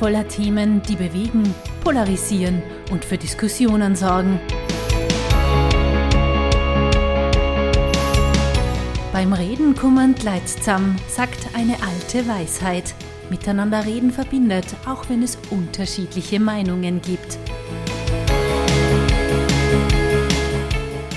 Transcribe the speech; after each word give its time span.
Voller 0.00 0.26
Themen, 0.26 0.80
die 0.80 0.96
bewegen, 0.96 1.54
polarisieren 1.84 2.62
und 2.90 3.04
für 3.04 3.18
Diskussionen 3.18 3.94
sorgen. 3.94 4.40
Beim 9.12 9.34
Reden 9.34 9.76
kummernd 9.76 10.22
leidsam, 10.22 10.96
sagt 11.06 11.48
eine 11.52 11.76
alte 11.82 12.26
Weisheit. 12.26 12.94
Miteinander 13.28 13.84
reden 13.84 14.10
verbindet, 14.10 14.64
auch 14.86 15.10
wenn 15.10 15.22
es 15.22 15.36
unterschiedliche 15.50 16.40
Meinungen 16.40 17.02
gibt. 17.02 17.38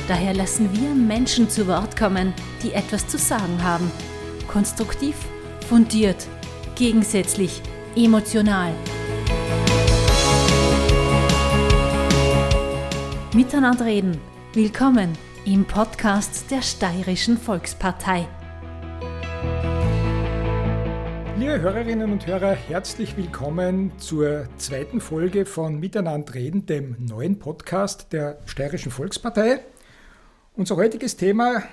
Daher 0.09 0.33
lassen 0.33 0.69
wir 0.73 0.89
Menschen 0.89 1.49
zu 1.49 1.67
Wort 1.67 1.95
kommen, 1.95 2.33
die 2.61 2.73
etwas 2.73 3.07
zu 3.07 3.17
sagen 3.17 3.63
haben. 3.63 3.89
Konstruktiv, 4.49 5.15
fundiert, 5.69 6.27
gegensätzlich, 6.75 7.61
emotional. 7.95 8.73
Miteinander 13.33 13.85
reden. 13.85 14.19
Willkommen 14.53 15.17
im 15.45 15.65
Podcast 15.65 16.49
der 16.51 16.61
Steirischen 16.61 17.37
Volkspartei. 17.37 18.27
Liebe 21.37 21.59
Hörerinnen 21.61 22.11
und 22.11 22.25
Hörer, 22.25 22.53
herzlich 22.53 23.17
willkommen 23.17 23.91
zur 23.97 24.47
zweiten 24.57 25.01
Folge 25.01 25.45
von 25.45 25.79
Miteinander 25.79 26.33
reden, 26.35 26.65
dem 26.65 26.95
neuen 26.99 27.39
Podcast 27.39 28.13
der 28.13 28.39
Steirischen 28.45 28.91
Volkspartei. 28.91 29.59
Unser 30.55 30.75
heutiges 30.75 31.17
Thema, 31.17 31.63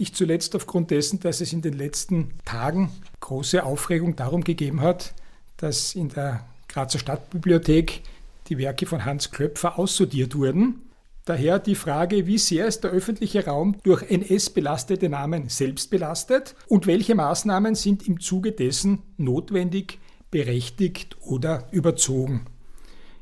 nicht 0.00 0.16
zuletzt 0.16 0.56
aufgrund 0.56 0.90
dessen, 0.90 1.20
dass 1.20 1.40
es 1.40 1.52
in 1.52 1.62
den 1.62 1.74
letzten 1.74 2.30
Tagen 2.44 2.90
große 3.20 3.62
Aufregung 3.62 4.16
darum 4.16 4.42
gegeben 4.42 4.80
hat, 4.80 5.14
dass 5.58 5.94
in 5.94 6.08
der 6.08 6.44
Grazer 6.68 6.98
Stadtbibliothek 6.98 8.02
die 8.48 8.58
Werke 8.58 8.86
von 8.86 9.04
Hans 9.04 9.30
Klöpfer 9.30 9.78
aussortiert 9.78 10.34
wurden. 10.34 10.82
Daher 11.26 11.58
die 11.58 11.74
Frage, 11.74 12.26
wie 12.26 12.38
sehr 12.38 12.66
ist 12.66 12.82
der 12.82 12.90
öffentliche 12.90 13.44
Raum 13.44 13.76
durch 13.82 14.02
NS-belastete 14.10 15.08
Namen 15.08 15.48
selbst 15.48 15.90
belastet 15.90 16.56
und 16.66 16.86
welche 16.86 17.14
Maßnahmen 17.14 17.74
sind 17.74 18.08
im 18.08 18.20
Zuge 18.20 18.52
dessen 18.52 19.02
notwendig, 19.18 19.98
berechtigt 20.30 21.16
oder 21.20 21.68
überzogen. 21.72 22.46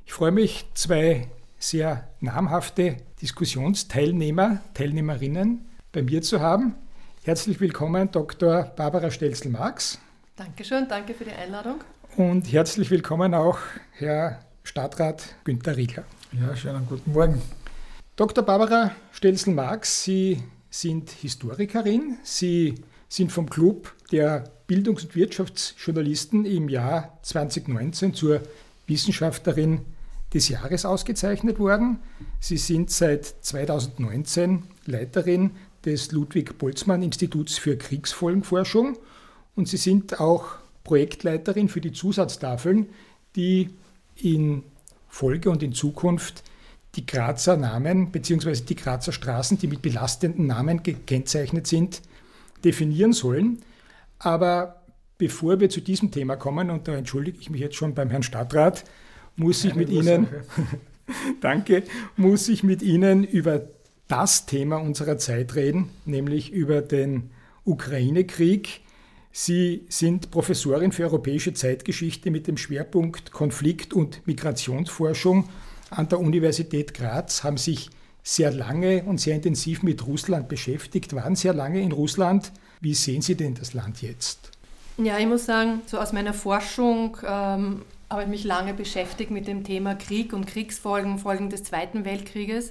Ich 0.07 0.13
freue 0.13 0.31
mich, 0.31 0.65
zwei 0.75 1.29
sehr 1.59 2.09
namhafte 2.21 2.99
Diskussionsteilnehmer, 3.21 4.61
Teilnehmerinnen 4.75 5.68
bei 5.93 6.03
mir 6.03 6.23
zu 6.23 6.41
haben. 6.41 6.75
Herzlich 7.23 7.61
willkommen, 7.61 8.11
Dr. 8.11 8.65
Barbara 8.77 9.11
Stelzel-Marx. 9.11 9.99
Dankeschön, 10.37 10.87
danke 10.89 11.15
für 11.15 11.25
die 11.25 11.33
Einladung. 11.33 11.77
Und 12.17 12.53
herzlich 12.53 12.91
willkommen 12.91 13.35
auch 13.35 13.59
Herr 13.93 14.41
Stadtrat 14.63 15.35
Günter 15.45 15.77
Riegler. 15.77 16.05
Ja, 16.33 16.55
schönen 16.55 16.87
guten 16.87 17.13
Morgen. 17.13 17.41
Dr. 18.17 18.45
Barbara 18.45 18.93
Stelzel-Marx, 19.13 20.05
Sie 20.05 20.43
sind 20.71 21.11
Historikerin. 21.11 22.19
Sie 22.23 22.75
sind 23.09 23.33
vom 23.33 23.49
Club 23.49 23.95
der 24.13 24.45
Bildungs- 24.67 25.05
und 25.05 25.17
Wirtschaftsjournalisten 25.17 26.45
im 26.45 26.69
Jahr 26.69 27.19
2019 27.23 28.13
zur 28.13 28.43
Wissenschaftlerin 28.87 29.87
des 30.35 30.49
Jahres 30.49 30.85
ausgezeichnet 30.85 31.59
worden. 31.59 32.01
Sie 32.39 32.59
sind 32.59 32.91
seit 32.91 33.25
2019 33.25 34.65
Leiterin 34.85 35.53
des 35.89 36.13
Ludwig-Boltzmann-Instituts 36.13 37.57
für 37.57 37.79
Kriegsfolgenforschung 37.79 38.99
und 39.57 39.69
Sie 39.69 39.79
sind 39.79 40.21
auch 40.21 40.57
Projektleiterin 40.85 41.71
für 41.71 41.81
die 41.81 41.93
Zusatztafeln, 41.93 42.91
die 43.37 43.71
in 44.17 44.65
Folge 45.09 45.49
und 45.49 45.63
in 45.63 45.73
Zukunft 45.73 46.45
die 46.95 47.07
Grazer 47.07 47.57
Namen 47.57 48.11
bzw. 48.11 48.53
die 48.69 48.77
Grazer 48.77 49.13
Straßen, 49.13 49.59
die 49.59 49.67
mit 49.67 49.81
belastenden 49.81 50.47
Namen 50.47 50.83
gekennzeichnet 50.83 51.67
sind, 51.67 52.03
definieren 52.65 53.15
sollen. 53.15 53.61
Aber 54.19 54.83
bevor 55.17 55.61
wir 55.61 55.71
zu 55.71 55.81
diesem 55.81 56.11
Thema 56.11 56.37
kommen, 56.37 56.69
und 56.71 56.87
da 56.87 56.97
entschuldige 56.97 57.39
ich 57.41 57.49
mich 57.49 57.63
jetzt 57.63 57.77
schon 57.77 57.95
beim 57.95 58.11
Herrn 58.11 58.23
Stadtrat, 58.23 58.85
muss 59.37 59.65
ich 59.65 59.75
mit 59.75 59.89
Ihnen, 59.89 60.27
danke, 61.41 61.85
muss 62.17 62.49
ich 62.49 62.63
mit 62.63 62.83
Ihnen 62.83 63.25
über 63.25 63.63
das 64.09 64.47
Thema 64.47 64.77
unserer 64.77 65.19
Zeit 65.19 65.55
reden, 65.55 65.91
nämlich 66.05 66.51
über 66.51 66.81
den 66.81 67.31
Ukraine-Krieg. 67.65 68.81
Sie 69.31 69.85
sind 69.89 70.31
Professorin 70.31 70.93
für 70.93 71.05
europäische 71.05 71.53
Zeitgeschichte 71.53 72.31
mit 72.31 72.47
dem 72.47 72.57
Schwerpunkt 72.57 73.31
Konflikt- 73.31 73.93
und 73.93 74.27
Migrationsforschung 74.27 75.49
an 75.91 76.09
der 76.09 76.21
Universität 76.21 76.95
Graz, 76.95 77.45
haben 77.45 77.59
sich 77.59 77.91
sehr 78.23 78.51
lange 78.51 79.05
und 79.05 79.21
sehr 79.21 79.37
intensiv 79.37 79.83
mit 79.83 80.07
Russland 80.07 80.49
beschäftigt, 80.49 81.15
waren 81.15 81.37
sehr 81.37 81.55
lange 81.55 81.81
in 81.81 81.93
Russland. 81.93 82.53
Wie 82.81 82.95
sehen 82.95 83.23
Sie 83.23 83.37
denn 83.37 83.55
das 83.55 83.75
Land 83.75 84.03
jetzt? 84.03 84.51
Ja, 84.99 85.19
ich 85.19 85.27
muss 85.27 85.47
sagen, 85.47 85.83
so 85.87 85.99
aus 85.99 86.13
meiner 86.13 86.35
Forschung 86.35 87.17
ähm, 87.23 87.83
habe 88.11 88.23
ich 88.23 88.29
mich 88.29 88.45
lange 88.45 88.75
beschäftigt 88.75 89.31
mit 89.31 89.47
dem 89.47 89.65
Thema 89.65 89.95
Krieg 89.95 90.33
und 90.33 90.47
Kriegsfolgen, 90.47 91.19
Folgen 91.19 91.51
des 91.51 91.65
Zweiten 91.65 92.05
Weltkrieges. 92.05 92.71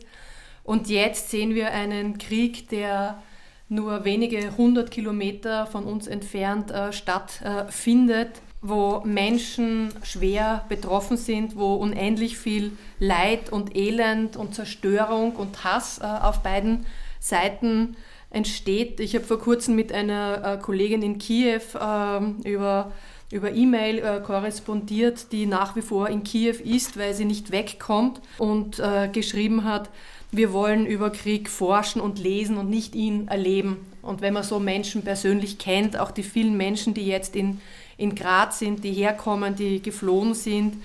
Und 0.68 0.90
jetzt 0.90 1.30
sehen 1.30 1.56
wir 1.56 1.72
einen 1.72 2.18
Krieg, 2.18 2.68
der 2.68 3.24
nur 3.70 4.04
wenige 4.04 4.58
hundert 4.58 4.92
Kilometer 4.92 5.66
von 5.66 5.86
uns 5.86 6.08
entfernt 6.08 6.72
äh, 6.72 6.92
stattfindet, 6.92 8.42
wo 8.62 9.02
Menschen 9.06 9.94
schwer 10.04 10.66
betroffen 10.68 11.16
sind, 11.16 11.56
wo 11.56 11.76
unendlich 11.76 12.38
viel 12.38 12.74
Leid 13.00 13.50
und 13.50 13.78
Elend 13.78 14.36
und 14.36 14.56
Zerstörung 14.56 15.38
und 15.38 15.64
Hass 15.64 16.00
äh, 16.00 16.04
auf 16.04 16.44
beiden 16.44 16.86
Seiten 17.22 17.96
entsteht. 18.30 19.00
Ich 19.00 19.16
habe 19.16 19.24
vor 19.24 19.40
kurzem 19.40 19.74
mit 19.74 19.94
einer 19.94 20.44
äh, 20.44 20.58
Kollegin 20.62 21.02
in 21.02 21.18
Kiew 21.18 21.62
ähm, 21.82 22.42
über 22.44 22.92
über 23.32 23.52
E-Mail 23.52 24.00
äh, 24.00 24.22
korrespondiert, 24.22 25.32
die 25.32 25.48
nach 25.48 25.76
wie 25.76 25.82
vor 25.82 26.08
in 26.10 26.24
Kiew 26.24 26.56
ist, 26.64 26.98
weil 26.98 27.14
sie 27.14 27.26
nicht 27.26 27.52
wegkommt 27.52 28.22
und 28.38 28.80
äh, 28.80 29.10
geschrieben 29.12 29.66
hat, 29.66 29.90
wir 30.32 30.52
wollen 30.52 30.86
über 30.86 31.10
Krieg 31.10 31.50
forschen 31.50 32.02
und 32.02 32.20
lesen 32.20 32.58
und 32.58 32.70
nicht 32.70 32.96
ihn 32.96 33.28
erleben. 33.28 33.78
Und 34.02 34.22
wenn 34.22 34.34
man 34.34 34.44
so 34.44 34.60
Menschen 34.60 35.04
persönlich 35.04 35.58
kennt, 35.58 35.98
auch 35.98 36.12
die 36.12 36.24
vielen 36.24 36.58
Menschen, 36.58 36.94
die 36.94 37.06
jetzt 37.06 37.36
in, 37.36 37.62
in 37.98 38.16
Graz 38.16 38.60
sind, 38.60 38.84
die 38.84 38.92
herkommen, 38.92 39.56
die 39.56 39.82
geflohen 39.82 40.34
sind, 40.34 40.76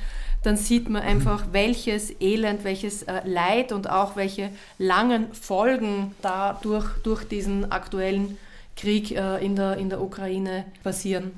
dann 0.43 0.57
sieht 0.57 0.89
man 0.89 1.03
einfach, 1.03 1.47
welches 1.53 2.21
Elend, 2.21 2.65
welches 2.65 3.05
äh, 3.05 3.23
Leid 3.25 3.71
und 3.71 3.89
auch 3.89 4.17
welche 4.17 4.51
langen 4.79 5.33
Folgen 5.33 6.15
da 6.21 6.59
durch, 6.63 6.89
durch 7.05 7.25
diesen 7.25 7.71
aktuellen 7.71 8.39
Krieg 8.77 9.13
äh, 9.13 9.45
in, 9.45 9.55
der, 9.55 9.77
in 9.77 9.89
der 9.89 10.01
Ukraine 10.01 10.65
passieren. 10.83 11.31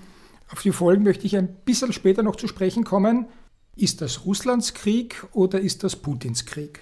Auf 0.51 0.63
die 0.63 0.73
Folgen 0.73 1.03
möchte 1.03 1.27
ich 1.27 1.37
ein 1.37 1.49
bisschen 1.49 1.93
später 1.93 2.23
noch 2.23 2.37
zu 2.37 2.49
sprechen 2.49 2.85
kommen. 2.85 3.27
Ist 3.77 4.01
das 4.01 4.25
Russlands 4.25 4.73
Krieg 4.73 5.27
oder 5.33 5.61
ist 5.61 5.85
das 5.85 5.97
Putins 5.97 6.47
Krieg? 6.47 6.81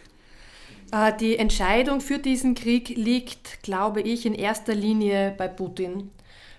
Äh, 0.92 1.12
die 1.18 1.38
Entscheidung 1.38 2.00
für 2.00 2.18
diesen 2.18 2.54
Krieg 2.54 2.90
liegt, 2.90 3.62
glaube 3.62 4.02
ich, 4.02 4.26
in 4.26 4.34
erster 4.34 4.74
Linie 4.74 5.34
bei 5.36 5.48
Putin. 5.48 6.10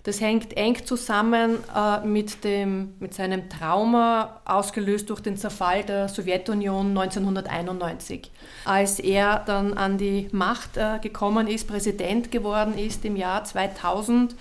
Das 0.05 0.19
hängt 0.19 0.57
eng 0.57 0.85
zusammen 0.85 1.59
äh, 1.73 2.05
mit, 2.05 2.44
dem, 2.44 2.94
mit 3.00 3.13
seinem 3.13 3.47
Trauma, 3.47 4.41
ausgelöst 4.44 5.09
durch 5.09 5.21
den 5.21 5.38
Zerfall 5.38 5.83
der 5.83 6.09
Sowjetunion 6.09 6.89
1991. 6.89 8.30
Als 8.65 9.00
er 9.00 9.41
dann 9.45 9.74
an 9.75 9.97
die 9.97 10.27
Macht 10.33 10.75
äh, 10.75 11.00
gekommen 11.00 11.47
ist, 11.47 11.69
Präsident 11.69 12.31
geworden 12.31 12.77
ist 12.77 13.06
im 13.06 13.15
Jahr 13.15 13.45
2000, 13.45 14.35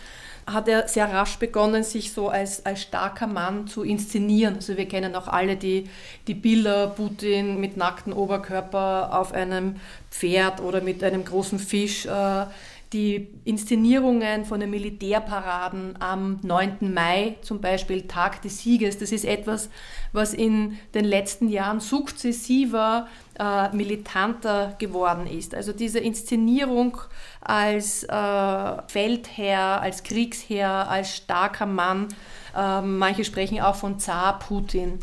hat 0.46 0.68
er 0.68 0.88
sehr 0.88 1.12
rasch 1.12 1.36
begonnen, 1.36 1.82
sich 1.84 2.12
so 2.12 2.28
als, 2.28 2.66
als 2.66 2.82
starker 2.82 3.26
Mann 3.26 3.66
zu 3.66 3.82
inszenieren. 3.82 4.56
Also 4.56 4.76
wir 4.76 4.86
kennen 4.86 5.14
auch 5.14 5.28
alle 5.28 5.56
die, 5.56 5.88
die 6.26 6.34
Bilder, 6.34 6.88
Putin 6.88 7.60
mit 7.60 7.76
nacktem 7.76 8.12
Oberkörper 8.12 9.18
auf 9.18 9.32
einem 9.32 9.76
Pferd 10.10 10.60
oder 10.60 10.80
mit 10.80 11.02
einem 11.04 11.24
großen 11.24 11.58
Fisch. 11.58 12.06
Äh, 12.06 12.46
die 12.92 13.28
Inszenierungen 13.44 14.44
von 14.44 14.60
den 14.60 14.70
Militärparaden 14.70 15.94
am 16.00 16.40
9. 16.42 16.92
Mai, 16.92 17.36
zum 17.40 17.60
Beispiel 17.60 18.02
Tag 18.02 18.42
des 18.42 18.58
Sieges, 18.58 18.98
das 18.98 19.12
ist 19.12 19.24
etwas, 19.24 19.70
was 20.12 20.34
in 20.34 20.78
den 20.94 21.04
letzten 21.04 21.48
Jahren 21.48 21.80
sukzessiver 21.80 23.08
äh, 23.38 23.74
militanter 23.74 24.74
geworden 24.78 25.26
ist. 25.26 25.54
Also 25.54 25.72
diese 25.72 25.98
Inszenierung 25.98 26.98
als 27.40 28.04
äh, 28.04 28.82
Feldherr, 28.88 29.80
als 29.80 30.02
Kriegsherr, 30.02 30.88
als 30.88 31.16
starker 31.16 31.66
Mann, 31.66 32.08
äh, 32.56 32.80
manche 32.82 33.24
sprechen 33.24 33.60
auch 33.60 33.76
von 33.76 33.98
Zar 33.98 34.38
Putin. 34.38 34.98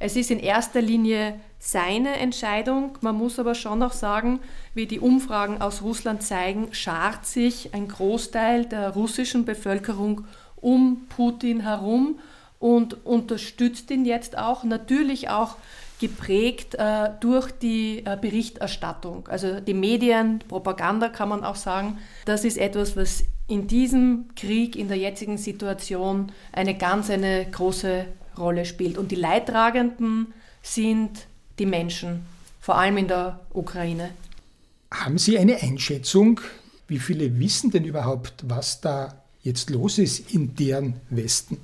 Es 0.00 0.16
ist 0.16 0.30
in 0.30 0.38
erster 0.38 0.80
Linie 0.80 1.40
seine 1.58 2.16
Entscheidung. 2.18 2.98
Man 3.00 3.16
muss 3.16 3.38
aber 3.38 3.54
schon 3.54 3.82
auch 3.82 3.92
sagen, 3.92 4.40
wie 4.74 4.86
die 4.86 5.00
Umfragen 5.00 5.60
aus 5.60 5.82
Russland 5.82 6.22
zeigen, 6.22 6.68
schart 6.72 7.26
sich 7.26 7.74
ein 7.74 7.88
Großteil 7.88 8.66
der 8.66 8.90
russischen 8.90 9.44
Bevölkerung 9.44 10.24
um 10.56 11.06
Putin 11.08 11.60
herum 11.60 12.18
und 12.58 13.04
unterstützt 13.06 13.90
ihn 13.90 14.04
jetzt 14.04 14.36
auch, 14.36 14.64
natürlich 14.64 15.28
auch 15.28 15.56
geprägt 15.98 16.74
äh, 16.74 17.10
durch 17.20 17.50
die 17.50 18.04
äh, 18.04 18.16
Berichterstattung. 18.20 19.28
Also 19.28 19.60
die 19.60 19.74
Medien, 19.74 20.40
Propaganda 20.46 21.08
kann 21.08 21.28
man 21.28 21.44
auch 21.44 21.56
sagen, 21.56 21.98
das 22.24 22.44
ist 22.44 22.58
etwas, 22.58 22.96
was 22.96 23.24
in 23.48 23.66
diesem 23.66 24.26
Krieg, 24.36 24.76
in 24.76 24.88
der 24.88 24.98
jetzigen 24.98 25.38
Situation 25.38 26.32
eine 26.52 26.76
ganz 26.76 27.10
eine 27.10 27.46
große 27.50 28.04
Rolle 28.36 28.64
spielt. 28.64 28.98
Und 28.98 29.10
die 29.10 29.16
Leidtragenden 29.16 30.32
sind 30.62 31.26
die 31.58 31.66
Menschen, 31.66 32.26
vor 32.60 32.76
allem 32.78 32.98
in 32.98 33.08
der 33.08 33.40
Ukraine. 33.52 34.10
Haben 34.90 35.18
Sie 35.18 35.38
eine 35.38 35.62
Einschätzung, 35.62 36.40
wie 36.86 36.98
viele 36.98 37.38
wissen 37.38 37.70
denn 37.70 37.84
überhaupt, 37.84 38.44
was 38.46 38.80
da 38.80 39.22
jetzt 39.42 39.70
los 39.70 39.98
ist 39.98 40.32
in 40.32 40.54
deren 40.54 41.00
Westen? 41.10 41.58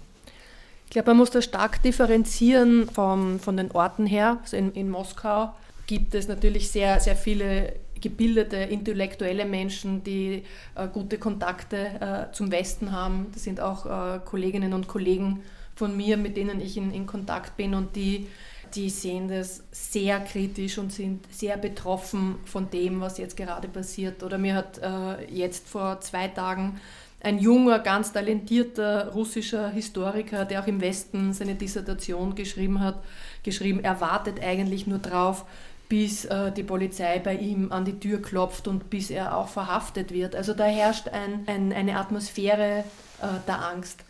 Ich 0.94 0.96
glaube, 0.96 1.10
man 1.10 1.16
muss 1.16 1.30
da 1.32 1.42
stark 1.42 1.82
differenzieren 1.82 2.88
vom, 2.88 3.40
von 3.40 3.56
den 3.56 3.72
Orten 3.72 4.06
her. 4.06 4.38
Also 4.42 4.56
in, 4.56 4.70
in 4.74 4.88
Moskau 4.88 5.52
gibt 5.88 6.14
es 6.14 6.28
natürlich 6.28 6.70
sehr, 6.70 7.00
sehr 7.00 7.16
viele 7.16 7.74
gebildete, 8.00 8.58
intellektuelle 8.58 9.44
Menschen, 9.44 10.04
die 10.04 10.44
äh, 10.76 10.86
gute 10.86 11.18
Kontakte 11.18 12.28
äh, 12.30 12.32
zum 12.32 12.52
Westen 12.52 12.92
haben. 12.92 13.26
Das 13.34 13.42
sind 13.42 13.58
auch 13.60 13.86
äh, 13.86 14.20
Kolleginnen 14.24 14.72
und 14.72 14.86
Kollegen 14.86 15.42
von 15.74 15.96
mir, 15.96 16.16
mit 16.16 16.36
denen 16.36 16.60
ich 16.60 16.76
in, 16.76 16.94
in 16.94 17.06
Kontakt 17.06 17.56
bin 17.56 17.74
und 17.74 17.96
die, 17.96 18.28
die 18.76 18.88
sehen 18.88 19.26
das 19.26 19.64
sehr 19.72 20.20
kritisch 20.20 20.78
und 20.78 20.92
sind 20.92 21.26
sehr 21.28 21.56
betroffen 21.56 22.36
von 22.44 22.70
dem, 22.70 23.00
was 23.00 23.18
jetzt 23.18 23.36
gerade 23.36 23.66
passiert. 23.66 24.22
Oder 24.22 24.38
mir 24.38 24.54
hat 24.54 24.78
äh, 24.78 25.24
jetzt 25.28 25.68
vor 25.68 26.00
zwei 26.02 26.28
Tagen 26.28 26.80
ein 27.24 27.38
junger, 27.38 27.78
ganz 27.78 28.12
talentierter 28.12 29.12
russischer 29.12 29.70
Historiker, 29.70 30.44
der 30.44 30.62
auch 30.62 30.66
im 30.66 30.80
Westen 30.80 31.32
seine 31.32 31.54
Dissertation 31.54 32.34
geschrieben 32.34 32.80
hat, 32.80 33.02
geschrieben, 33.42 33.80
er 33.82 34.00
wartet 34.00 34.42
eigentlich 34.42 34.86
nur 34.86 34.98
drauf, 34.98 35.44
bis 35.88 36.24
äh, 36.24 36.52
die 36.52 36.62
Polizei 36.62 37.18
bei 37.18 37.34
ihm 37.34 37.72
an 37.72 37.84
die 37.84 37.98
Tür 37.98 38.20
klopft 38.20 38.68
und 38.68 38.90
bis 38.90 39.10
er 39.10 39.36
auch 39.36 39.48
verhaftet 39.48 40.12
wird. 40.12 40.34
Also 40.34 40.54
da 40.54 40.64
herrscht 40.64 41.08
ein, 41.08 41.44
ein, 41.46 41.72
eine 41.72 41.98
Atmosphäre 41.98 42.84
äh, 43.20 43.26
der 43.46 43.64
Angst. 43.70 44.04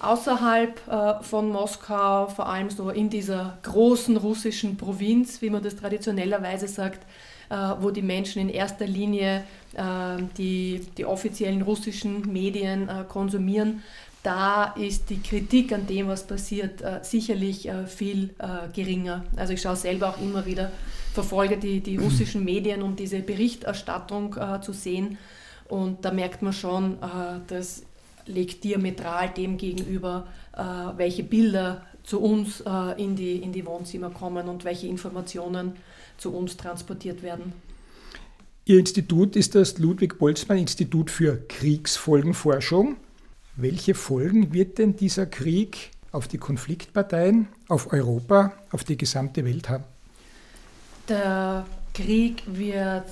Außerhalb 0.00 0.88
äh, 0.88 1.22
von 1.22 1.50
Moskau, 1.50 2.26
vor 2.26 2.48
allem 2.48 2.70
so 2.70 2.90
in 2.90 3.08
dieser 3.08 3.58
großen 3.62 4.16
russischen 4.16 4.76
Provinz, 4.76 5.42
wie 5.42 5.50
man 5.50 5.62
das 5.62 5.76
traditionellerweise 5.76 6.66
sagt, 6.66 7.06
wo 7.80 7.90
die 7.90 8.02
Menschen 8.02 8.40
in 8.40 8.48
erster 8.48 8.86
Linie 8.86 9.44
äh, 9.74 10.22
die, 10.38 10.80
die 10.96 11.04
offiziellen 11.04 11.62
russischen 11.62 12.32
Medien 12.32 12.88
äh, 12.88 13.04
konsumieren, 13.08 13.82
da 14.22 14.72
ist 14.76 15.10
die 15.10 15.20
Kritik 15.20 15.72
an 15.72 15.86
dem, 15.86 16.06
was 16.06 16.24
passiert, 16.24 16.80
sicherlich 17.04 17.68
viel 17.88 18.30
geringer. 18.72 19.24
Also 19.34 19.52
ich 19.52 19.60
schaue 19.60 19.74
selber 19.74 20.10
auch 20.10 20.20
immer 20.20 20.46
wieder, 20.46 20.70
verfolge 21.12 21.58
die, 21.58 21.80
die 21.80 21.96
russischen 21.96 22.44
Medien, 22.44 22.82
um 22.82 22.94
diese 22.94 23.18
Berichterstattung 23.18 24.36
zu 24.62 24.72
sehen. 24.72 25.18
Und 25.68 26.04
da 26.04 26.12
merkt 26.12 26.40
man 26.40 26.52
schon, 26.52 26.98
das 27.48 27.82
liegt 28.26 28.62
diametral 28.62 29.30
dem 29.30 29.56
gegenüber, 29.56 30.28
welche 30.96 31.24
Bilder 31.24 31.82
zu 32.04 32.20
uns 32.20 32.62
in, 32.96 33.16
die, 33.16 33.36
in 33.36 33.52
die 33.52 33.64
Wohnzimmer 33.64 34.10
kommen 34.10 34.48
und 34.48 34.64
welche 34.64 34.86
Informationen 34.86 35.76
zu 36.18 36.34
uns 36.34 36.56
transportiert 36.56 37.22
werden. 37.22 37.52
Ihr 38.64 38.78
Institut 38.78 39.34
ist 39.34 39.54
das 39.54 39.78
Ludwig-Boltzmann-Institut 39.78 41.10
für 41.10 41.36
Kriegsfolgenforschung. 41.48 42.96
Welche 43.56 43.94
Folgen 43.94 44.52
wird 44.52 44.78
denn 44.78 44.96
dieser 44.96 45.26
Krieg 45.26 45.90
auf 46.12 46.28
die 46.28 46.38
Konfliktparteien, 46.38 47.48
auf 47.68 47.92
Europa, 47.92 48.52
auf 48.70 48.84
die 48.84 48.96
gesamte 48.96 49.44
Welt 49.44 49.68
haben? 49.68 49.84
Der 51.08 51.66
Krieg 51.92 52.42
wird 52.46 53.06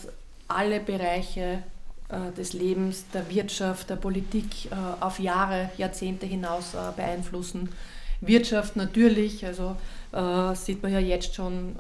alle 0.47 0.81
Bereiche 0.81 1.63
äh, 2.09 2.33
des 2.37 2.53
Lebens, 2.53 3.05
der 3.13 3.29
Wirtschaft, 3.29 3.91
der 3.91 3.97
Politik 3.97 4.67
äh, 4.67 4.75
auf 5.01 5.19
Jahre, 5.19 5.71
Jahrzehnte 5.77 6.27
hinaus 6.27 6.75
äh, 6.75 6.79
beeinflussen. 6.95 7.69
Wirtschaft 8.21 8.77
natürlich, 8.77 9.47
also 9.47 9.77
äh, 10.13 10.55
sieht 10.55 10.83
man 10.83 10.93
ja 10.93 10.99
jetzt 10.99 11.35
schon 11.35 11.77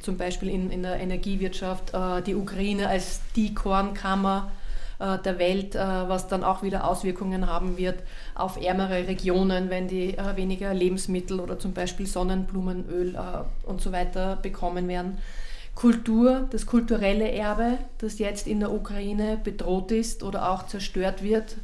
zum 0.00 0.16
Beispiel 0.16 0.48
in, 0.48 0.70
in 0.70 0.82
der 0.82 1.00
Energiewirtschaft, 1.00 1.94
äh, 1.94 2.22
die 2.22 2.34
Ukraine 2.34 2.88
als 2.88 3.20
die 3.36 3.54
Kornkammer 3.54 4.50
äh, 4.98 5.18
der 5.18 5.38
Welt, 5.38 5.74
äh, 5.74 5.78
was 5.78 6.28
dann 6.28 6.44
auch 6.44 6.62
wieder 6.62 6.88
Auswirkungen 6.88 7.46
haben 7.46 7.76
wird 7.76 8.02
auf 8.34 8.60
ärmere 8.60 9.06
Regionen, 9.06 9.70
wenn 9.70 9.88
die 9.88 10.16
weniger 10.36 10.72
Lebensmittel 10.74 11.40
oder 11.40 11.58
zum 11.58 11.72
Beispiel 11.72 12.06
Sonnenblumenöl 12.06 13.18
und 13.64 13.80
so 13.80 13.92
weiter 13.92 14.36
bekommen 14.36 14.88
werden. 14.88 15.18
Kultur, 15.74 16.48
das 16.50 16.66
kulturelle 16.66 17.30
Erbe, 17.30 17.78
das 17.98 18.18
jetzt 18.18 18.46
in 18.46 18.60
der 18.60 18.72
Ukraine 18.72 19.38
bedroht 19.42 19.92
ist 19.92 20.22
oder 20.22 20.50
auch 20.50 20.66
zerstört 20.66 21.22
wird, 21.22 21.56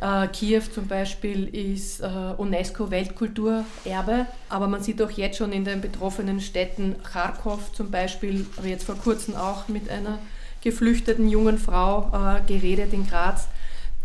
äh, 0.00 0.28
Kiew 0.28 0.62
zum 0.72 0.86
Beispiel 0.88 1.48
ist 1.48 2.00
äh, 2.00 2.06
UNESCO-Weltkulturerbe, 2.36 4.26
aber 4.48 4.68
man 4.68 4.82
sieht 4.82 5.00
auch 5.00 5.10
jetzt 5.10 5.38
schon 5.38 5.52
in 5.52 5.64
den 5.64 5.80
betroffenen 5.80 6.40
Städten, 6.40 6.96
Kharkov 7.02 7.72
zum 7.72 7.90
Beispiel, 7.90 8.46
habe 8.56 8.68
jetzt 8.68 8.84
vor 8.84 8.96
kurzem 8.96 9.36
auch 9.36 9.68
mit 9.68 9.88
einer 9.88 10.18
geflüchteten 10.62 11.28
jungen 11.28 11.58
Frau 11.58 12.10
äh, 12.12 12.40
geredet 12.46 12.92
in 12.92 13.06
Graz, 13.06 13.48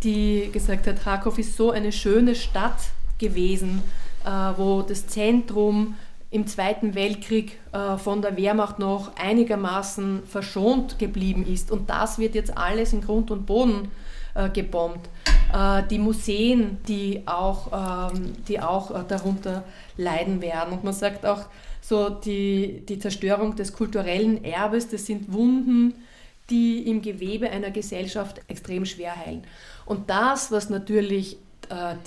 die 0.03 0.49
gesagt 0.51 0.87
hat, 0.87 1.03
Kharkov 1.03 1.37
ist 1.39 1.57
so 1.57 1.71
eine 1.71 1.91
schöne 1.91 2.35
Stadt 2.35 2.79
gewesen, 3.17 3.83
äh, 4.25 4.29
wo 4.57 4.81
das 4.81 5.07
Zentrum 5.07 5.95
im 6.29 6.47
Zweiten 6.47 6.95
Weltkrieg 6.95 7.59
äh, 7.73 7.97
von 7.97 8.21
der 8.21 8.37
Wehrmacht 8.37 8.79
noch 8.79 9.15
einigermaßen 9.17 10.23
verschont 10.25 10.97
geblieben 10.97 11.45
ist. 11.45 11.69
Und 11.71 11.89
das 11.89 12.17
wird 12.17 12.35
jetzt 12.35 12.57
alles 12.57 12.93
in 12.93 13.01
Grund 13.01 13.31
und 13.31 13.45
Boden 13.45 13.89
äh, 14.33 14.49
gebombt. 14.49 15.09
Äh, 15.53 15.83
die 15.89 15.99
Museen, 15.99 16.77
die 16.87 17.23
auch, 17.25 18.11
ähm, 18.13 18.33
die 18.47 18.59
auch 18.59 18.91
äh, 18.91 19.03
darunter 19.07 19.63
leiden 19.97 20.41
werden. 20.41 20.73
Und 20.73 20.83
man 20.83 20.93
sagt 20.93 21.25
auch, 21.25 21.45
so 21.81 22.09
die, 22.09 22.83
die 22.87 22.99
Zerstörung 22.99 23.55
des 23.55 23.73
kulturellen 23.73 24.43
Erbes, 24.43 24.87
das 24.87 25.05
sind 25.05 25.33
Wunden, 25.33 25.95
die 26.49 26.87
im 26.87 27.01
Gewebe 27.01 27.49
einer 27.49 27.71
Gesellschaft 27.71 28.41
extrem 28.47 28.85
schwer 28.85 29.15
heilen. 29.15 29.43
Und 29.85 30.09
das, 30.09 30.51
was 30.51 30.69
natürlich 30.69 31.37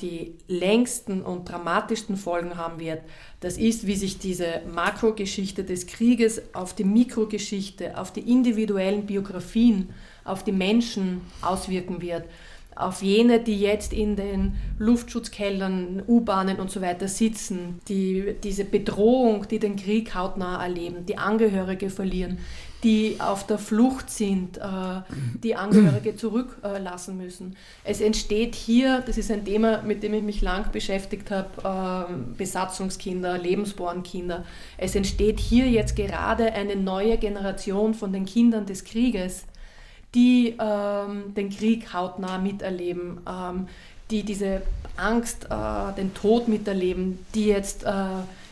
die 0.03 0.35
längsten 0.47 1.23
und 1.23 1.49
dramatischsten 1.49 2.19
Folgen 2.19 2.59
haben 2.59 2.79
wird, 2.79 3.01
das 3.41 3.57
ist, 3.57 3.87
wie 3.87 3.95
sich 3.95 4.19
diese 4.19 4.61
Makrogeschichte 4.71 5.65
des 5.65 5.87
Krieges 5.87 6.43
auf 6.55 6.75
die 6.75 6.85
Mikrogeschichte, 6.85 7.97
auf 7.99 8.13
die 8.13 8.31
individuellen 8.31 9.07
Biografien, 9.07 9.95
auf 10.25 10.45
die 10.45 10.53
Menschen 10.53 11.23
auswirken 11.41 12.03
wird 12.03 12.25
auf 12.77 13.03
jene, 13.03 13.41
die 13.41 13.61
jetzt 13.61 13.93
in 13.93 14.17
den 14.17 14.55
Luftschutzkellern, 14.79 16.03
U-Bahnen 16.07 16.59
und 16.59 16.71
so 16.71 16.81
weiter 16.81 17.09
sitzen, 17.09 17.81
die 17.89 18.35
diese 18.43 18.65
Bedrohung, 18.65 19.47
die 19.49 19.59
den 19.59 19.77
Krieg 19.77 20.15
hautnah 20.15 20.63
erleben, 20.63 21.07
die 21.07 21.19
Angehörige 21.19 21.91
verlieren, 21.91 22.39
die 22.85 23.17
auf 23.19 23.47
der 23.47 23.59
Flucht 23.59 24.11
sind, 24.11 24.59
äh, 24.59 25.01
die 25.43 25.57
Angehörige 25.57 26.17
zurücklassen 26.17 27.17
müssen. 27.17 27.57
Es 27.83 28.01
entsteht 28.01 28.55
hier, 28.55 29.03
das 29.07 29.17
ist 29.17 29.31
ein 29.31 29.45
Thema, 29.45 29.83
mit 29.83 30.03
dem 30.03 30.13
ich 30.13 30.23
mich 30.23 30.43
lang 30.43 30.71
beschäftigt 30.71 31.31
habe, 31.31 32.09
ähm, 32.11 32.35
Besatzungskinder, 32.37 33.39
Lebensbornkinder. 33.39 34.45
Es 34.77 34.95
entsteht 34.95 35.41
hier 35.41 35.67
jetzt 35.67 35.97
gerade 35.97 36.53
eine 36.53 36.77
neue 36.77 37.17
Generation 37.17 37.95
von 37.95 38.13
den 38.13 38.27
Kindern 38.27 38.67
des 38.67 38.85
Krieges, 38.85 39.47
die 40.15 40.55
ähm, 40.59 41.35
den 41.35 41.51
Krieg 41.51 41.93
hautnah 41.93 42.39
miterleben, 42.39 43.19
ähm, 43.29 43.69
die 44.11 44.23
diese 44.23 44.63
Angst, 44.97 45.47
äh, 45.51 45.93
den 45.97 46.15
Tod 46.15 46.49
miterleben, 46.49 47.19
die 47.35 47.47
jetzt 47.47 47.85
äh, 47.85 47.91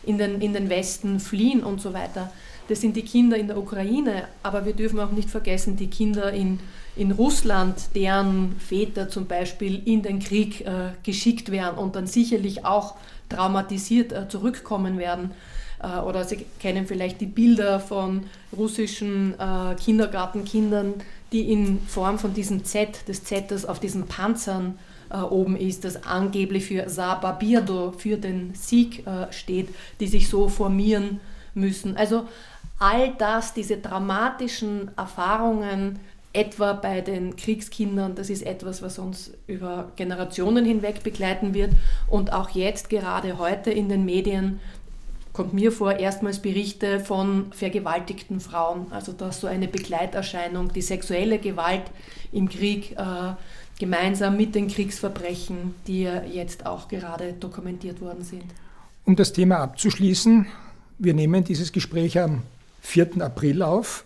in, 0.03 0.17
den, 0.17 0.41
in 0.41 0.53
den 0.53 0.69
Westen 0.69 1.19
fliehen 1.19 1.63
und 1.63 1.81
so 1.81 1.93
weiter. 1.93 2.31
Das 2.67 2.81
sind 2.81 2.95
die 2.95 3.03
Kinder 3.03 3.37
in 3.37 3.47
der 3.47 3.57
Ukraine, 3.57 4.27
aber 4.41 4.65
wir 4.65 4.73
dürfen 4.73 4.99
auch 4.99 5.11
nicht 5.11 5.29
vergessen, 5.29 5.75
die 5.75 5.89
Kinder 5.89 6.31
in, 6.31 6.59
in 6.95 7.11
Russland, 7.11 7.75
deren 7.93 8.55
Väter 8.57 9.09
zum 9.09 9.25
Beispiel 9.25 9.81
in 9.85 10.01
den 10.01 10.19
Krieg 10.19 10.61
äh, 10.61 10.91
geschickt 11.03 11.51
werden 11.51 11.77
und 11.77 11.95
dann 11.95 12.07
sicherlich 12.07 12.65
auch 12.65 12.95
traumatisiert 13.29 14.13
äh, 14.13 14.29
zurückkommen 14.29 14.97
werden. 14.97 15.31
Äh, 15.83 15.99
oder 15.99 16.23
Sie 16.23 16.45
kennen 16.59 16.87
vielleicht 16.87 17.21
die 17.21 17.25
Bilder 17.25 17.79
von 17.79 18.23
russischen 18.55 19.35
äh, 19.39 19.75
Kindergartenkindern, 19.75 20.95
die 21.31 21.51
in 21.51 21.79
Form 21.87 22.17
von 22.17 22.33
diesem 22.33 22.63
Z, 22.63 23.07
des 23.07 23.23
Z 23.23 23.67
auf 23.67 23.79
diesen 23.79 24.05
Panzern 24.07 24.79
äh, 25.09 25.17
oben 25.17 25.55
ist, 25.55 25.83
das 25.83 26.03
angeblich 26.03 26.65
für 26.65 26.89
Sababirdo, 26.89 27.91
für 27.91 28.17
den 28.17 28.53
Sieg 28.55 29.03
steht, 29.31 29.69
die 29.99 30.07
sich 30.07 30.29
so 30.29 30.47
formieren 30.47 31.19
müssen. 31.53 31.97
Also 31.97 32.27
all 32.79 33.13
das, 33.17 33.53
diese 33.53 33.77
dramatischen 33.77 34.91
Erfahrungen, 34.97 35.99
etwa 36.33 36.73
bei 36.73 37.01
den 37.01 37.35
Kriegskindern. 37.35 38.15
Das 38.15 38.29
ist 38.31 38.43
etwas, 38.43 38.81
was 38.81 38.97
uns 38.97 39.31
über 39.45 39.91
Generationen 39.95 40.65
hinweg 40.65 41.03
begleiten 41.03 41.53
wird. 41.53 41.73
Und 42.09 42.33
auch 42.33 42.49
jetzt, 42.49 42.89
gerade 42.89 43.37
heute 43.37 43.69
in 43.69 43.87
den 43.87 44.03
Medien, 44.03 44.59
kommt 45.33 45.53
mir 45.53 45.71
vor, 45.71 45.97
erstmals 45.97 46.39
Berichte 46.39 46.99
von 46.99 47.51
vergewaltigten 47.51 48.39
Frauen. 48.39 48.85
Also 48.91 49.11
dass 49.11 49.41
so 49.41 49.47
eine 49.47 49.67
Begleiterscheinung, 49.67 50.71
die 50.71 50.81
sexuelle 50.81 51.39
Gewalt 51.39 51.83
im 52.31 52.47
Krieg 52.47 52.91
äh, 52.91 53.33
gemeinsam 53.79 54.37
mit 54.37 54.55
den 54.55 54.67
Kriegsverbrechen, 54.67 55.75
die 55.87 56.03
jetzt 56.03 56.65
auch 56.65 56.87
gerade 56.87 57.33
dokumentiert 57.33 57.99
worden 57.99 58.23
sind. 58.23 58.45
Um 59.05 59.15
das 59.15 59.33
Thema 59.33 59.57
abzuschließen, 59.57 60.45
wir 60.99 61.13
nehmen 61.13 61.43
dieses 61.43 61.71
Gespräch 61.71 62.19
am 62.19 62.43
4. 62.81 63.21
April 63.21 63.63
auf. 63.63 64.05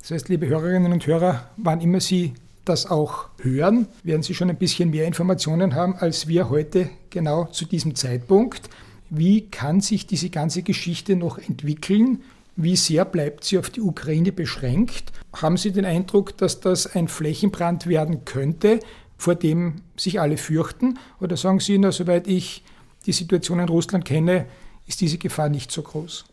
Das 0.00 0.12
heißt, 0.12 0.28
liebe 0.28 0.46
Hörerinnen 0.46 0.92
und 0.92 1.06
Hörer, 1.06 1.50
wann 1.56 1.80
immer 1.80 2.00
Sie 2.00 2.34
das 2.64 2.86
auch 2.86 3.26
hören, 3.40 3.88
werden 4.04 4.22
Sie 4.22 4.34
schon 4.34 4.48
ein 4.48 4.56
bisschen 4.56 4.90
mehr 4.90 5.06
Informationen 5.06 5.74
haben 5.74 5.96
als 5.96 6.28
wir 6.28 6.48
heute 6.50 6.88
genau 7.10 7.46
zu 7.46 7.64
diesem 7.64 7.94
Zeitpunkt. 7.94 8.70
Wie 9.10 9.42
kann 9.42 9.80
sich 9.80 10.06
diese 10.06 10.30
ganze 10.30 10.62
Geschichte 10.62 11.16
noch 11.16 11.38
entwickeln? 11.38 12.22
Wie 12.56 12.76
sehr 12.76 13.04
bleibt 13.04 13.44
sie 13.44 13.58
auf 13.58 13.70
die 13.70 13.80
Ukraine 13.80 14.32
beschränkt? 14.32 15.12
Haben 15.32 15.56
Sie 15.56 15.70
den 15.70 15.84
Eindruck, 15.84 16.36
dass 16.36 16.60
das 16.60 16.94
ein 16.94 17.08
Flächenbrand 17.08 17.86
werden 17.86 18.24
könnte, 18.24 18.80
vor 19.16 19.34
dem 19.34 19.82
sich 19.96 20.20
alle 20.20 20.36
fürchten? 20.36 20.98
Oder 21.20 21.36
sagen 21.36 21.60
Sie, 21.60 21.78
na, 21.78 21.92
soweit 21.92 22.26
ich 22.26 22.64
die 23.06 23.12
Situation 23.12 23.60
in 23.60 23.68
Russland 23.68 24.04
kenne, 24.04 24.46
ist 24.86 25.00
diese 25.00 25.18
Gefahr 25.18 25.48
nicht 25.48 25.70
so 25.70 25.82
groß? 25.82 26.24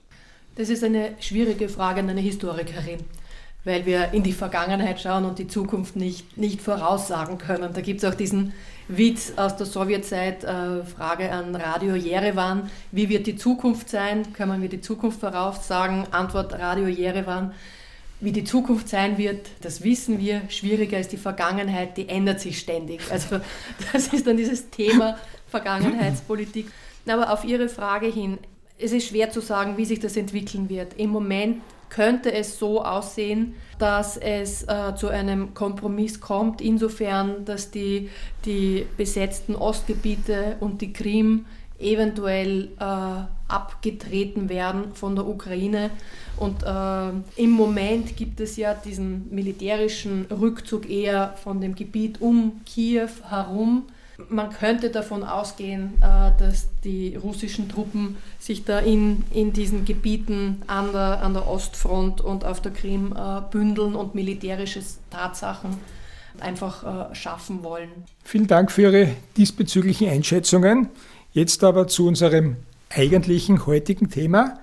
Das 0.56 0.70
ist 0.70 0.84
eine 0.84 1.14
schwierige 1.20 1.70
Frage 1.70 2.00
an 2.00 2.10
eine 2.10 2.22
Historikerin 2.22 3.00
weil 3.66 3.86
wir 3.86 4.14
in 4.14 4.24
die 4.24 4.32
Vergangenheit 4.32 5.02
schauen 5.02 5.26
und 5.26 5.40
die 5.40 5.48
Zukunft 5.48 5.96
nicht, 5.96 6.38
nicht 6.38 6.62
voraussagen 6.62 7.38
können. 7.40 7.74
Da 7.74 7.82
gibt 7.82 8.04
es 8.04 8.10
auch 8.10 8.16
diesen 8.16 8.54
Witz 8.88 9.34
aus 9.36 9.58
der 9.58 9.66
Sowjetzeit, 9.66 10.44
äh, 10.44 10.84
Frage 10.84 11.32
an 11.32 11.56
Radio 11.56 11.96
Jerewan, 11.96 12.70
wie 12.92 13.10
wird 13.10 13.26
die 13.26 13.36
Zukunft 13.36 13.90
sein? 13.90 14.32
Können 14.34 14.62
wir 14.62 14.70
die 14.70 14.82
Zukunft 14.82 15.20
voraussagen? 15.20 16.06
Antwort 16.12 16.54
Radio 16.54 16.88
Jerewan, 16.88 17.54
wie 18.22 18.32
die 18.32 18.44
Zukunft 18.44 18.88
sein 18.88 19.18
wird, 19.18 19.48
das 19.62 19.84
wissen 19.84 20.20
wir. 20.20 20.44
Schwieriger 20.50 21.00
ist 21.00 21.12
die 21.12 21.18
Vergangenheit, 21.18 21.98
die 21.98 22.08
ändert 22.08 22.40
sich 22.40 22.60
ständig. 22.60 23.02
Also 23.12 23.40
das 23.92 24.08
ist 24.14 24.28
dann 24.28 24.38
dieses 24.38 24.70
Thema 24.70 25.18
Vergangenheitspolitik. 25.48 26.68
Aber 27.08 27.34
auf 27.34 27.44
Ihre 27.44 27.70
Frage 27.70 28.08
hin, 28.08 28.38
es 28.78 28.92
ist 28.92 29.08
schwer 29.08 29.32
zu 29.32 29.42
sagen, 29.42 29.78
wie 29.78 29.86
sich 29.86 30.00
das 30.00 30.18
entwickeln 30.18 30.70
wird. 30.70 30.94
Im 30.98 31.10
Moment 31.10 31.62
könnte 31.96 32.34
es 32.34 32.60
so 32.60 32.84
aussehen, 32.84 33.56
dass 33.80 34.18
es 34.18 34.64
äh, 34.64 34.96
zu 34.98 35.08
einem 35.08 35.54
Kompromiss 35.54 36.20
kommt, 36.20 36.60
insofern, 36.60 37.46
dass 37.46 37.72
die, 37.72 38.10
die 38.44 38.86
besetzten 38.98 39.56
Ostgebiete 39.56 40.58
und 40.60 40.82
die 40.82 40.92
Krim 40.92 41.46
eventuell 41.80 42.72
äh, 42.80 42.84
abgetreten 43.48 44.50
werden 44.50 44.94
von 44.94 45.16
der 45.16 45.26
Ukraine. 45.26 45.90
Und 46.36 46.64
äh, 46.64 47.42
im 47.42 47.52
Moment 47.52 48.18
gibt 48.18 48.42
es 48.42 48.58
ja 48.58 48.74
diesen 48.74 49.34
militärischen 49.34 50.26
Rückzug 50.26 50.90
eher 50.90 51.34
von 51.42 51.62
dem 51.62 51.76
Gebiet 51.76 52.20
um 52.20 52.60
Kiew 52.66 53.10
herum. 53.30 53.84
Man 54.30 54.50
könnte 54.50 54.90
davon 54.90 55.24
ausgehen, 55.24 55.94
äh, 56.02 56.32
dass 56.40 56.70
die 56.84 57.16
russischen 57.16 57.68
Truppen 57.68 58.18
sich 58.40 58.64
da 58.64 58.80
in, 58.80 59.24
in 59.32 59.52
diesen 59.52 59.84
Gebieten 59.84 60.62
an 60.68 60.94
der, 60.94 61.22
an 61.22 61.34
der 61.34 61.48
Ostfront 61.48 62.22
und 62.22 62.46
auf 62.46 62.62
der 62.62 62.72
Krim 62.72 63.14
äh, 63.14 63.42
bündeln 63.52 63.96
und 63.96 64.16
militärische 64.16 64.82
Tatsachen 65.10 65.78
einfach 66.40 67.12
äh, 67.12 67.16
schaffen 67.16 67.64
wollen. 67.64 67.90
Vielen 68.24 68.48
Dank 68.48 68.72
für 68.72 68.84
Ihre 68.84 69.10
diesbezüglichen 69.38 70.10
Einschätzungen. 70.10 70.90
Jetzt 71.32 71.64
aber 71.64 71.88
zu 71.88 72.08
unserem 72.08 72.58
eigentlichen 72.90 73.66
heutigen 73.66 74.10
Thema. 74.10 74.60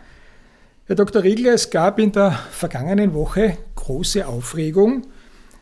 Herr 0.86 0.96
Dr. 0.96 1.22
Riegler, 1.22 1.52
es 1.52 1.70
gab 1.70 1.98
in 1.98 2.12
der 2.12 2.32
vergangenen 2.32 3.14
Woche 3.14 3.58
große 3.76 4.26
Aufregung, 4.26 5.02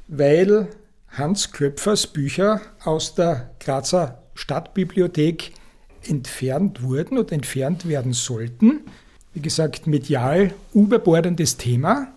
weil 0.08 0.68
Hans 1.12 1.50
Klöpfers 1.50 2.06
Bücher 2.06 2.60
aus 2.84 3.14
der 3.14 3.50
Grazer 3.58 4.22
Stadtbibliothek 4.34 5.52
entfernt 6.02 6.82
wurden 6.82 7.18
und 7.18 7.32
entfernt 7.32 7.88
werden 7.88 8.12
sollten. 8.12 8.80
Wie 9.34 9.40
gesagt, 9.40 9.86
medial 9.86 10.54
überbordendes 10.72 11.56
Thema. 11.56 12.12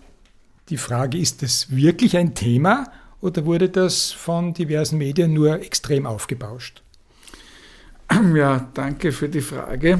Die 0.69 0.77
Frage, 0.77 1.17
ist 1.17 1.41
das 1.41 1.75
wirklich 1.75 2.15
ein 2.17 2.35
Thema 2.35 2.91
oder 3.19 3.45
wurde 3.45 3.69
das 3.69 4.11
von 4.11 4.53
diversen 4.53 4.97
Medien 4.97 5.33
nur 5.33 5.59
extrem 5.59 6.05
aufgebauscht? 6.05 6.81
Ja, 8.35 8.69
danke 8.73 9.11
für 9.11 9.27
die 9.27 9.41
Frage. 9.41 9.99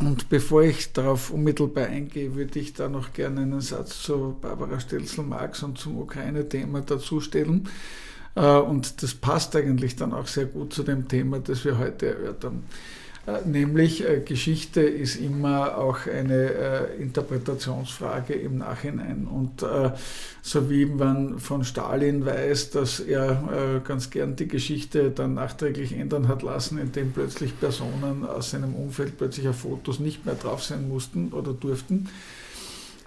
Und 0.00 0.28
bevor 0.28 0.62
ich 0.62 0.92
darauf 0.92 1.30
unmittelbar 1.30 1.86
eingehe, 1.86 2.34
würde 2.34 2.58
ich 2.58 2.72
da 2.72 2.88
noch 2.88 3.12
gerne 3.12 3.42
einen 3.42 3.60
Satz 3.60 4.02
zu 4.02 4.36
Barbara 4.40 4.78
Stelzel-Marx 4.78 5.62
und 5.62 5.78
zum 5.78 5.98
Ukraine-Thema 5.98 6.82
dazustellen. 6.82 7.68
Äh, 8.34 8.58
und 8.58 9.02
das 9.02 9.14
passt 9.14 9.54
eigentlich 9.56 9.96
dann 9.96 10.12
auch 10.12 10.26
sehr 10.26 10.46
gut 10.46 10.72
zu 10.72 10.82
dem 10.82 11.08
Thema, 11.08 11.40
das 11.40 11.64
wir 11.64 11.78
heute 11.78 12.06
erörtern. 12.06 12.64
Äh, 13.26 13.46
nämlich 13.46 14.08
äh, 14.08 14.20
Geschichte 14.20 14.80
ist 14.80 15.16
immer 15.16 15.76
auch 15.76 16.06
eine 16.06 16.88
Interpretationsfrage 16.98 18.34
im 18.34 18.58
Nachhinein. 18.58 19.26
Und 19.26 19.64
so 20.42 20.70
wie 20.70 20.86
man 20.86 21.38
von 21.38 21.64
Stalin 21.64 22.24
weiß, 22.24 22.70
dass 22.70 23.00
er 23.00 23.82
ganz 23.84 24.10
gern 24.10 24.36
die 24.36 24.48
Geschichte 24.48 25.10
dann 25.10 25.34
nachträglich 25.34 25.92
ändern 25.92 26.28
hat 26.28 26.42
lassen, 26.42 26.78
indem 26.78 27.12
plötzlich 27.12 27.58
Personen 27.58 28.24
aus 28.24 28.50
seinem 28.50 28.74
Umfeld 28.74 29.18
plötzlich 29.18 29.48
auf 29.48 29.56
Fotos 29.56 30.00
nicht 30.00 30.24
mehr 30.24 30.36
drauf 30.36 30.64
sein 30.64 30.88
mussten 30.88 31.32
oder 31.32 31.52
durften, 31.52 32.08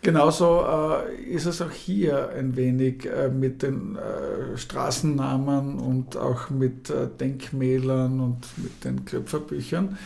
Genauso 0.04 0.64
äh, 0.66 1.22
ist 1.32 1.46
es 1.46 1.62
auch 1.62 1.72
hier 1.72 2.30
ein 2.30 2.56
wenig 2.56 3.06
äh, 3.06 3.30
mit 3.30 3.62
den 3.62 3.98
äh, 3.98 4.58
Straßennamen 4.58 5.78
und 5.78 6.18
auch 6.18 6.50
mit 6.50 6.90
äh, 6.90 7.08
Denkmälern 7.20 8.20
und 8.20 8.40
mit 8.58 8.84
den 8.84 9.06
Klöpferbüchern. 9.06 10.00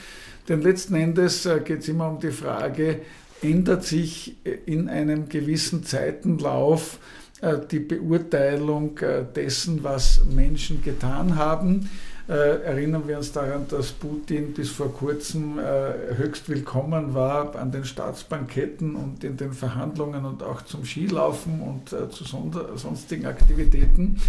Denn 0.50 0.62
letzten 0.62 0.96
Endes 0.96 1.46
äh, 1.46 1.62
geht 1.64 1.80
es 1.80 1.88
immer 1.88 2.10
um 2.10 2.20
die 2.20 2.32
Frage, 2.32 3.04
ändert 3.42 3.86
sich 3.86 4.36
äh, 4.44 4.58
in 4.66 4.90
einem 4.90 5.30
gewissen 5.30 5.84
Zeitenlauf 5.84 7.00
die 7.70 7.80
Beurteilung 7.80 8.98
dessen, 9.36 9.84
was 9.84 10.24
Menschen 10.34 10.82
getan 10.82 11.36
haben? 11.36 11.90
Äh, 12.28 12.64
erinnern 12.64 13.08
wir 13.08 13.18
uns 13.18 13.32
daran, 13.32 13.68
dass 13.68 13.92
Putin 13.92 14.54
bis 14.54 14.72
vor 14.72 14.92
kurzem 14.92 15.60
äh, 15.60 16.16
höchst 16.18 16.50
willkommen 16.50 17.14
war 17.14 17.56
an 17.56 17.72
den 17.72 17.86
Staatsbanketten 17.86 18.96
und 18.96 19.24
in 19.24 19.38
den 19.38 19.54
Verhandlungen 19.54 20.26
und 20.26 20.42
auch 20.42 20.64
zum 20.64 20.86
Skilaufen 20.86 21.62
und 21.62 21.94
äh, 21.94 22.10
zu 22.10 22.24
sonstigen 22.24 23.28
Aktivitäten. 23.28 24.20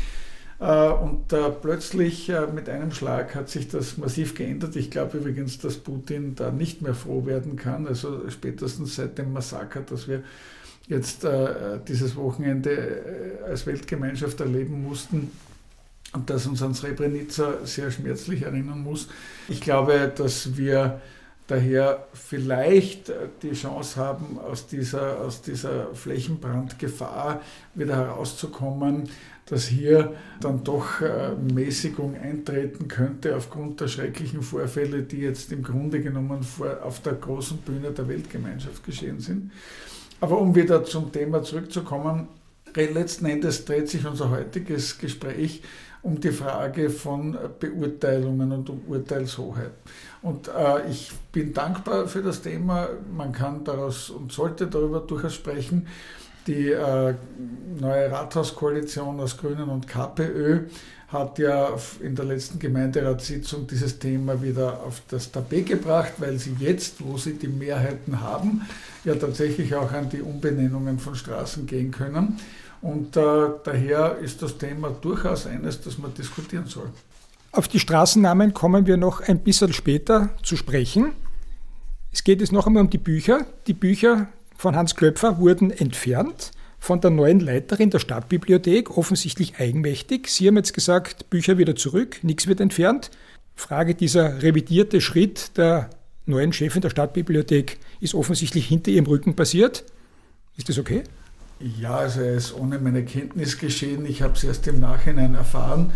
Äh, 0.61 0.89
und 0.89 1.29
plötzlich 1.63 2.29
äh, 2.29 2.47
mit 2.49 2.69
einem 2.69 2.93
Schlag 2.93 3.35
hat 3.35 3.49
sich 3.49 3.69
das 3.69 3.97
massiv 3.97 4.35
geändert. 4.35 4.77
Ich 4.77 4.91
glaube 4.91 5.17
übrigens, 5.17 5.59
dass 5.59 5.79
Putin 5.79 6.35
da 6.35 6.51
nicht 6.51 6.83
mehr 6.83 6.95
froh 6.95 7.25
werden 7.25 7.57
kann. 7.57 7.87
Also 7.87 8.29
spätestens 8.29 8.97
seit 8.97 9.17
dem 9.17 9.33
Massaker, 9.33 9.81
das 9.81 10.07
wir 10.07 10.23
jetzt 10.87 11.25
äh, 11.25 11.79
dieses 11.89 12.15
Wochenende 12.15 13.41
als 13.49 13.67
Weltgemeinschaft 13.67 14.39
erleben 14.39 14.83
mussten, 14.83 15.31
und 16.13 16.31
das 16.31 16.47
uns 16.47 16.63
an 16.63 16.75
Srebrenica 16.75 17.65
sehr 17.65 17.91
schmerzlich 17.91 18.43
erinnern 18.43 18.83
muss. 18.83 19.09
Ich 19.49 19.61
glaube, 19.61 20.13
dass 20.15 20.57
wir 20.57 21.01
daher 21.47 22.07
vielleicht 22.13 23.13
die 23.43 23.53
Chance 23.53 23.97
haben, 23.97 24.39
aus 24.39 24.67
dieser, 24.67 25.21
aus 25.21 25.43
dieser 25.43 25.95
Flächenbrandgefahr 25.95 27.41
wieder 27.75 27.97
herauszukommen, 27.97 29.09
dass 29.47 29.69
hier 29.69 30.15
dann 30.41 30.65
doch 30.65 31.01
äh, 31.01 31.31
Mäßigung 31.37 32.17
eintreten 32.17 32.89
könnte 32.89 33.37
aufgrund 33.37 33.81
der 33.81 33.87
schrecklichen 33.87 34.43
Vorfälle, 34.43 35.03
die 35.03 35.19
jetzt 35.19 35.53
im 35.53 35.63
Grunde 35.63 36.01
genommen 36.01 36.43
vor, 36.43 36.83
auf 36.83 37.01
der 37.01 37.13
großen 37.13 37.59
Bühne 37.59 37.93
der 37.93 38.09
Weltgemeinschaft 38.09 38.85
geschehen 38.85 39.21
sind. 39.21 39.53
Aber 40.21 40.39
um 40.39 40.55
wieder 40.57 40.85
zum 40.85 41.13
Thema 41.13 41.45
zurückzukommen, 41.45 42.27
letzten 42.75 43.27
Endes 43.27 43.65
dreht 43.65 43.89
sich 43.89 44.05
unser 44.05 44.31
heutiges 44.31 44.99
Gespräch 44.99 45.63
um 46.07 46.21
die 46.21 46.31
Frage 46.31 46.89
von 46.89 47.37
Beurteilungen 47.59 48.53
und 48.53 48.71
um 48.71 48.83
Urteilshoheit. 48.87 49.73
Und 50.23 50.47
äh, 50.47 50.89
ich 50.89 51.11
bin 51.33 51.53
dankbar 51.53 52.07
für 52.07 52.23
das 52.23 52.43
Thema. 52.43 52.89
Man 53.13 53.33
kann 53.33 53.65
daraus 53.65 54.11
und 54.11 54.31
sollte 54.31 54.69
darüber 54.69 55.01
durchaus 55.01 55.35
sprechen. 55.35 55.89
Die 56.47 56.71
äh, 56.71 57.15
neue 57.81 58.13
Rathauskoalition 58.13 59.19
aus 59.19 59.37
Grünen 59.37 59.69
und 59.69 59.89
KPÖ 59.89 60.67
hat 61.09 61.41
ja 61.41 61.71
in 62.01 62.15
der 62.15 62.25
letzten 62.25 62.61
Gemeinderatssitzung 62.61 63.67
dieses 63.67 63.99
Thema 63.99 64.41
wieder 64.41 64.85
auf 64.85 65.03
das 65.09 65.33
Tapet 65.33 65.67
gebracht, 65.67 66.13
weil 66.19 66.39
sie 66.39 66.55
jetzt, 66.61 67.05
wo 67.05 67.17
sie 67.17 67.35
die 67.35 67.49
Mehrheiten 67.49 68.21
haben, 68.21 68.63
ja 69.05 69.17
tatsächlich 69.17 69.75
auch 69.75 69.91
an 69.91 70.09
die 70.09 70.21
Umbenennungen 70.21 71.01
von 71.01 71.17
Straßen 71.17 71.67
gehen 71.67 71.91
können. 71.91 72.39
Und 72.83 73.17
äh, 73.17 73.49
daher 73.65 74.19
ist 74.19 74.43
das 74.43 74.59
Thema 74.59 74.91
durchaus 74.91 75.47
eines, 75.47 75.81
das 75.81 75.99
man 75.99 76.15
diskutieren 76.15 76.67
soll. 76.67 76.91
Auf 77.53 77.69
die 77.69 77.81
Straßennamen 77.81 78.53
kommen 78.53 78.87
wir 78.87 78.97
noch 78.97 79.21
ein 79.21 79.41
bisschen 79.41 79.73
später 79.73 80.31
zu 80.43 80.57
sprechen. 80.57 81.13
Es 82.13 82.23
geht 82.25 82.41
jetzt 82.41 82.53
noch 82.53 82.67
einmal 82.67 82.83
um 82.83 82.91
die 82.91 82.99
Bücher. 82.99 83.47
Die 83.67 83.73
Bücher 83.73 84.29
von 84.57 84.77
Hans 84.77 84.95
Klöpfer 84.95 85.39
wurden 85.39 85.71
entfernt 85.71 86.53
von 86.79 87.01
der 87.01 87.11
neuen 87.11 87.41
Leiterin 87.41 87.91
der 87.91 87.99
Stadtbibliothek, 87.99 88.97
offensichtlich 88.97 89.59
eigenmächtig. 89.59 90.29
Sie 90.29 90.47
haben 90.47 90.57
jetzt 90.57 90.75
gesagt, 90.75 91.31
Bücher 91.31 91.59
wieder 91.59 91.75
zurück, 91.75 92.19
nichts 92.23 92.47
wird 92.47 92.61
entfernt. 92.61 93.11
Frage, 93.55 93.95
dieser 93.95 94.43
revidierte 94.43 95.01
Schritt 95.01 95.57
der 95.57 95.91
neuen 96.27 96.53
Chefin 96.53 96.83
der 96.83 96.91
Stadtbibliothek 96.91 97.79
ist 98.01 98.15
offensichtlich 98.15 98.67
hinter 98.67 98.91
ihrem 98.91 99.07
Rücken 99.07 99.35
passiert. 99.35 99.85
Ist 100.57 100.69
das 100.69 100.79
okay? 100.79 101.03
Ja, 101.59 101.97
also 101.97 102.21
er 102.21 102.35
ist 102.35 102.55
ohne 102.55 102.79
meine 102.79 103.05
Kenntnis 103.05 103.59
geschehen. 103.59 104.05
Ich 104.05 104.23
habe 104.23 104.35
es 104.35 104.45
erst 104.45 104.67
im 104.67 104.81
Nachhinein 104.81 105.35
erfahren. 105.35 105.93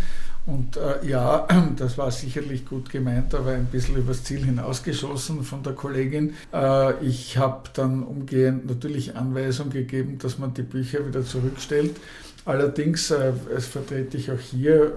Und 0.46 0.78
äh, 0.78 1.06
ja, 1.06 1.46
das 1.76 1.98
war 1.98 2.10
sicherlich 2.10 2.64
gut 2.66 2.90
gemeint, 2.90 3.34
aber 3.34 3.52
ein 3.52 3.66
bisschen 3.66 3.96
übers 3.96 4.24
Ziel 4.24 4.44
hinausgeschossen 4.44 5.42
von 5.44 5.62
der 5.62 5.74
Kollegin. 5.74 6.34
Äh, 6.52 7.04
ich 7.04 7.36
habe 7.36 7.68
dann 7.74 8.02
umgehend 8.02 8.66
natürlich 8.66 9.16
Anweisung 9.16 9.70
gegeben, 9.70 10.18
dass 10.18 10.38
man 10.38 10.54
die 10.54 10.62
Bücher 10.62 11.06
wieder 11.06 11.24
zurückstellt. 11.24 11.96
Allerdings 12.46 13.10
äh, 13.10 13.32
vertrete 13.58 14.16
ich 14.16 14.30
auch 14.30 14.38
hier 14.38 14.92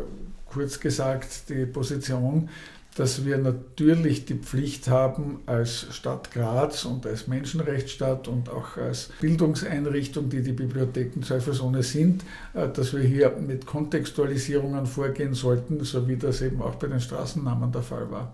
kurz 0.49 0.79
gesagt 0.79 1.49
die 1.49 1.65
Position, 1.65 2.49
dass 2.95 3.25
wir 3.25 3.37
natürlich 3.37 4.25
die 4.25 4.35
Pflicht 4.35 4.87
haben, 4.87 5.39
als 5.45 5.87
Stadt 5.91 6.31
Graz 6.31 6.85
und 6.85 7.05
als 7.05 7.27
Menschenrechtsstadt 7.27 8.27
und 8.27 8.49
auch 8.49 8.77
als 8.77 9.09
Bildungseinrichtung, 9.19 10.29
die 10.29 10.43
die 10.43 10.53
Bibliotheken 10.53 11.21
zweifelsohne 11.23 11.83
sind, 11.83 12.23
äh, 12.53 12.67
dass 12.69 12.93
wir 12.93 13.01
hier 13.01 13.31
mit 13.31 13.65
Kontextualisierungen 13.65 14.85
vorgehen 14.85 15.33
sollten, 15.33 15.83
so 15.83 16.07
wie 16.07 16.17
das 16.17 16.41
eben 16.41 16.61
auch 16.61 16.75
bei 16.75 16.87
den 16.87 16.99
Straßennamen 16.99 17.71
der 17.71 17.81
Fall 17.81 18.09
war. 18.11 18.33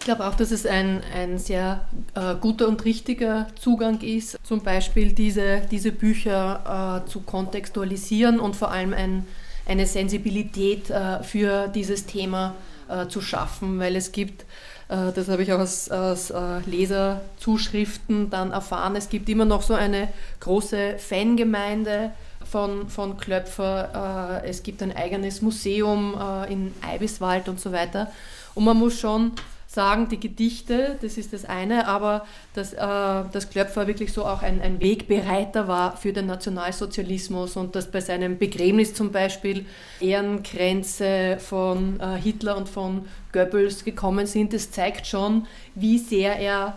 Ich 0.00 0.06
glaube 0.06 0.26
auch, 0.26 0.34
dass 0.34 0.50
es 0.50 0.64
ein, 0.64 1.02
ein 1.14 1.38
sehr 1.38 1.86
äh, 2.14 2.34
guter 2.40 2.68
und 2.68 2.86
richtiger 2.86 3.48
Zugang 3.60 4.00
ist, 4.00 4.38
zum 4.42 4.62
Beispiel 4.62 5.12
diese, 5.12 5.60
diese 5.70 5.92
Bücher 5.92 7.02
äh, 7.04 7.08
zu 7.08 7.20
kontextualisieren 7.20 8.40
und 8.40 8.56
vor 8.56 8.70
allem 8.70 8.94
ein, 8.94 9.26
eine 9.66 9.86
Sensibilität 9.86 10.88
äh, 10.88 11.22
für 11.22 11.68
dieses 11.68 12.06
Thema 12.06 12.54
äh, 12.90 13.08
zu 13.08 13.20
schaffen, 13.20 13.78
weil 13.78 13.96
es 13.96 14.12
gibt, 14.12 14.42
äh, 14.88 15.12
das 15.14 15.28
habe 15.28 15.42
ich 15.42 15.52
auch 15.52 15.58
aus, 15.58 15.90
aus 15.90 16.30
äh, 16.30 16.60
Leserzuschriften 16.66 18.30
dann 18.30 18.50
erfahren, 18.52 18.96
es 18.96 19.08
gibt 19.08 19.28
immer 19.28 19.44
noch 19.44 19.62
so 19.62 19.74
eine 19.74 20.08
große 20.40 20.98
Fangemeinde 20.98 22.12
von, 22.50 22.88
von 22.88 23.16
Klöpfer, 23.16 24.42
es 24.44 24.64
gibt 24.64 24.82
ein 24.82 24.96
eigenes 24.96 25.40
Museum 25.40 26.16
in 26.48 26.74
Eibiswald 26.80 27.48
und 27.48 27.60
so 27.60 27.70
weiter. 27.70 28.10
Und 28.54 28.64
man 28.64 28.76
muss 28.76 28.98
schon 28.98 29.32
sagen, 29.72 30.08
die 30.08 30.18
Gedichte, 30.18 30.98
das 31.00 31.16
ist 31.16 31.32
das 31.32 31.44
eine, 31.44 31.86
aber 31.86 32.26
dass, 32.54 32.72
äh, 32.72 32.76
dass 32.76 33.50
Klöpfer 33.50 33.86
wirklich 33.86 34.12
so 34.12 34.24
auch 34.24 34.42
ein, 34.42 34.60
ein 34.60 34.80
Wegbereiter 34.80 35.68
war 35.68 35.96
für 35.96 36.12
den 36.12 36.26
Nationalsozialismus 36.26 37.56
und 37.56 37.76
dass 37.76 37.88
bei 37.88 38.00
seinem 38.00 38.36
Begräbnis 38.36 38.94
zum 38.94 39.12
Beispiel 39.12 39.66
Ehrenkränze 40.00 41.36
von 41.38 42.00
äh, 42.00 42.16
Hitler 42.20 42.56
und 42.56 42.68
von 42.68 43.06
Goebbels 43.32 43.84
gekommen 43.84 44.26
sind, 44.26 44.52
das 44.52 44.72
zeigt 44.72 45.06
schon, 45.06 45.46
wie 45.76 45.98
sehr 45.98 46.36
er 46.40 46.76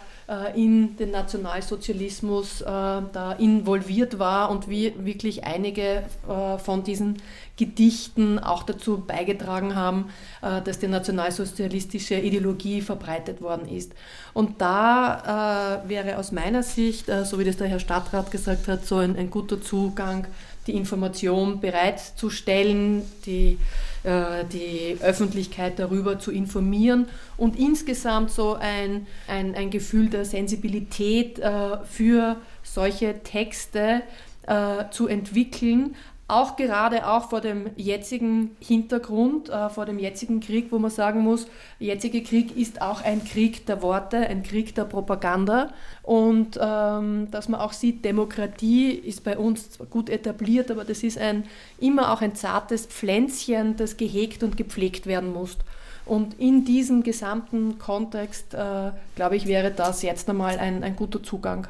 in 0.56 0.96
den 0.98 1.12
Nationalsozialismus 1.12 2.62
äh, 2.62 2.66
da 2.66 3.36
involviert 3.38 4.20
war 4.20 4.50
und 4.52 4.70
wie 4.70 4.94
wirklich 4.98 5.44
einige 5.44 6.04
äh, 6.28 6.58
von 6.58 6.84
diesen 6.84 7.22
Gedichten 7.58 8.40
auch 8.40 8.64
dazu 8.64 9.04
beigetragen 9.06 9.76
haben, 9.76 10.10
dass 10.42 10.80
die 10.80 10.88
nationalsozialistische 10.88 12.16
Ideologie 12.16 12.82
verbreitet 12.82 13.44
worden 13.44 13.70
ist. 13.70 13.92
Und 14.34 14.60
da 14.60 15.84
wäre 15.86 16.18
aus 16.18 16.32
meiner 16.32 16.64
Sicht, 16.64 17.12
so 17.26 17.38
wie 17.38 17.44
das 17.44 17.58
der 17.58 17.68
Herr 17.68 17.80
Stadtrat 17.80 18.32
gesagt 18.32 18.68
hat, 18.68 18.88
so 18.88 18.98
ein, 18.98 19.16
ein 19.16 19.30
guter 19.30 19.62
Zugang, 19.62 20.26
die 20.66 20.76
Information 20.76 21.60
bereitzustellen, 21.60 23.04
die 23.26 23.52
äh, 23.52 23.58
die 24.04 24.98
Öffentlichkeit 25.02 25.80
darüber 25.80 26.20
zu 26.20 26.32
informieren 26.32 27.08
und 27.38 27.58
insgesamt 27.58 28.32
so 28.32 28.56
ein, 28.56 29.08
ein, 29.28 29.56
ein 29.56 29.70
Gefühl 29.70 30.10
der 30.10 30.26
Sensibilität 30.26 31.40
äh, 31.40 31.78
für 31.86 32.36
solche 32.64 33.24
Texte 33.24 34.02
äh, 34.48 34.90
zu 34.92 35.08
entwickeln, 35.08 35.96
auch 36.34 36.56
gerade 36.56 37.08
auch 37.08 37.30
vor 37.30 37.42
dem 37.42 37.70
jetzigen 37.76 38.56
Hintergrund, 38.60 39.50
äh, 39.50 39.70
vor 39.70 39.86
dem 39.86 40.00
jetzigen 40.00 40.40
Krieg, 40.40 40.72
wo 40.72 40.80
man 40.80 40.92
sagen 40.92 41.22
muss, 41.22 41.48
der 41.80 41.88
jetzige 41.88 42.24
Krieg 42.24 42.56
ist 42.58 42.82
auch 42.82 43.04
ein 43.04 43.24
Krieg 43.24 43.66
der 43.66 43.82
Worte, 43.82 44.18
ein 44.18 44.44
Krieg 44.44 44.76
der 44.76 44.86
Propaganda. 44.86 45.72
Und 46.02 46.60
ähm, 46.62 47.30
dass 47.32 47.50
man 47.50 47.60
auch 47.60 47.74
sieht, 47.74 48.04
Demokratie 48.04 48.92
ist 48.92 49.24
bei 49.24 49.38
uns 49.38 49.80
gut 49.90 50.10
etabliert, 50.10 50.72
aber 50.72 50.84
das 50.84 51.04
ist 51.04 51.18
ein, 51.18 51.46
immer 51.80 52.12
auch 52.12 52.22
ein 52.22 52.36
zartes 52.36 52.86
Pflänzchen, 52.86 53.78
das 53.78 53.98
gehegt 53.98 54.44
und 54.44 54.58
gepflegt 54.58 55.06
werden 55.08 55.32
muss. 55.32 55.58
Und 56.06 56.40
in 56.40 56.66
diesem 56.66 57.04
gesamten 57.04 57.80
Kontext, 57.80 58.54
äh, 58.54 58.92
glaube 59.16 59.36
ich, 59.36 59.46
wäre 59.46 59.72
das 59.72 60.02
jetzt 60.02 60.30
einmal 60.30 60.60
ein, 60.60 60.84
ein 60.84 60.96
guter 60.96 61.24
Zugang. 61.24 61.68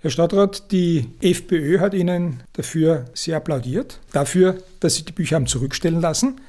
Herr 0.00 0.10
Stadtrat, 0.10 0.70
die 0.70 1.08
FPÖ 1.20 1.80
hat 1.80 1.92
Ihnen 1.92 2.44
dafür 2.52 3.06
sehr 3.14 3.36
applaudiert, 3.36 3.98
dafür, 4.12 4.62
dass 4.78 4.94
Sie 4.94 5.04
die 5.04 5.10
Bücher 5.10 5.34
haben 5.34 5.48
zurückstellen 5.48 6.00
lassen. 6.00 6.40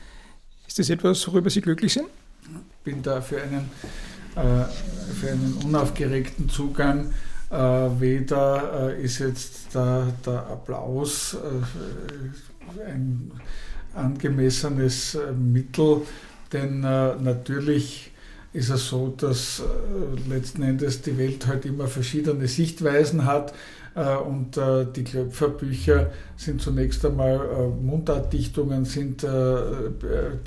Ist 0.68 0.78
das 0.78 0.92
etwas, 0.92 1.28
worüber 1.28 1.50
Sie 1.50 1.62
glücklich 1.62 1.94
sind? 1.94 2.06
Ich 2.44 2.84
bin 2.84 3.02
da 3.02 3.22
für 3.22 3.42
einen, 3.42 3.72
äh, 4.36 4.66
für 5.20 5.32
einen 5.32 5.60
unaufgeregten 5.66 6.48
Zugang. 6.48 7.12
Äh, 7.50 7.56
weder 7.56 8.92
äh, 8.96 9.04
ist 9.04 9.18
jetzt 9.18 9.74
da, 9.74 10.14
der 10.24 10.46
Applaus 10.46 11.34
äh, 11.34 12.86
ein 12.86 13.32
angemessenes 13.96 15.16
äh, 15.16 15.32
Mittel, 15.32 16.04
denn 16.54 16.84
äh, 16.84 17.16
natürlich 17.16 18.12
ist 18.52 18.70
es 18.70 18.88
so, 18.88 19.14
dass 19.16 19.62
äh, 19.62 20.30
letzten 20.30 20.64
Endes 20.64 21.02
die 21.02 21.18
Welt 21.18 21.46
halt 21.46 21.66
immer 21.66 21.88
verschiedene 21.88 22.48
Sichtweisen 22.48 23.26
hat. 23.26 23.54
Äh, 23.96 24.16
und 24.16 24.58
äh, 24.58 24.86
die 24.86 25.04
Klöpferbücher 25.04 26.12
sind 26.36 26.62
zunächst 26.62 27.06
einmal 27.06 27.70
Mundartdichtungen, 27.82 28.86
sind 28.86 29.26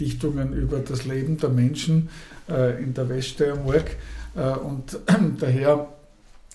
Dichtungen 0.01 0.53
über 0.55 0.79
das 0.79 1.05
Leben 1.05 1.37
der 1.37 1.51
Menschen 1.51 2.09
in 2.49 2.95
der 2.95 3.09
Weststeiermark. 3.09 3.97
und 4.65 4.99
daher 5.39 5.89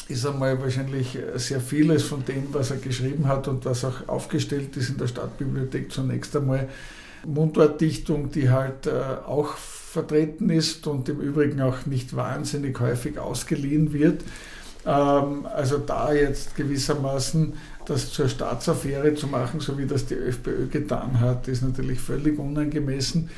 ist 0.08 0.26
einmal 0.26 0.60
wahrscheinlich 0.60 1.18
sehr 1.36 1.62
vieles 1.62 2.04
von 2.04 2.26
dem, 2.26 2.48
was 2.52 2.72
er 2.72 2.78
geschrieben 2.78 3.28
hat 3.28 3.48
und 3.48 3.66
was 3.66 3.86
auch 3.86 4.08
aufgestellt 4.08 4.76
ist 4.76 4.90
in 4.90 4.98
der 4.98 5.08
Stadtbibliothek, 5.08 5.92
zunächst 5.92 6.36
einmal 6.36 6.68
Mundartdichtung, 7.26 8.32
die 8.32 8.50
halt 8.50 8.88
auch 8.88 9.56
vertreten 9.98 10.52
ist 10.52 10.86
und 10.86 11.10
im 11.10 11.20
Übrigen 11.20 11.60
auch 11.60 11.88
nicht 11.88 12.16
wahnsinnig 12.16 12.80
häufig 12.80 13.18
ausgeliehen 13.18 13.94
wird. 13.94 14.22
Ähm, 14.86 15.48
also 15.48 15.80
da 15.80 16.14
jetzt 16.14 16.56
gewissermaßen 16.56 17.54
das 17.86 18.12
zur 18.12 18.30
Staatsaffäre 18.30 19.16
zu 19.16 19.28
machen, 19.28 19.60
so 19.60 19.78
wie 19.80 19.88
das 19.88 20.06
die 20.06 20.16
FPÖ 20.16 20.68
getan 20.68 21.20
hat, 21.20 21.48
ist 21.48 21.64
natürlich 21.64 22.00
völlig 22.00 22.38
unangemessen. 22.38 23.30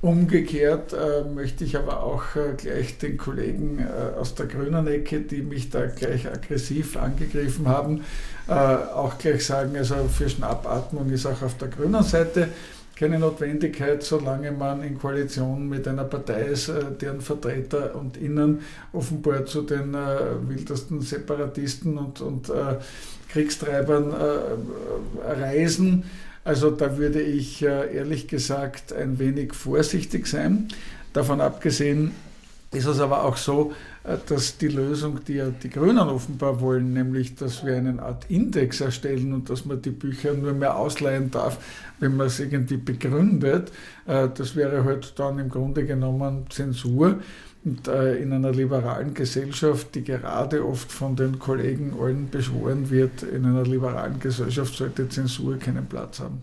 Umgekehrt 0.00 0.92
äh, 0.92 1.24
möchte 1.24 1.64
ich 1.64 1.76
aber 1.76 2.02
auch 2.02 2.36
äh, 2.36 2.54
gleich 2.56 2.98
den 2.98 3.16
Kollegen 3.16 3.80
äh, 3.80 4.18
aus 4.18 4.34
der 4.34 4.46
grünen 4.46 4.86
Ecke, 4.86 5.20
die 5.20 5.42
mich 5.42 5.70
da 5.70 5.86
gleich 5.86 6.26
aggressiv 6.26 6.96
angegriffen 6.96 7.68
haben, 7.68 8.04
auch 8.48 9.18
gleich 9.18 9.44
sagen, 9.44 9.76
also 9.76 9.94
für 10.08 10.26
Schnappatmung 10.26 11.10
ist 11.10 11.26
auch 11.26 11.42
auf 11.42 11.58
der 11.58 11.68
grünen 11.68 12.02
Seite 12.02 12.48
keine 12.98 13.20
Notwendigkeit, 13.20 14.02
solange 14.02 14.50
man 14.50 14.82
in 14.82 14.98
Koalition 14.98 15.68
mit 15.68 15.86
einer 15.86 16.04
Partei 16.04 16.42
ist, 16.46 16.68
äh, 16.68 16.84
deren 17.00 17.20
Vertreter 17.20 17.94
und 17.94 18.16
Innen 18.16 18.60
offenbar 18.92 19.46
zu 19.46 19.62
den 19.62 19.94
äh, 19.94 20.18
wildesten 20.48 21.00
Separatisten 21.00 21.96
und, 21.96 22.20
und 22.20 22.48
äh, 22.48 22.76
Kriegstreibern 23.28 24.14
reisen. 25.22 26.04
Also 26.44 26.70
da 26.70 26.96
würde 26.96 27.20
ich 27.20 27.62
ehrlich 27.62 28.26
gesagt 28.26 28.90
ein 28.90 29.18
wenig 29.18 29.52
vorsichtig 29.52 30.26
sein. 30.26 30.68
Davon 31.12 31.42
abgesehen 31.42 32.12
ist 32.72 32.86
es 32.86 33.00
aber 33.00 33.24
auch 33.24 33.36
so, 33.36 33.74
dass 34.16 34.56
die 34.56 34.68
Lösung, 34.68 35.20
die 35.26 35.34
ja 35.34 35.50
die 35.50 35.68
Grünen 35.68 35.98
offenbar 35.98 36.60
wollen, 36.60 36.92
nämlich, 36.92 37.34
dass 37.34 37.64
wir 37.64 37.76
eine 37.76 38.02
Art 38.02 38.24
Index 38.30 38.80
erstellen 38.80 39.32
und 39.32 39.50
dass 39.50 39.64
man 39.64 39.82
die 39.82 39.90
Bücher 39.90 40.34
nur 40.34 40.52
mehr 40.52 40.76
ausleihen 40.76 41.30
darf, 41.30 41.58
wenn 42.00 42.16
man 42.16 42.28
es 42.28 42.40
irgendwie 42.40 42.76
begründet, 42.76 43.70
äh, 44.06 44.28
das 44.34 44.56
wäre 44.56 44.84
halt 44.84 45.12
dann 45.18 45.38
im 45.38 45.48
Grunde 45.48 45.84
genommen 45.84 46.46
Zensur. 46.48 47.18
Und 47.64 47.88
äh, 47.88 48.16
in 48.16 48.32
einer 48.32 48.52
liberalen 48.52 49.14
Gesellschaft, 49.14 49.94
die 49.94 50.04
gerade 50.04 50.64
oft 50.64 50.90
von 50.90 51.16
den 51.16 51.38
Kollegen 51.38 51.92
allen 52.00 52.30
beschworen 52.30 52.88
wird, 52.88 53.24
in 53.24 53.44
einer 53.44 53.64
liberalen 53.64 54.20
Gesellschaft 54.20 54.74
sollte 54.74 55.08
Zensur 55.08 55.58
keinen 55.58 55.86
Platz 55.86 56.20
haben. 56.20 56.40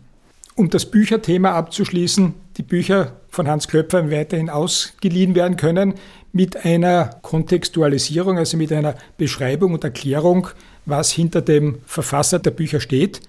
Um 0.55 0.69
das 0.69 0.85
Bücherthema 0.85 1.51
abzuschließen, 1.51 2.33
die 2.57 2.63
Bücher 2.63 3.13
von 3.29 3.47
Hans 3.47 3.67
Klöpfer 3.67 4.09
weiterhin 4.11 4.49
ausgeliehen 4.49 5.35
werden 5.35 5.57
können 5.57 5.95
mit 6.35 6.65
einer 6.65 7.11
Kontextualisierung, 7.21 8.37
also 8.37 8.57
mit 8.57 8.69
einer 8.73 8.95
Beschreibung 9.17 9.73
und 9.73 9.85
Erklärung, 9.85 10.49
was 10.85 11.09
hinter 11.11 11.41
dem 11.41 11.77
Verfasser 11.85 12.39
der 12.39 12.51
Bücher 12.51 12.81
steht. 12.81 13.21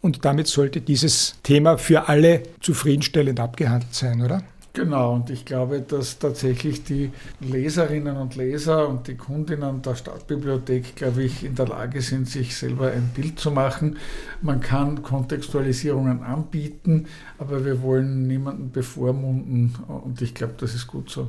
Und 0.00 0.24
damit 0.24 0.46
sollte 0.46 0.80
dieses 0.80 1.34
Thema 1.42 1.76
für 1.76 2.08
alle 2.08 2.44
zufriedenstellend 2.60 3.40
abgehandelt 3.40 3.92
sein, 3.92 4.22
oder? 4.22 4.44
Genau, 4.74 5.14
und 5.14 5.28
ich 5.28 5.44
glaube, 5.44 5.80
dass 5.80 6.20
tatsächlich 6.20 6.84
die 6.84 7.10
Leserinnen 7.40 8.16
und 8.16 8.36
Leser 8.36 8.88
und 8.88 9.08
die 9.08 9.16
Kundinnen 9.16 9.82
der 9.82 9.96
Stadtbibliothek, 9.96 10.94
glaube 10.94 11.24
ich, 11.24 11.44
in 11.44 11.56
der 11.56 11.66
Lage 11.66 12.00
sind, 12.00 12.28
sich 12.28 12.56
selber 12.56 12.92
ein 12.92 13.10
Bild 13.12 13.40
zu 13.40 13.50
machen. 13.50 13.98
Man 14.40 14.60
kann 14.60 15.02
Kontextualisierungen 15.02 16.22
anbieten, 16.22 17.06
aber 17.38 17.64
wir 17.64 17.82
wollen 17.82 18.28
niemanden 18.28 18.70
bevormunden 18.70 19.74
und 19.88 20.22
ich 20.22 20.32
glaube, 20.32 20.54
das 20.58 20.74
ist 20.74 20.86
gut 20.86 21.10
so. 21.10 21.28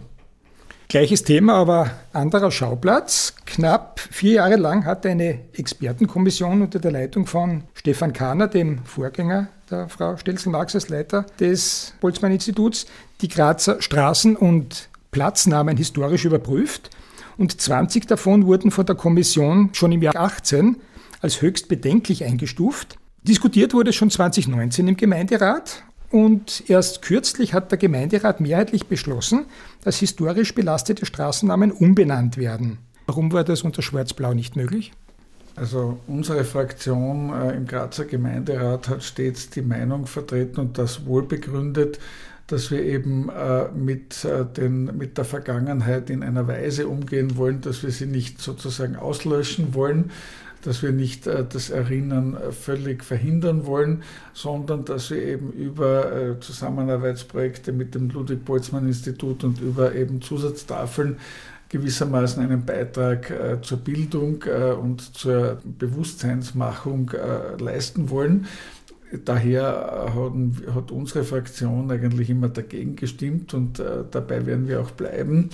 Gleiches 0.94 1.24
Thema, 1.24 1.56
aber 1.56 1.90
anderer 2.12 2.52
Schauplatz. 2.52 3.34
Knapp 3.48 4.00
vier 4.00 4.34
Jahre 4.34 4.58
lang 4.58 4.86
hat 4.86 5.08
eine 5.08 5.40
Expertenkommission 5.54 6.62
unter 6.62 6.78
der 6.78 6.92
Leitung 6.92 7.26
von 7.26 7.64
Stefan 7.74 8.14
Kahner, 8.14 8.48
dem 8.48 8.86
Vorgänger 8.86 9.48
der 9.72 9.90
Frau 9.90 10.16
Stelzel-Marx 10.18 10.76
als 10.76 10.90
Leiter 10.90 11.26
des 11.40 11.96
Boltzmann-Instituts, 12.00 12.86
die 13.22 13.28
Grazer 13.28 13.82
Straßen- 13.82 14.36
und 14.36 14.90
Platznamen 15.10 15.78
historisch 15.78 16.26
überprüft. 16.26 16.92
Und 17.40 17.60
20 17.60 18.06
davon 18.06 18.46
wurden 18.46 18.70
von 18.70 18.86
der 18.86 18.96
Kommission 18.96 19.72
schon 19.74 19.94
im 19.94 20.04
Jahr 20.04 20.16
18 20.16 20.76
als 21.22 21.42
höchst 21.42 21.70
bedenklich 21.70 22.24
eingestuft. 22.24 23.00
Diskutiert 23.24 23.74
wurde 23.74 23.94
schon 23.94 24.12
2019 24.12 24.88
im 24.90 24.98
Gemeinderat 24.98 25.82
und 26.14 26.70
erst 26.70 27.02
kürzlich 27.02 27.56
hat 27.56 27.72
der 27.72 27.80
Gemeinderat 27.80 28.40
mehrheitlich 28.40 28.86
beschlossen, 28.86 29.46
dass 29.84 29.98
historisch 29.98 30.54
belastete 30.54 31.08
Straßennamen 31.08 31.72
umbenannt 31.72 32.38
werden. 32.38 32.78
Warum 33.08 33.32
war 33.32 33.44
das 33.44 33.64
unter 33.64 33.82
Schwarz-Blau 33.82 34.36
nicht 34.36 34.56
möglich? 34.56 34.92
Also 35.56 35.98
unsere 36.06 36.44
Fraktion 36.44 37.34
äh, 37.34 37.56
im 37.56 37.66
Grazer 37.66 38.06
Gemeinderat 38.06 38.90
hat 38.90 39.04
stets 39.04 39.50
die 39.50 39.64
Meinung 39.64 40.06
vertreten 40.06 40.60
und 40.60 40.78
das 40.78 41.08
wohl 41.08 41.24
begründet, 41.24 41.98
dass 42.46 42.70
wir 42.70 42.84
eben 42.84 43.30
äh, 43.30 43.70
mit, 43.70 44.24
äh, 44.24 44.46
den, 44.46 44.96
mit 44.96 45.18
der 45.18 45.26
Vergangenheit 45.26 46.12
in 46.12 46.22
einer 46.22 46.48
Weise 46.48 46.88
umgehen 46.88 47.38
wollen, 47.38 47.62
dass 47.62 47.82
wir 47.82 47.90
sie 47.90 48.06
nicht 48.06 48.40
sozusagen 48.40 48.98
auslöschen 48.98 49.74
wollen, 49.74 50.12
dass 50.64 50.82
wir 50.82 50.92
nicht 50.92 51.28
äh, 51.28 51.46
das 51.48 51.70
Erinnern 51.70 52.36
äh, 52.36 52.52
völlig 52.52 53.04
verhindern 53.04 53.66
wollen, 53.66 54.04
sondern 54.34 54.86
dass 54.86 55.12
wir 55.12 55.22
eben 55.22 55.52
über 55.52 56.12
äh, 56.12 56.40
Zusammenarbeitsprojekte 56.40 57.72
mit 57.72 57.96
dem 57.96 58.10
Ludwig-Boltzmann-Institut 58.10 59.44
und 59.44 59.62
über 59.62 59.94
eben 59.94 60.22
Zusatztafeln 60.22 61.18
gewissermaßen 61.70 62.44
einen 62.44 62.66
Beitrag 62.66 63.34
zur 63.64 63.80
Bildung 63.80 64.44
und 64.80 65.18
zur 65.18 65.58
Bewusstseinsmachung 65.64 67.10
leisten 67.58 68.12
wollen. 68.12 68.46
Daher 69.26 70.14
hat 70.76 70.92
unsere 70.92 71.24
Fraktion 71.24 71.90
eigentlich 71.90 72.30
immer 72.30 72.50
dagegen 72.50 72.96
gestimmt 72.96 73.56
und 73.56 73.82
dabei 74.12 74.46
werden 74.46 74.68
wir 74.68 74.82
auch 74.82 74.92
bleiben. 74.92 75.50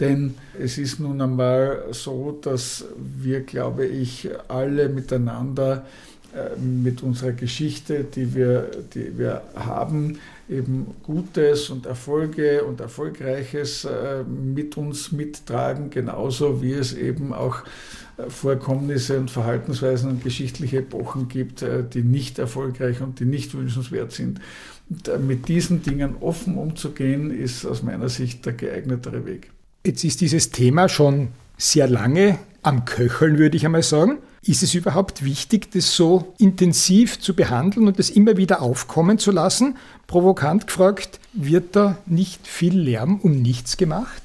Denn 0.00 0.34
es 0.58 0.78
ist 0.78 0.98
nun 0.98 1.20
einmal 1.20 1.84
so, 1.92 2.38
dass 2.42 2.84
wir, 2.96 3.40
glaube 3.40 3.86
ich, 3.86 4.28
alle 4.48 4.88
miteinander 4.88 5.84
äh, 6.34 6.58
mit 6.58 7.02
unserer 7.02 7.32
Geschichte, 7.32 8.02
die 8.02 8.34
wir, 8.34 8.70
die 8.94 9.16
wir 9.16 9.42
haben, 9.54 10.18
eben 10.48 10.94
Gutes 11.04 11.70
und 11.70 11.86
Erfolge 11.86 12.64
und 12.64 12.80
Erfolgreiches 12.80 13.84
äh, 13.84 14.24
mit 14.24 14.76
uns 14.76 15.12
mittragen, 15.12 15.90
genauso 15.90 16.60
wie 16.60 16.72
es 16.72 16.92
eben 16.92 17.32
auch 17.32 17.62
äh, 18.16 18.28
Vorkommnisse 18.28 19.20
und 19.20 19.30
Verhaltensweisen 19.30 20.10
und 20.10 20.24
geschichtliche 20.24 20.78
Epochen 20.78 21.28
gibt, 21.28 21.64
die 21.94 22.02
nicht 22.02 22.40
erfolgreich 22.40 23.00
und 23.00 23.20
die 23.20 23.26
nicht 23.26 23.54
wünschenswert 23.54 24.10
sind. 24.10 24.40
Und 24.90 25.26
mit 25.26 25.46
diesen 25.46 25.82
Dingen 25.82 26.16
offen 26.20 26.58
umzugehen, 26.58 27.30
ist 27.30 27.64
aus 27.64 27.82
meiner 27.82 28.08
Sicht 28.08 28.44
der 28.44 28.54
geeignetere 28.54 29.24
Weg. 29.24 29.53
Jetzt 29.86 30.02
ist 30.02 30.22
dieses 30.22 30.50
Thema 30.50 30.88
schon 30.88 31.28
sehr 31.58 31.86
lange 31.86 32.38
am 32.62 32.86
Köcheln, 32.86 33.36
würde 33.36 33.58
ich 33.58 33.66
einmal 33.66 33.82
sagen. 33.82 34.16
Ist 34.42 34.62
es 34.62 34.72
überhaupt 34.72 35.22
wichtig, 35.22 35.72
das 35.72 35.94
so 35.94 36.32
intensiv 36.38 37.20
zu 37.20 37.36
behandeln 37.36 37.86
und 37.86 37.98
das 37.98 38.08
immer 38.08 38.38
wieder 38.38 38.62
aufkommen 38.62 39.18
zu 39.18 39.30
lassen? 39.30 39.76
Provokant 40.06 40.68
gefragt, 40.68 41.20
wird 41.34 41.76
da 41.76 41.98
nicht 42.06 42.46
viel 42.46 42.78
Lärm 42.78 43.20
um 43.20 43.42
nichts 43.42 43.76
gemacht? 43.76 44.22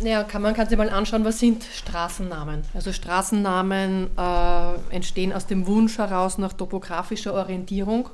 Ja, 0.00 0.22
kann, 0.22 0.42
man 0.42 0.54
kann 0.54 0.68
sich 0.68 0.78
mal 0.78 0.90
anschauen, 0.90 1.24
was 1.24 1.40
sind 1.40 1.64
Straßennamen. 1.64 2.62
Also 2.72 2.92
Straßennamen 2.92 4.10
äh, 4.16 4.94
entstehen 4.94 5.32
aus 5.32 5.48
dem 5.48 5.66
Wunsch 5.66 5.98
heraus 5.98 6.38
nach 6.38 6.52
topografischer 6.52 7.34
Orientierung. 7.34 8.10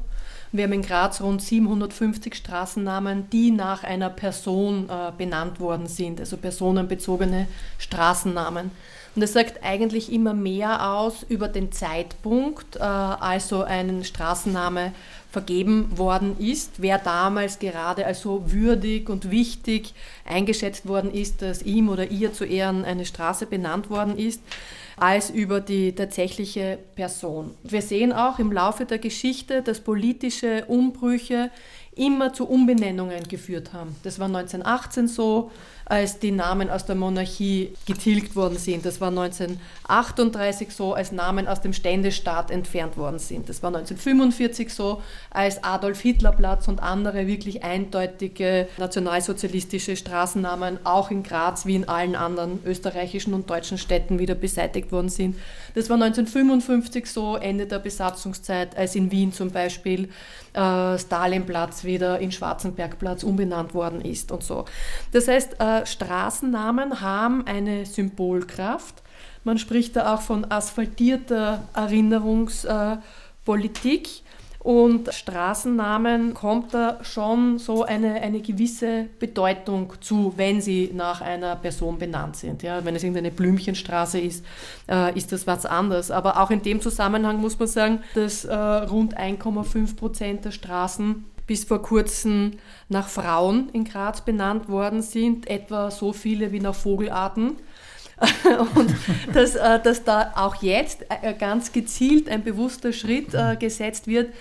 Wir 0.54 0.64
haben 0.64 0.72
in 0.72 0.82
Graz 0.82 1.20
rund 1.20 1.42
750 1.42 2.36
Straßennamen, 2.36 3.28
die 3.30 3.50
nach 3.50 3.82
einer 3.82 4.08
Person 4.08 4.88
äh, 4.88 5.10
benannt 5.18 5.58
worden 5.58 5.88
sind, 5.88 6.20
also 6.20 6.36
personenbezogene 6.36 7.48
Straßennamen. 7.78 8.70
Und 9.16 9.20
das 9.20 9.32
sagt 9.32 9.64
eigentlich 9.64 10.12
immer 10.12 10.32
mehr 10.32 10.92
aus 10.92 11.24
über 11.28 11.48
den 11.48 11.72
Zeitpunkt, 11.72 12.76
äh, 12.76 12.82
als 12.82 13.48
so 13.48 13.64
ein 13.64 14.04
Straßenname 14.04 14.92
vergeben 15.32 15.98
worden 15.98 16.38
ist, 16.38 16.74
wer 16.78 16.98
damals 16.98 17.58
gerade 17.58 18.06
als 18.06 18.20
so 18.20 18.52
würdig 18.52 19.10
und 19.10 19.32
wichtig 19.32 19.92
eingeschätzt 20.24 20.86
worden 20.86 21.12
ist, 21.12 21.42
dass 21.42 21.62
ihm 21.62 21.88
oder 21.88 22.12
ihr 22.12 22.32
zu 22.32 22.44
Ehren 22.44 22.84
eine 22.84 23.06
Straße 23.06 23.46
benannt 23.46 23.90
worden 23.90 24.16
ist 24.16 24.40
als 24.96 25.30
über 25.30 25.60
die 25.60 25.94
tatsächliche 25.94 26.78
Person. 26.94 27.54
Wir 27.62 27.82
sehen 27.82 28.12
auch 28.12 28.38
im 28.38 28.52
Laufe 28.52 28.84
der 28.84 28.98
Geschichte, 28.98 29.62
dass 29.62 29.80
politische 29.80 30.64
Umbrüche 30.66 31.50
immer 31.96 32.32
zu 32.32 32.48
Umbenennungen 32.48 33.24
geführt 33.28 33.72
haben. 33.72 33.96
Das 34.02 34.18
war 34.18 34.26
1918 34.26 35.08
so, 35.08 35.50
als 35.86 36.18
die 36.18 36.30
Namen 36.30 36.70
aus 36.70 36.86
der 36.86 36.94
Monarchie 36.94 37.74
getilgt 37.86 38.36
worden 38.36 38.56
sind. 38.56 38.86
Das 38.86 39.00
war 39.00 39.08
1938 39.08 40.72
so, 40.72 40.94
als 40.94 41.12
Namen 41.12 41.46
aus 41.46 41.60
dem 41.60 41.72
Ständestaat 41.72 42.50
entfernt 42.50 42.96
worden 42.96 43.18
sind. 43.18 43.48
Das 43.48 43.62
war 43.62 43.68
1945 43.68 44.72
so, 44.72 45.02
als 45.30 45.62
Adolf 45.62 46.00
Hitler 46.00 46.32
Platz 46.32 46.68
und 46.68 46.82
andere 46.82 47.26
wirklich 47.26 47.64
eindeutige 47.64 48.68
nationalsozialistische 48.78 49.96
Straßennamen 49.96 50.78
auch 50.84 51.10
in 51.10 51.22
Graz 51.22 51.66
wie 51.66 51.76
in 51.76 51.88
allen 51.88 52.16
anderen 52.16 52.60
österreichischen 52.64 53.34
und 53.34 53.50
deutschen 53.50 53.78
Städten 53.78 54.18
wieder 54.18 54.34
beseitigt 54.34 54.90
worden 54.92 55.08
sind. 55.08 55.36
Das 55.74 55.90
war 55.90 55.96
1955 55.96 57.10
so, 57.10 57.36
Ende 57.36 57.66
der 57.66 57.78
Besatzungszeit, 57.78 58.76
als 58.76 58.94
in 58.94 59.10
Wien 59.10 59.32
zum 59.32 59.50
Beispiel 59.50 60.08
äh, 60.54 60.98
Stalinplatz 60.98 61.84
wieder 61.84 62.18
in 62.20 62.32
Schwarzenbergplatz 62.32 63.22
umbenannt 63.24 63.74
worden 63.74 64.00
ist 64.00 64.30
und 64.30 64.42
so. 64.42 64.64
Das 65.12 65.28
heißt, 65.28 65.56
äh, 65.58 65.73
Straßennamen 65.84 67.00
haben 67.00 67.44
eine 67.46 67.86
Symbolkraft. 67.86 69.02
Man 69.44 69.58
spricht 69.58 69.96
da 69.96 70.14
auch 70.14 70.22
von 70.22 70.50
asphaltierter 70.50 71.64
Erinnerungspolitik. 71.74 74.24
Und 74.64 75.12
Straßennamen 75.12 76.32
kommt 76.32 76.72
da 76.72 77.04
schon 77.04 77.58
so 77.58 77.84
eine, 77.84 78.22
eine 78.22 78.40
gewisse 78.40 79.08
Bedeutung 79.18 79.92
zu, 80.00 80.32
wenn 80.36 80.62
sie 80.62 80.90
nach 80.94 81.20
einer 81.20 81.54
Person 81.56 81.98
benannt 81.98 82.36
sind. 82.36 82.62
Ja, 82.62 82.82
wenn 82.82 82.96
es 82.96 83.02
irgendeine 83.02 83.30
Blümchenstraße 83.30 84.18
ist, 84.18 84.42
äh, 84.90 85.14
ist 85.18 85.32
das 85.32 85.46
was 85.46 85.66
anderes. 85.66 86.10
Aber 86.10 86.40
auch 86.40 86.50
in 86.50 86.62
dem 86.62 86.80
Zusammenhang 86.80 87.42
muss 87.42 87.58
man 87.58 87.68
sagen, 87.68 88.00
dass 88.14 88.46
äh, 88.46 88.54
rund 88.54 89.18
1,5 89.18 89.96
Prozent 89.96 90.46
der 90.46 90.52
Straßen 90.52 91.26
bis 91.46 91.64
vor 91.64 91.82
kurzem 91.82 92.52
nach 92.88 93.08
Frauen 93.08 93.68
in 93.72 93.84
Graz 93.84 94.22
benannt 94.22 94.68
worden 94.68 95.02
sind, 95.02 95.48
etwa 95.48 95.90
so 95.90 96.12
viele 96.12 96.52
wie 96.52 96.60
nach 96.60 96.74
Vogelarten. 96.74 97.56
und 98.76 98.94
dass, 99.32 99.56
äh, 99.56 99.80
dass 99.82 100.04
da 100.04 100.32
auch 100.36 100.62
jetzt 100.62 101.04
äh, 101.08 101.34
ganz 101.34 101.72
gezielt 101.72 102.28
ein 102.28 102.44
bewusster 102.44 102.92
Schritt 102.92 103.34
äh, 103.34 103.56
gesetzt 103.56 104.06
wird, 104.06 104.32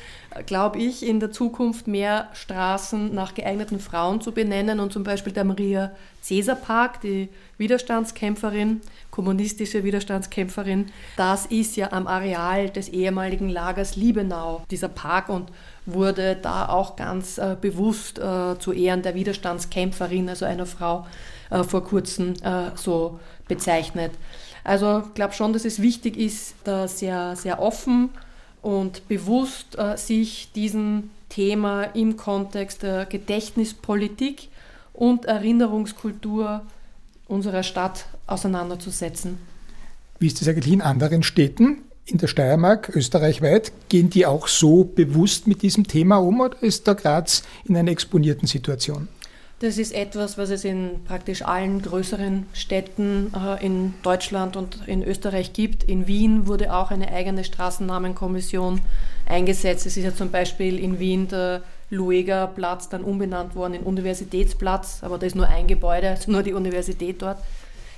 glaube 0.45 0.79
ich, 0.79 1.05
in 1.05 1.19
der 1.19 1.31
Zukunft 1.31 1.87
mehr 1.87 2.29
Straßen 2.33 3.13
nach 3.13 3.33
geeigneten 3.33 3.79
Frauen 3.79 4.21
zu 4.21 4.31
benennen 4.31 4.79
und 4.79 4.93
zum 4.93 5.03
Beispiel 5.03 5.33
der 5.33 5.43
Maria 5.43 5.91
Cäsar 6.21 6.55
Park, 6.55 7.01
die 7.01 7.29
Widerstandskämpferin, 7.57 8.81
kommunistische 9.11 9.83
Widerstandskämpferin, 9.83 10.87
das 11.17 11.45
ist 11.47 11.75
ja 11.75 11.91
am 11.91 12.07
Areal 12.07 12.69
des 12.69 12.89
ehemaligen 12.89 13.49
Lagers 13.49 13.95
Liebenau, 13.95 14.63
dieser 14.71 14.87
Park 14.89 15.29
und 15.29 15.51
wurde 15.85 16.35
da 16.35 16.69
auch 16.69 16.95
ganz 16.95 17.37
äh, 17.37 17.55
bewusst 17.59 18.19
äh, 18.19 18.57
zu 18.59 18.71
Ehren 18.71 19.01
der 19.01 19.15
Widerstandskämpferin, 19.15 20.29
also 20.29 20.45
einer 20.45 20.65
Frau, 20.65 21.05
äh, 21.49 21.63
vor 21.63 21.83
kurzem 21.83 22.33
äh, 22.43 22.71
so 22.75 23.19
bezeichnet. 23.47 24.11
Also 24.63 25.03
ich 25.07 25.13
glaube 25.13 25.33
schon, 25.33 25.53
dass 25.53 25.65
es 25.65 25.81
wichtig 25.81 26.17
ist, 26.17 26.55
da 26.63 26.87
sehr, 26.87 27.35
sehr 27.35 27.61
offen 27.61 28.09
und 28.61 29.07
bewusst 29.07 29.77
äh, 29.77 29.97
sich 29.97 30.51
diesem 30.53 31.09
Thema 31.29 31.83
im 31.83 32.15
Kontext 32.15 32.83
der 32.83 33.05
Gedächtnispolitik 33.05 34.49
und 34.93 35.25
Erinnerungskultur 35.25 36.61
unserer 37.27 37.63
Stadt 37.63 38.05
auseinanderzusetzen. 38.27 39.37
Wie 40.19 40.27
ist 40.27 40.39
das 40.39 40.47
eigentlich 40.47 40.73
in 40.73 40.81
anderen 40.81 41.23
Städten? 41.23 41.79
In 42.05 42.17
der 42.17 42.27
Steiermark, 42.27 42.89
österreichweit, 42.93 43.71
gehen 43.87 44.09
die 44.09 44.25
auch 44.25 44.47
so 44.47 44.83
bewusst 44.83 45.47
mit 45.47 45.61
diesem 45.61 45.87
Thema 45.87 46.17
um 46.17 46.41
oder 46.41 46.61
ist 46.61 46.85
da 46.87 46.93
Graz 46.93 47.43
in 47.63 47.77
einer 47.77 47.91
exponierten 47.91 48.45
Situation? 48.45 49.07
Das 49.59 49.77
ist 49.77 49.93
etwas, 49.93 50.37
was 50.37 50.49
es 50.49 50.65
in 50.65 51.05
praktisch 51.05 51.43
allen 51.43 51.81
größeren 51.81 52.47
Städten 52.51 53.31
äh, 53.33 53.65
in 53.65 53.93
Deutschland 54.03 54.57
und 54.57 54.79
in 54.87 55.01
Österreich 55.01 55.53
gibt. 55.53 55.85
In 55.85 56.05
Wien 56.05 56.47
wurde 56.47 56.73
auch 56.73 56.91
eine 56.91 57.13
eigene 57.13 57.45
Straßennamenkommission 57.45 58.81
eingesetzt. 59.25 59.85
Es 59.85 59.95
ist 59.95 60.03
ja 60.03 60.13
zum 60.13 60.31
Beispiel 60.31 60.77
in 60.79 60.99
Wien 60.99 61.29
der 61.29 61.61
Lueger 61.89 62.47
Platz 62.47 62.89
dann 62.89 63.05
umbenannt 63.05 63.55
worden 63.55 63.75
in 63.75 63.83
Universitätsplatz, 63.83 64.99
aber 65.03 65.17
da 65.17 65.25
ist 65.25 65.37
nur 65.37 65.47
ein 65.47 65.67
Gebäude, 65.67 66.09
also 66.09 66.29
nur 66.29 66.43
die 66.43 66.53
Universität 66.53 67.21
dort. 67.21 67.37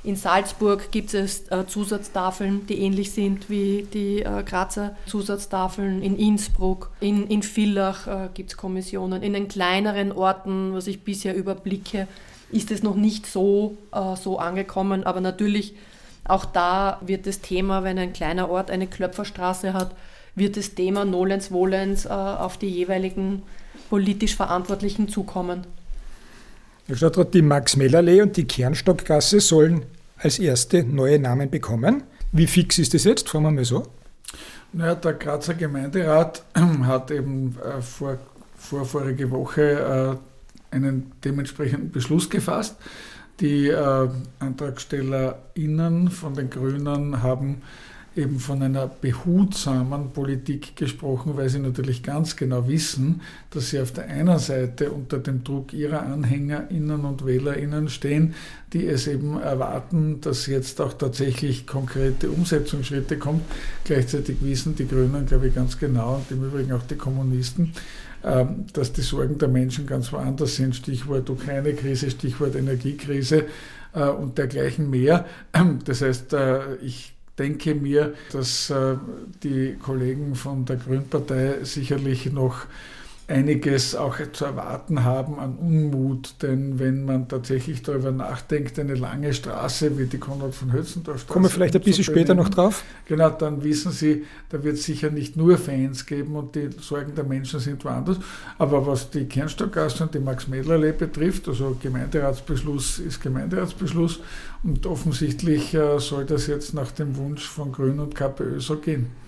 In 0.05 0.15
Salzburg 0.15 0.91
gibt 0.91 1.15
es 1.15 1.49
äh, 1.49 1.65
Zusatztafeln, 1.65 2.67
die 2.67 2.79
ähnlich 2.79 3.11
sind 3.11 3.49
wie 3.49 3.87
die 3.91 4.21
äh, 4.21 4.43
Grazer 4.43 4.95
Zusatztafeln. 5.07 6.03
In 6.03 6.15
Innsbruck, 6.15 6.91
in, 6.99 7.25
in 7.27 7.41
Villach 7.41 8.05
äh, 8.05 8.29
gibt 8.33 8.51
es 8.51 8.57
Kommissionen. 8.57 9.23
In 9.23 9.33
den 9.33 9.47
kleineren 9.47 10.11
Orten, 10.11 10.73
was 10.73 10.85
ich 10.85 11.01
bisher 11.01 11.35
überblicke, 11.35 12.07
ist 12.51 12.69
es 12.69 12.83
noch 12.83 12.95
nicht 12.95 13.25
so, 13.25 13.75
so 14.21 14.37
angekommen. 14.37 15.03
Aber 15.03 15.19
natürlich, 15.19 15.73
auch 16.23 16.45
da 16.45 17.01
wird 17.03 17.25
das 17.25 17.41
Thema, 17.41 17.83
wenn 17.83 17.97
ein 17.97 18.13
kleiner 18.13 18.49
Ort 18.51 18.69
eine 18.69 18.85
Klöpferstraße 18.85 19.73
hat, 19.73 19.95
wird 20.35 20.55
das 20.55 20.75
Thema 20.75 21.05
Nolens 21.05 21.51
Wohlens 21.51 22.05
äh, 22.05 22.09
auf 22.09 22.57
die 22.57 22.69
jeweiligen 22.69 23.41
politisch 23.89 24.35
Verantwortlichen 24.35 25.07
zukommen. 25.07 25.65
Herr 26.87 26.97
Stadtrat, 26.97 27.33
die 27.33 27.41
Max-Meller-Allee 27.41 28.21
und 28.21 28.37
die 28.37 28.45
Kernstockgasse 28.45 29.39
sollen 29.39 29.85
als 30.17 30.39
erste 30.39 30.83
neue 30.83 31.19
Namen 31.19 31.49
bekommen. 31.49 32.03
Wie 32.31 32.47
fix 32.47 32.77
ist 32.77 32.93
das 32.93 33.03
jetzt? 33.03 33.29
Fragen 33.29 33.45
wir 33.45 33.51
mal 33.51 33.65
so. 33.65 33.83
Naja, 34.73 34.95
der 34.95 35.13
Grazer 35.13 35.53
Gemeinderat 35.53 36.43
hat 36.83 37.11
eben 37.11 37.57
äh, 37.59 37.81
vor, 37.81 38.17
vor 38.57 38.85
vorige 38.85 39.31
Woche 39.31 40.19
äh, 40.71 40.75
einen 40.75 41.13
dementsprechenden 41.23 41.91
Beschluss 41.91 42.29
gefasst. 42.29 42.75
Die 43.39 43.67
äh, 43.67 44.09
AntragstellerInnen 44.39 46.09
von 46.09 46.33
den 46.33 46.49
Grünen 46.49 47.21
haben 47.21 47.61
eben 48.15 48.39
von 48.39 48.61
einer 48.61 48.87
behutsamen 48.87 50.11
Politik 50.11 50.75
gesprochen, 50.75 51.33
weil 51.35 51.49
sie 51.49 51.59
natürlich 51.59 52.01
ganz 52.01 52.35
genau 52.35 52.67
wissen, 52.67 53.21
dass 53.49 53.69
sie 53.71 53.79
auf 53.79 53.91
der 53.91 54.07
einen 54.07 54.39
Seite 54.39 54.91
unter 54.91 55.19
dem 55.19 55.43
Druck 55.43 55.73
ihrer 55.73 56.03
AnhängerInnen 56.03 57.03
und 57.03 57.25
WählerInnen 57.25 57.89
stehen, 57.89 58.33
die 58.71 58.87
es 58.87 59.07
eben 59.07 59.39
erwarten, 59.39 60.21
dass 60.21 60.47
jetzt 60.47 60.79
auch 60.79 60.93
tatsächlich 60.93 61.67
konkrete 61.67 62.29
Umsetzungsschritte 62.29 63.17
kommen. 63.17 63.41
Gleichzeitig 63.83 64.37
wissen 64.41 64.75
die 64.75 64.87
Grünen, 64.87 65.25
glaube 65.25 65.47
ich, 65.47 65.55
ganz 65.55 65.77
genau 65.77 66.15
und 66.15 66.31
im 66.31 66.45
Übrigen 66.45 66.71
auch 66.71 66.83
die 66.83 66.95
Kommunisten, 66.95 67.73
ähm, 68.23 68.65
dass 68.73 68.93
die 68.93 69.01
Sorgen 69.01 69.37
der 69.37 69.49
Menschen 69.49 69.87
ganz 69.87 70.11
woanders 70.13 70.55
sind. 70.55 70.75
Stichwort 70.75 71.29
Ukraine-Krise, 71.29 72.09
Stichwort 72.09 72.55
Energiekrise 72.55 73.45
äh, 73.93 74.07
und 74.07 74.37
dergleichen 74.37 74.89
mehr. 74.89 75.25
Das 75.85 76.01
heißt, 76.01 76.33
äh, 76.33 76.75
ich 76.75 77.14
denke 77.37 77.75
mir, 77.75 78.13
dass 78.31 78.69
äh, 78.69 78.95
die 79.43 79.75
Kollegen 79.81 80.35
von 80.35 80.65
der 80.65 80.77
Grünpartei 80.77 81.63
sicherlich 81.63 82.31
noch 82.31 82.65
einiges 83.27 83.95
auch 83.95 84.17
zu 84.33 84.45
erwarten 84.45 85.03
haben 85.03 85.39
an 85.39 85.55
Unmut, 85.55 86.35
denn 86.43 86.77
wenn 86.77 87.05
man 87.05 87.27
tatsächlich 87.27 87.81
darüber 87.81 88.11
nachdenkt, 88.11 88.77
eine 88.77 88.93
lange 88.93 89.33
Straße 89.33 89.97
wie 89.97 90.05
die 90.05 90.19
Konrad 90.19 90.53
von 90.53 90.71
Hötzendorf 90.71 91.21
Straße. 91.21 91.33
Kommen 91.33 91.45
wir 91.45 91.49
vielleicht 91.49 91.75
ein 91.75 91.81
bisschen 91.81 92.03
später 92.03 92.35
noch 92.35 92.49
drauf? 92.49 92.83
Genau, 93.05 93.31
dann 93.31 93.63
wissen 93.63 93.91
Sie, 93.91 94.25
da 94.49 94.63
wird 94.63 94.75
es 94.75 94.83
sicher 94.83 95.09
nicht 95.09 95.35
nur 95.37 95.57
Fans 95.57 96.05
geben 96.05 96.35
und 96.35 96.53
die 96.53 96.69
Sorgen 96.79 97.15
der 97.15 97.23
Menschen 97.23 97.59
sind 97.59 97.83
woanders. 97.83 98.17
Aber 98.59 98.85
was 98.85 99.09
die 99.09 99.25
Kernstockgasse 99.25 100.03
und 100.03 100.13
die 100.13 100.19
Max-Medler-Allee 100.19 100.91
betrifft, 100.91 101.47
also 101.47 101.75
Gemeinderatsbeschluss 101.81 102.99
ist 102.99 103.21
Gemeinderatsbeschluss 103.21 104.19
und 104.61 104.85
offensichtlich 104.85 105.73
äh, 105.73 105.99
soll 105.99 106.25
das 106.25 106.45
jetzt 106.45 106.75
nach 106.75 106.91
dem 106.91 107.15
Wunsch 107.17 107.47
von 107.47 107.71
Grün 107.71 107.99
und 107.99 108.13
KPÖ 108.13 108.59
so 108.59 108.77
gehen. 108.77 109.24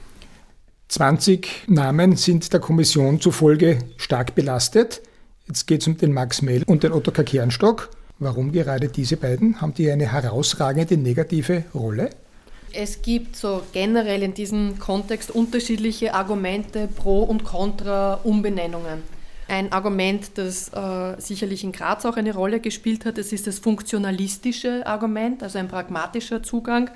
20 0.89 1.67
Namen 1.67 2.15
sind 2.15 2.54
der 2.54 2.62
Kommission 2.62 3.19
zufolge 3.19 3.80
stark 3.97 4.36
belastet. 4.36 5.02
Jetzt 5.45 5.67
geht 5.67 5.82
es 5.82 5.88
um 5.88 5.97
den 5.97 6.13
Max 6.13 6.41
Mehl 6.41 6.63
und 6.65 6.84
den 6.84 6.93
Ottokar 6.93 7.26
Kernstock. 7.26 7.89
Warum 8.19 8.54
gerade 8.54 8.88
diese 8.88 9.17
beiden? 9.17 9.60
Haben 9.60 9.73
die 9.73 9.91
eine 9.91 10.12
herausragende 10.12 10.97
negative 10.97 11.65
Rolle? 11.76 12.10
Es 12.73 13.02
gibt 13.02 13.36
so 13.36 13.63
generell 13.73 14.23
in 14.23 14.34
diesem 14.34 14.80
Kontext 14.80 15.30
unterschiedliche 15.30 16.13
Argumente 16.13 16.88
pro 16.88 17.23
und 17.23 17.43
contra 17.43 18.15
Umbenennungen. 18.23 19.04
Ein 19.50 19.71
Argument, 19.71 20.32
das 20.36 20.69
äh, 20.73 21.19
sicherlich 21.19 21.63
in 21.63 21.73
Graz 21.73 22.06
auch 22.06 22.17
eine 22.17 22.34
Rolle 22.34 22.60
gespielt 22.60 23.06
hat, 23.06 23.17
das 23.17 23.32
ist 23.32 23.47
das 23.47 23.60
funktionalistische 23.60 24.86
Argument, 24.86 25.43
also 25.43 25.60
ein 25.60 25.67
pragmatischer 25.67 26.43
Zugang. 26.43 26.89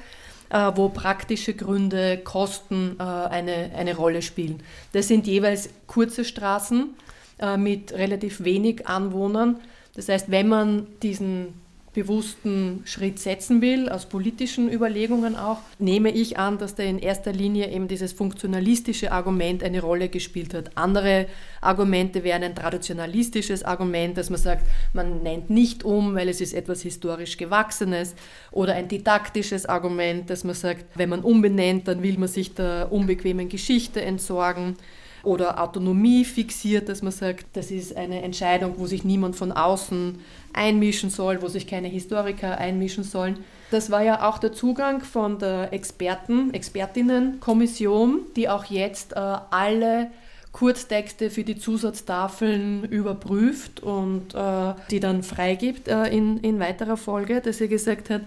Äh, 0.51 0.71
wo 0.75 0.89
praktische 0.89 1.53
Gründe, 1.53 2.17
Kosten 2.17 2.97
äh, 2.99 3.03
eine, 3.03 3.71
eine 3.73 3.95
Rolle 3.95 4.21
spielen. 4.21 4.61
Das 4.91 5.07
sind 5.07 5.25
jeweils 5.25 5.69
kurze 5.87 6.25
Straßen 6.25 6.93
äh, 7.39 7.55
mit 7.55 7.93
relativ 7.93 8.43
wenig 8.43 8.85
Anwohnern. 8.85 9.61
Das 9.95 10.09
heißt, 10.09 10.29
wenn 10.29 10.49
man 10.49 10.87
diesen 11.03 11.53
bewussten 11.93 12.83
Schritt 12.85 13.19
setzen 13.19 13.61
will, 13.61 13.89
aus 13.89 14.05
politischen 14.05 14.71
Überlegungen 14.71 15.35
auch, 15.35 15.59
nehme 15.77 16.09
ich 16.11 16.37
an, 16.37 16.57
dass 16.57 16.75
da 16.75 16.83
in 16.83 16.99
erster 16.99 17.33
Linie 17.33 17.69
eben 17.69 17.89
dieses 17.89 18.13
funktionalistische 18.13 19.11
Argument 19.11 19.61
eine 19.63 19.81
Rolle 19.81 20.07
gespielt 20.07 20.53
hat. 20.53 20.77
Andere 20.77 21.27
Argumente 21.59 22.23
wären 22.23 22.43
ein 22.43 22.55
traditionalistisches 22.55 23.63
Argument, 23.63 24.17
dass 24.17 24.29
man 24.29 24.39
sagt, 24.39 24.65
man 24.93 25.21
nennt 25.21 25.49
nicht 25.49 25.83
um, 25.83 26.15
weil 26.15 26.29
es 26.29 26.39
ist 26.39 26.53
etwas 26.53 26.81
historisch 26.81 27.35
Gewachsenes, 27.37 28.15
oder 28.51 28.75
ein 28.75 28.87
didaktisches 28.87 29.65
Argument, 29.65 30.29
dass 30.29 30.43
man 30.43 30.55
sagt, 30.55 30.85
wenn 30.95 31.09
man 31.09 31.21
umbenennt, 31.21 31.87
dann 31.87 32.03
will 32.03 32.17
man 32.17 32.29
sich 32.29 32.53
der 32.53 32.91
unbequemen 32.91 33.49
Geschichte 33.49 34.01
entsorgen 34.01 34.77
oder 35.23 35.61
Autonomie 35.61 36.25
fixiert, 36.25 36.89
dass 36.89 37.01
man 37.01 37.11
sagt, 37.11 37.45
das 37.53 37.71
ist 37.71 37.95
eine 37.95 38.21
Entscheidung, 38.21 38.75
wo 38.77 38.87
sich 38.87 39.03
niemand 39.03 39.35
von 39.35 39.51
außen 39.51 40.19
einmischen 40.53 41.09
soll, 41.09 41.41
wo 41.41 41.47
sich 41.47 41.67
keine 41.67 41.87
Historiker 41.87 42.57
einmischen 42.57 43.03
sollen. 43.03 43.43
Das 43.71 43.89
war 43.89 44.03
ja 44.03 44.27
auch 44.29 44.37
der 44.37 44.53
Zugang 44.53 45.01
von 45.01 45.39
der 45.39 45.71
Experten, 45.71 46.53
Expertinnenkommission, 46.53 48.21
die 48.35 48.49
auch 48.49 48.65
jetzt 48.65 49.13
äh, 49.13 49.19
alle 49.19 50.11
Kurztexte 50.51 51.29
für 51.29 51.43
die 51.43 51.57
Zusatztafeln 51.57 52.83
überprüft 52.83 53.81
und 53.81 54.35
äh, 54.35 54.73
die 54.89 54.99
dann 54.99 55.23
freigibt 55.23 55.87
äh, 55.87 56.07
in, 56.07 56.37
in 56.39 56.59
weiterer 56.59 56.97
Folge, 56.97 57.39
dass 57.39 57.59
sie 57.59 57.69
gesagt 57.69 58.09
hat, 58.09 58.21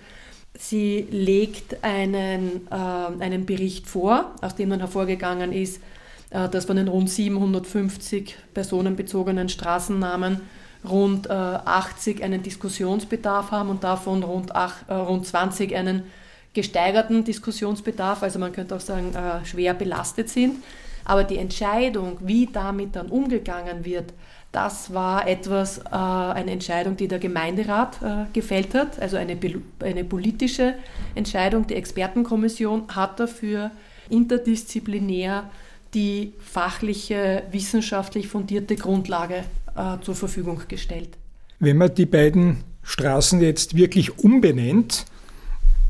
sie 0.59 1.07
legt 1.11 1.85
einen, 1.85 2.67
äh, 2.71 2.75
einen 2.75 3.45
Bericht 3.45 3.87
vor, 3.87 4.35
aus 4.41 4.55
dem 4.55 4.71
dann 4.71 4.81
hervorgegangen 4.81 5.53
ist, 5.53 5.83
äh, 6.31 6.49
dass 6.49 6.65
von 6.65 6.77
den 6.77 6.89
rund 6.89 7.11
750 7.11 8.37
personenbezogenen 8.55 9.51
Straßennamen 9.51 10.41
rund 10.89 11.31
80 11.31 12.21
äh, 12.21 12.25
einen 12.25 12.43
Diskussionsbedarf 12.43 13.51
haben 13.51 13.71
und 13.71 13.85
davon 13.85 14.23
rund, 14.23 14.55
8, 14.55 14.89
äh, 14.89 14.95
rund 14.95 15.27
20 15.27 15.75
einen 15.75 16.05
gesteigerten 16.53 17.25
Diskussionsbedarf, 17.25 18.23
also 18.23 18.39
man 18.39 18.53
könnte 18.53 18.77
auch 18.77 18.81
sagen, 18.81 19.13
schwer 19.43 19.75
belastet 19.75 20.29
sind. 20.29 20.63
Aber 21.05 21.25
die 21.25 21.37
Entscheidung, 21.37 22.17
wie 22.21 22.47
damit 22.47 22.95
dann 22.95 23.09
umgegangen 23.09 23.85
wird, 23.85 24.13
Das 24.55 24.95
war 24.95 25.27
etwas, 25.27 25.79
äh, 25.79 25.83
eine 25.91 26.53
Entscheidung, 26.53 26.97
die 26.97 27.09
der 27.09 27.19
Gemeinderat 27.19 28.01
äh, 28.01 28.27
gefällt 28.33 28.73
hat, 28.75 29.01
also 29.01 29.17
eine, 29.17 29.37
eine 29.83 30.05
politische 30.05 30.75
Entscheidung. 31.17 31.67
Die 31.67 31.75
Expertenkommission 31.75 32.85
hat 32.95 33.19
dafür 33.19 33.73
interdisziplinär 34.11 35.51
die 35.93 36.35
fachliche, 36.39 37.43
wissenschaftlich 37.51 38.29
fundierte 38.29 38.77
Grundlage 38.77 39.43
äh, 39.77 39.99
zur 40.03 40.15
Verfügung 40.15 40.61
gestellt. 40.69 41.17
Wenn 41.59 41.77
man 41.77 41.95
die 41.95 42.07
beiden 42.07 42.59
Straßen 42.83 43.41
jetzt 43.41 43.77
wirklich 43.77 44.19
umbenennt, 44.19 45.07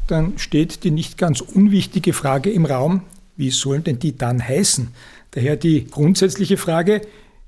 dann 0.06 0.38
steht 0.38 0.84
die 0.84 0.90
nicht 0.90 1.18
ganz 1.18 1.40
unwichtige 1.40 2.12
Frage 2.12 2.50
im 2.50 2.66
Raum, 2.66 3.02
wie 3.36 3.50
sollen 3.50 3.84
denn 3.84 3.98
die 3.98 4.16
dann 4.16 4.46
heißen? 4.46 4.88
Daher 5.32 5.56
die 5.56 5.86
grundsätzliche 5.86 6.56
Frage, 6.56 7.00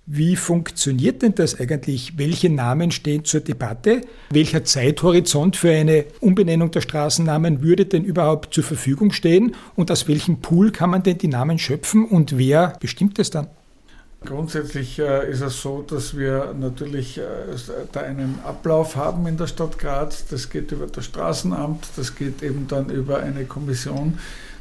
wie 0.09 0.37
funktioniert 0.37 1.23
denn 1.23 1.35
das 1.35 1.59
eigentlich? 1.59 2.17
Welche 2.17 2.49
Namen 2.49 2.93
stehen 2.93 3.25
zur 3.25 3.41
Debatte? 3.41 4.03
Welcher 4.31 4.65
Zeithorizont 4.65 5.57
für 5.57 5.73
eine 5.73 6.05
Umbenennung 6.21 6.71
der 6.71 6.81
Straßennamen 6.81 7.61
würde 7.61 7.87
denn 7.87 8.05
überhaupt 8.05 8.55
zur 8.55 8.63
Verfügung 8.63 9.11
stehen? 9.11 9.57
Und 9.75 9.91
aus 9.91 10.07
welchem 10.07 10.41
Pool 10.41 10.71
kann 10.71 10.91
man 10.91 11.03
denn 11.03 11.19
die 11.19 11.29
Namen 11.29 11.59
schöpfen 11.59 12.05
und 12.05 12.39
wer 12.39 12.77
bestimmt 12.79 13.19
es 13.19 13.31
dann? 13.31 13.49
Grundsätzlich 14.25 14.99
äh, 14.99 15.31
ist 15.31 15.43
es 15.43 15.61
so, 15.61 15.83
dass 15.83 16.17
wir 16.17 16.55
natürlich 16.59 17.19
äh, 17.19 17.23
da 17.93 18.01
einen 18.01 18.41
Ablauf 18.45 18.97
haben 18.97 19.27
in 19.27 19.37
der 19.37 19.47
Stadt 19.47 19.79
Graz. 19.79 20.27
Das 20.27 20.49
geht 20.49 20.73
über 20.73 20.87
das 20.87 21.05
Straßenamt, 21.05 21.87
das 21.97 22.17
geht 22.17 22.43
eben 22.43 22.67
dann 22.67 22.89
über 22.89 23.21
eine 23.21 23.45
Kommission, 23.45 24.19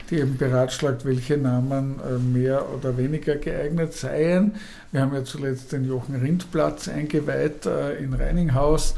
die 0.09 0.19
eben 0.19 0.37
beratschlagt, 0.37 1.05
welche 1.05 1.37
Namen 1.37 1.99
äh, 1.99 2.19
mehr 2.19 2.65
oder 2.69 2.97
weniger 2.97 3.37
geeignet 3.37 3.93
seien. 3.93 4.55
Wir 4.91 5.01
haben 5.01 5.13
ja 5.15 5.23
zuletzt 5.23 5.71
den 5.71 5.85
Jochen 5.85 6.15
Rindplatz 6.15 6.87
eingeweiht 6.89 7.65
in 7.65 8.13
Reininghaus 8.13 8.93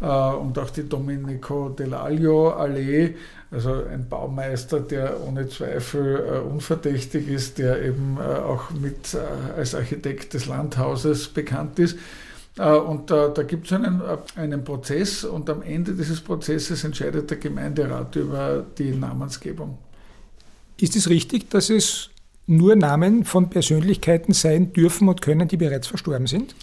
und 0.00 0.58
auch 0.58 0.70
die 0.70 0.88
Domenico 0.88 1.74
Dell'Aglio 1.76 2.50
Allee, 2.50 3.16
also 3.50 3.82
ein 3.84 4.08
Baumeister, 4.08 4.80
der 4.80 5.20
ohne 5.26 5.48
Zweifel 5.48 6.42
unverdächtig 6.48 7.28
ist, 7.28 7.58
der 7.58 7.82
eben 7.82 8.18
auch 8.18 8.70
mit 8.70 9.16
als 9.56 9.74
Architekt 9.74 10.34
des 10.34 10.46
Landhauses 10.46 11.28
bekannt 11.28 11.78
ist. 11.78 11.98
Und 12.56 13.10
da, 13.10 13.28
da 13.28 13.42
gibt 13.42 13.66
es 13.66 13.72
einen, 13.72 14.02
einen 14.36 14.64
Prozess 14.64 15.24
und 15.24 15.48
am 15.48 15.62
Ende 15.62 15.94
dieses 15.94 16.20
Prozesses 16.20 16.84
entscheidet 16.84 17.30
der 17.30 17.38
Gemeinderat 17.38 18.14
über 18.16 18.64
die 18.78 18.90
Namensgebung. 18.90 19.78
Ist 20.80 20.94
es 20.94 21.08
richtig, 21.08 21.50
dass 21.50 21.70
es 21.70 22.10
nur 22.46 22.76
Namen 22.76 23.24
von 23.24 23.50
Persönlichkeiten 23.50 24.32
sein 24.32 24.72
dürfen 24.72 25.08
und 25.08 25.22
können, 25.22 25.48
die 25.48 25.56
bereits 25.56 25.86
verstorben 25.86 26.26
sind? 26.26 26.54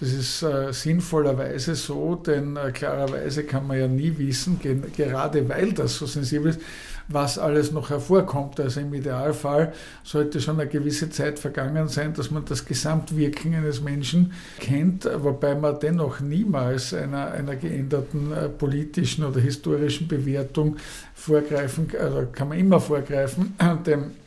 Das 0.00 0.12
ist 0.12 0.42
äh, 0.42 0.72
sinnvollerweise 0.72 1.76
so, 1.76 2.16
denn 2.16 2.56
äh, 2.56 2.72
klarerweise 2.72 3.44
kann 3.44 3.66
man 3.66 3.78
ja 3.78 3.86
nie 3.86 4.18
wissen, 4.18 4.58
gerade 4.96 5.48
weil 5.48 5.72
das 5.72 5.96
so 5.98 6.06
sensibel 6.06 6.50
ist, 6.50 6.60
was 7.06 7.38
alles 7.38 7.70
noch 7.70 7.90
hervorkommt. 7.90 8.58
Also 8.58 8.80
im 8.80 8.92
Idealfall 8.92 9.72
sollte 10.02 10.40
schon 10.40 10.58
eine 10.58 10.68
gewisse 10.68 11.10
Zeit 11.10 11.38
vergangen 11.38 11.86
sein, 11.86 12.12
dass 12.12 12.32
man 12.32 12.44
das 12.44 12.64
Gesamtwirken 12.64 13.54
eines 13.54 13.82
Menschen 13.82 14.32
kennt, 14.58 15.08
wobei 15.22 15.54
man 15.54 15.78
dennoch 15.78 16.18
niemals 16.18 16.92
einer, 16.92 17.30
einer 17.30 17.54
geänderten 17.54 18.32
äh, 18.32 18.48
politischen 18.48 19.24
oder 19.24 19.40
historischen 19.40 20.08
Bewertung 20.08 20.76
vorgreifen, 21.14 21.88
also 22.00 22.26
kann 22.32 22.48
man 22.48 22.58
immer 22.58 22.80
vorgreifen, 22.80 23.54
denn 23.86 24.23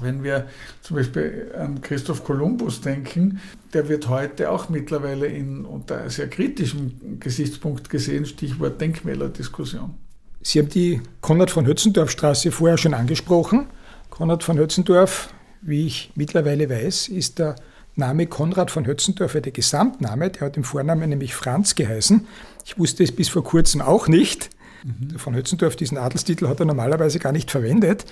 wenn 0.00 0.22
wir 0.22 0.46
zum 0.82 0.96
Beispiel 0.96 1.52
an 1.58 1.80
Christoph 1.80 2.24
Kolumbus 2.24 2.80
denken, 2.80 3.40
der 3.72 3.88
wird 3.88 4.08
heute 4.08 4.50
auch 4.50 4.68
mittlerweile 4.68 5.26
in, 5.26 5.64
unter 5.64 6.08
sehr 6.10 6.28
kritischem 6.28 7.18
Gesichtspunkt 7.20 7.88
gesehen, 7.90 8.26
Stichwort 8.26 8.80
Denkmälerdiskussion. 8.80 9.94
Sie 10.42 10.58
haben 10.58 10.68
die 10.68 11.00
Konrad 11.20 11.50
von 11.50 11.66
Hötzendorf 11.66 12.10
Straße 12.10 12.52
vorher 12.52 12.78
schon 12.78 12.94
angesprochen. 12.94 13.66
Konrad 14.10 14.44
von 14.44 14.58
Hötzendorf, 14.58 15.30
wie 15.60 15.86
ich 15.86 16.12
mittlerweile 16.14 16.70
weiß, 16.70 17.08
ist 17.08 17.38
der 17.38 17.56
Name 17.96 18.26
Konrad 18.26 18.70
von 18.70 18.86
Hötzendorf 18.86 19.32
der 19.32 19.52
Gesamtname. 19.52 20.30
Der 20.30 20.42
hat 20.42 20.56
im 20.56 20.64
Vornamen 20.64 21.08
nämlich 21.08 21.34
Franz 21.34 21.74
geheißen. 21.74 22.26
Ich 22.64 22.78
wusste 22.78 23.02
es 23.02 23.10
bis 23.10 23.28
vor 23.28 23.42
kurzem 23.42 23.80
auch 23.80 24.06
nicht. 24.06 24.50
Mhm. 24.84 25.18
Von 25.18 25.34
Hötzendorf, 25.34 25.76
diesen 25.76 25.98
Adelstitel 25.98 26.46
hat 26.46 26.60
er 26.60 26.66
normalerweise 26.66 27.18
gar 27.18 27.32
nicht 27.32 27.50
verwendet. 27.50 28.04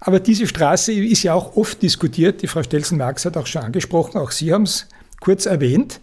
Aber 0.00 0.20
diese 0.20 0.46
Straße 0.46 0.92
ist 0.92 1.22
ja 1.22 1.34
auch 1.34 1.56
oft 1.56 1.82
diskutiert. 1.82 2.42
Die 2.42 2.46
Frau 2.46 2.62
Stelzen-Marx 2.62 3.24
hat 3.24 3.36
auch 3.36 3.46
schon 3.46 3.62
angesprochen, 3.62 4.18
auch 4.18 4.30
Sie 4.30 4.52
haben 4.52 4.64
es 4.64 4.86
kurz 5.20 5.46
erwähnt. 5.46 6.00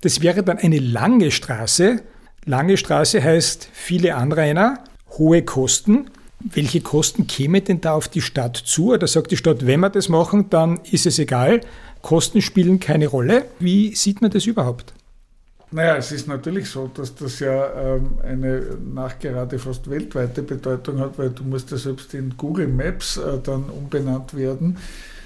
Das 0.00 0.22
wäre 0.22 0.42
dann 0.42 0.58
eine 0.58 0.78
lange 0.78 1.30
Straße. 1.30 2.02
Lange 2.44 2.76
Straße 2.76 3.22
heißt 3.22 3.68
viele 3.72 4.14
Anrainer, 4.14 4.84
hohe 5.18 5.42
Kosten. 5.42 6.10
Welche 6.40 6.80
Kosten 6.80 7.26
kämen 7.26 7.64
denn 7.64 7.80
da 7.80 7.94
auf 7.94 8.08
die 8.08 8.20
Stadt 8.20 8.56
zu? 8.56 8.92
Oder 8.92 9.06
sagt 9.08 9.32
die 9.32 9.36
Stadt, 9.36 9.66
wenn 9.66 9.80
wir 9.80 9.90
das 9.90 10.08
machen, 10.08 10.50
dann 10.50 10.80
ist 10.90 11.06
es 11.06 11.18
egal. 11.18 11.60
Kosten 12.00 12.40
spielen 12.42 12.78
keine 12.78 13.08
Rolle. 13.08 13.46
Wie 13.58 13.94
sieht 13.96 14.22
man 14.22 14.30
das 14.30 14.46
überhaupt? 14.46 14.94
Naja, 15.70 15.96
es 15.96 16.12
ist 16.12 16.26
natürlich 16.26 16.70
so, 16.70 16.86
dass 16.88 17.14
das 17.14 17.40
ja 17.40 17.96
ähm, 17.96 18.18
eine 18.22 18.62
nachgerade 18.82 19.58
fast 19.58 19.88
weltweite 19.90 20.42
Bedeutung 20.42 20.98
hat, 20.98 21.18
weil 21.18 21.28
du 21.28 21.44
musst 21.44 21.70
ja 21.70 21.76
selbst 21.76 22.14
in 22.14 22.34
Google 22.38 22.68
Maps 22.68 23.18
äh, 23.18 23.38
dann 23.42 23.64
umbenannt 23.64 24.34
werden, 24.34 24.78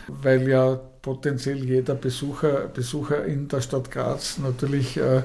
weil 0.09 0.49
ja 0.49 0.81
potenziell 1.01 1.65
jeder 1.65 1.95
Besucher, 1.95 2.69
Besucher 2.75 3.25
in 3.25 3.47
der 3.47 3.61
Stadt 3.61 3.93
Graz 3.93 4.39
natürlich 4.39 4.97
äh, 4.97 5.19
äh 5.19 5.23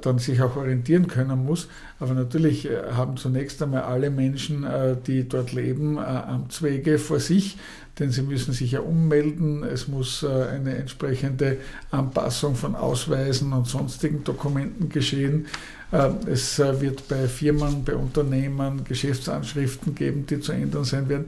dann 0.00 0.18
sich 0.18 0.40
auch 0.40 0.56
orientieren 0.56 1.06
können 1.06 1.44
muss. 1.44 1.68
Aber 1.98 2.14
natürlich 2.14 2.64
äh, 2.64 2.92
haben 2.92 3.18
zunächst 3.18 3.62
einmal 3.62 3.82
alle 3.82 4.08
Menschen, 4.08 4.64
äh, 4.64 4.96
die 5.06 5.28
dort 5.28 5.52
leben, 5.52 5.98
Amtswege 5.98 6.98
vor 6.98 7.20
sich 7.20 7.58
denn 8.00 8.10
sie 8.10 8.22
müssen 8.22 8.52
sich 8.52 8.72
ja 8.72 8.80
ummelden. 8.80 9.62
Es 9.62 9.86
muss 9.86 10.22
äh, 10.22 10.26
eine 10.26 10.74
entsprechende 10.76 11.58
Anpassung 11.90 12.56
von 12.56 12.74
Ausweisen 12.74 13.52
und 13.52 13.68
sonstigen 13.68 14.24
Dokumenten 14.24 14.88
geschehen. 14.88 15.46
Ähm, 15.92 16.16
es 16.26 16.58
äh, 16.58 16.80
wird 16.80 17.06
bei 17.08 17.28
Firmen, 17.28 17.84
bei 17.84 17.94
Unternehmen 17.94 18.84
Geschäftsanschriften 18.84 19.94
geben, 19.94 20.24
die 20.26 20.40
zu 20.40 20.52
ändern 20.52 20.84
sein 20.84 21.08
werden. 21.08 21.26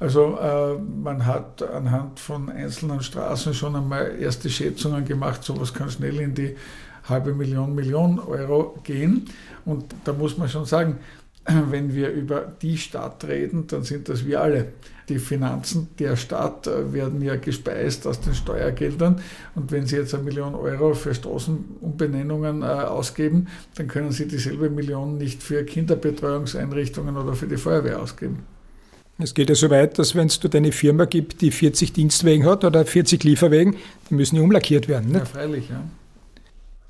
Also 0.00 0.38
äh, 0.38 0.74
man 0.78 1.26
hat 1.26 1.62
anhand 1.62 2.18
von 2.18 2.48
einzelnen 2.48 3.02
Straßen 3.02 3.54
schon 3.54 3.76
einmal 3.76 4.16
erste 4.18 4.48
Schätzungen 4.48 5.04
gemacht. 5.04 5.44
Sowas 5.44 5.72
kann 5.74 5.90
schnell 5.90 6.18
in 6.20 6.34
die 6.34 6.56
halbe 7.08 7.34
Million, 7.34 7.74
Million 7.74 8.18
Euro 8.18 8.78
gehen. 8.82 9.26
Und 9.64 9.94
da 10.04 10.12
muss 10.12 10.38
man 10.38 10.48
schon 10.48 10.64
sagen, 10.64 10.98
wenn 11.70 11.94
wir 11.94 12.10
über 12.10 12.52
die 12.62 12.78
Stadt 12.78 13.24
reden, 13.24 13.66
dann 13.66 13.82
sind 13.82 14.08
das 14.08 14.24
wir 14.24 14.40
alle. 14.40 14.68
Die 15.08 15.18
Finanzen 15.18 15.88
der 15.98 16.16
Stadt 16.16 16.66
äh, 16.66 16.92
werden 16.92 17.20
ja 17.22 17.36
gespeist 17.36 18.06
aus 18.06 18.20
den 18.20 18.34
Steuergeldern. 18.34 19.20
Und 19.54 19.70
wenn 19.70 19.86
Sie 19.86 19.96
jetzt 19.96 20.14
eine 20.14 20.22
Million 20.22 20.54
Euro 20.54 20.94
für 20.94 21.14
Straßenumbenennungen 21.14 22.62
äh, 22.62 22.64
ausgeben, 22.64 23.48
dann 23.76 23.88
können 23.88 24.12
Sie 24.12 24.26
dieselbe 24.26 24.70
Million 24.70 25.18
nicht 25.18 25.42
für 25.42 25.64
Kinderbetreuungseinrichtungen 25.64 27.16
oder 27.16 27.34
für 27.34 27.46
die 27.46 27.58
Feuerwehr 27.58 28.00
ausgeben. 28.00 28.44
Es 29.18 29.32
geht 29.34 29.48
ja 29.48 29.54
so 29.54 29.70
weit, 29.70 29.98
dass 29.98 30.14
wenn 30.14 30.26
es 30.26 30.40
dort 30.40 30.56
eine 30.56 30.72
Firma 30.72 31.04
gibt, 31.04 31.40
die 31.40 31.52
40 31.52 31.92
Dienstwegen 31.92 32.46
hat 32.46 32.64
oder 32.64 32.84
40 32.84 33.22
Lieferwegen, 33.22 33.76
die 34.10 34.14
müssen 34.14 34.36
ja 34.36 34.42
umlackiert 34.42 34.88
werden. 34.88 35.12
Nicht? 35.12 35.20
Ja, 35.20 35.24
freilich, 35.24 35.68
ja. 35.68 35.84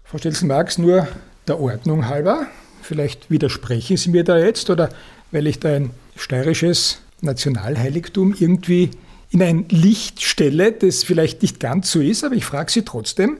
Frau 0.05 0.19
Stelzen-Marx, 0.19 0.79
nur 0.79 1.07
der 1.47 1.61
Ordnung 1.61 2.09
halber, 2.09 2.47
vielleicht 2.81 3.31
widersprechen 3.31 3.97
Sie 3.97 4.11
mir 4.11 4.25
da 4.25 4.39
jetzt 4.39 4.71
oder 4.71 4.89
weil 5.33 5.47
ich 5.47 5.59
da 5.59 5.75
ein 5.75 5.91
steirisches 6.17 7.01
Nationalheiligtum 7.25 8.35
irgendwie 8.39 8.91
in 9.31 9.43
ein 9.43 9.67
Licht 9.69 10.23
stelle, 10.23 10.73
das 10.73 11.03
vielleicht 11.03 11.43
nicht 11.43 11.59
ganz 11.59 11.91
so 11.91 12.01
ist, 12.01 12.25
aber 12.25 12.35
ich 12.35 12.45
frage 12.45 12.71
Sie 12.71 12.83
trotzdem. 12.83 13.39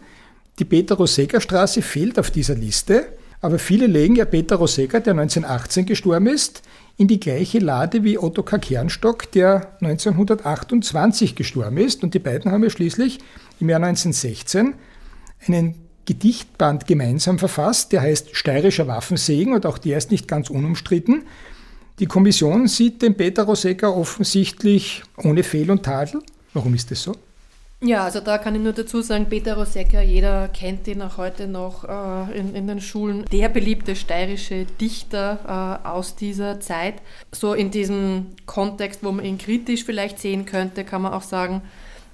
Die 0.59 0.65
Peter-Rosegger-Straße 0.65 1.83
fehlt 1.83 2.19
auf 2.19 2.31
dieser 2.31 2.55
Liste, 2.55 3.07
aber 3.41 3.59
viele 3.59 3.87
legen 3.87 4.17
ja 4.17 4.25
Peter 4.25 4.57
Rosegger, 4.57 5.01
der 5.01 5.13
1918 5.13 5.85
gestorben 5.85 6.29
ist, 6.29 6.63
in 6.97 7.09
die 7.09 7.21
gleiche 7.21 7.59
Lade 7.59 8.03
wie 8.03 8.19
Ottokar 8.19 8.59
Kernstock, 8.59 9.31
der 9.33 9.77
1928 9.83 11.35
gestorben 11.35 11.77
ist. 11.77 12.03
Und 12.03 12.15
die 12.15 12.21
beiden 12.21 12.51
haben 12.51 12.63
ja 12.63 12.71
schließlich 12.71 13.19
im 13.61 13.69
Jahr 13.69 13.83
1916 13.83 14.75
einen 15.47 15.75
Gedichtband 16.07 16.87
gemeinsam 16.87 17.39
verfasst, 17.39 17.93
der 17.93 18.03
heißt 18.03 18.37
Steirischer 18.37 18.87
Waffensegen 18.87 19.53
und 19.55 19.67
auch 19.67 19.79
der 19.79 19.99
ist 19.99 20.11
nicht 20.11 20.29
ganz 20.29 20.49
unumstritten. 20.49 21.25
Die 22.01 22.07
Kommission 22.07 22.67
sieht 22.67 23.03
den 23.03 23.17
Peter 23.17 23.45
Rosecker 23.45 23.97
offensichtlich 23.97 25.03
ohne 25.23 25.45
Fehl 25.45 25.71
und 25.71 25.85
Tadel. 25.85 26.23
Warum 26.53 26.75
ist 26.75 26.91
das 26.91 27.03
so? 27.03 27.15
Ja, 27.81 28.05
also 28.05 28.21
da 28.21 28.39
kann 28.39 28.55
ich 28.55 28.63
nur 28.63 28.73
dazu 28.73 29.03
sagen, 29.03 29.27
Peter 29.29 29.57
Rosecker, 29.57 30.01
jeder 30.01 30.49
kennt 30.49 30.89
ihn 30.89 31.03
auch 31.03 31.19
heute 31.19 31.47
noch 31.47 31.85
äh, 31.85 32.39
in, 32.39 32.55
in, 32.55 32.67
den 32.67 32.81
Schulen. 32.81 33.27
Der 33.31 33.49
beliebte 33.49 33.95
steirische 33.95 34.65
Dichter 34.81 35.81
äh, 35.85 35.87
aus 35.87 36.17
dieser 36.17 36.61
Zeit. 36.61 36.95
So 37.31 37.53
in 37.53 37.71
diesem 37.71 38.29
Kontext, 38.47 39.05
wo 39.05 39.13
man 39.13 39.25
ihn 39.25 39.39
kritisch 39.39 39.85
vielleicht 39.85 40.19
sehen 40.19 40.47
könnte, 40.47 40.83
kann 40.85 41.03
man 41.03 41.13
auch 41.13 41.23
sagen, 41.23 41.61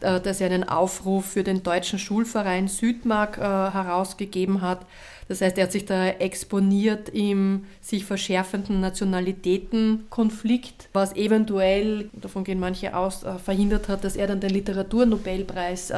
äh, 0.00 0.20
dass 0.20 0.40
er 0.40 0.46
einen 0.46 0.68
Aufruf 0.68 1.26
für 1.26 1.44
den 1.44 1.62
deutschen 1.62 1.98
Schulverein 2.00 2.66
Südmark 2.66 3.38
äh, 3.38 3.42
herausgegeben 3.42 4.62
hat. 4.62 4.84
Das 5.30 5.40
heißt, 5.40 5.56
er 5.58 5.64
hat 5.64 5.72
sich 5.72 5.84
da 5.84 6.08
exponiert 6.08 7.10
im 7.10 7.66
sich 7.80 8.04
verschärfenden 8.04 8.80
Nationalitätenkonflikt, 8.80 10.88
was 10.92 11.14
eventuell, 11.14 12.10
davon 12.12 12.42
gehen 12.42 12.58
manche 12.58 12.96
aus, 12.96 13.22
äh, 13.22 13.38
verhindert 13.38 13.88
hat, 13.88 14.02
dass 14.02 14.16
er 14.16 14.26
dann 14.26 14.40
den 14.40 14.50
Literaturnobelpreis 14.50 15.92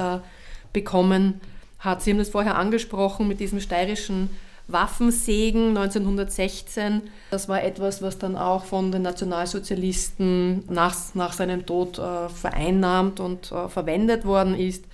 bekommen 0.72 1.41
hat. 1.78 2.03
Sie 2.03 2.11
haben 2.11 2.18
das 2.18 2.28
vorher 2.28 2.57
angesprochen 2.57 3.26
mit 3.26 3.41
diesem 3.41 3.61
steirischen 3.61 4.28
Waffensegen 4.68 5.76
1916. 5.76 7.03
Das 7.30 7.49
war 7.49 7.62
etwas, 7.62 8.03
was 8.03 8.18
dann 8.18 8.37
auch 8.37 8.64
von 8.64 8.93
den 8.93 9.03
Nationalsozialisten 9.03 10.64
nach, 10.68 10.95
nach 11.14 11.33
seinem 11.33 11.66
Tod 11.66 11.99
äh, 11.99 12.28
vereinnahmt 12.28 13.20
und 13.20 13.51
äh, 13.53 13.68
verwendet 13.68 14.24
worden 14.24 14.55
ist. 14.55 14.85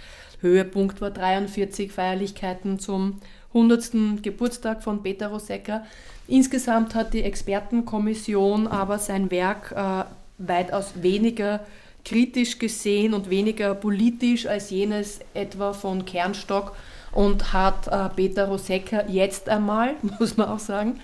Höhepunkt 0.41 1.01
war 1.01 1.11
43 1.11 1.91
Feierlichkeiten 1.91 2.79
zum 2.79 3.21
100. 3.55 4.23
Geburtstag 4.23 4.83
von 4.83 5.03
Peter 5.03 5.29
Rosecker. 5.29 5.85
Insgesamt 6.27 6.95
hat 6.95 7.15
die 7.15 7.23
Expertenkommission 7.23 8.67
aber 8.67 8.99
sein 8.99 9.31
Werk 9.31 9.73
äh, 9.73 10.05
weitaus 10.39 11.03
weniger 11.03 11.61
kritisch 12.05 12.59
gesehen 12.59 13.15
und 13.15 13.31
weniger 13.31 13.75
politisch 13.75 14.47
als 14.47 14.71
jenes 14.71 15.21
etwa 15.35 15.73
von 15.73 16.05
Kernstock 16.05 16.77
und 17.13 17.53
hat 17.53 17.89
äh, 17.89 18.09
Peter 18.15 18.49
Rosecker 18.49 19.09
jetzt 19.09 19.49
einmal, 19.49 19.97
muss 20.19 20.37
man 20.37 20.49
auch 20.49 20.59
sagen, 20.59 21.01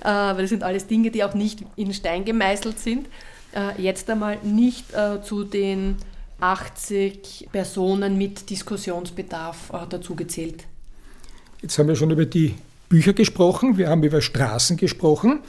äh, 0.00 0.08
weil 0.08 0.42
das 0.42 0.50
sind 0.50 0.62
alles 0.62 0.86
Dinge, 0.86 1.10
die 1.10 1.24
auch 1.24 1.34
nicht 1.34 1.64
in 1.76 1.92
Stein 1.92 2.24
gemeißelt 2.24 2.78
sind, 2.78 3.06
äh, 3.54 3.80
jetzt 3.80 4.08
einmal 4.10 4.38
nicht 4.42 4.92
äh, 4.94 5.22
zu 5.22 5.44
den 5.44 5.96
80 6.40 7.48
Personen 7.50 8.18
mit 8.18 8.50
Diskussionsbedarf 8.50 9.72
äh, 9.72 9.86
dazugezählt. 9.88 10.64
Jetzt 11.62 11.78
haben 11.78 11.88
wir 11.88 11.96
schon 11.96 12.10
über 12.10 12.26
die 12.26 12.54
Bücher 12.88 13.12
gesprochen, 13.12 13.78
wir 13.78 13.88
haben 13.88 14.02
über 14.02 14.20
Straßen 14.20 14.76
gesprochen. 14.76 15.40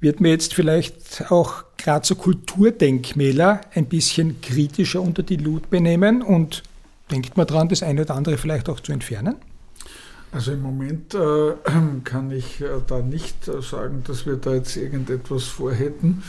Wird 0.00 0.20
mir 0.20 0.30
jetzt 0.30 0.54
vielleicht 0.54 1.30
auch 1.30 1.64
Grazer 1.78 2.14
Kulturdenkmäler 2.14 3.60
ein 3.74 3.86
bisschen 3.86 4.40
kritischer 4.40 5.00
unter 5.00 5.22
die 5.22 5.36
Lupe 5.36 5.80
nehmen 5.80 6.22
und 6.22 6.62
denkt 7.10 7.36
man 7.36 7.46
daran, 7.46 7.68
das 7.68 7.82
eine 7.82 8.02
oder 8.02 8.14
andere 8.14 8.36
vielleicht 8.36 8.68
auch 8.68 8.80
zu 8.80 8.92
entfernen? 8.92 9.36
Also 10.30 10.52
im 10.52 10.62
Moment 10.62 11.14
äh, 11.14 11.52
kann 12.04 12.30
ich 12.30 12.60
äh, 12.60 12.66
da 12.86 13.00
nicht 13.00 13.48
äh, 13.48 13.62
sagen, 13.62 14.02
dass 14.06 14.26
wir 14.26 14.36
da 14.36 14.54
jetzt 14.54 14.76
irgendetwas 14.76 15.44
vorhätten. 15.44 16.22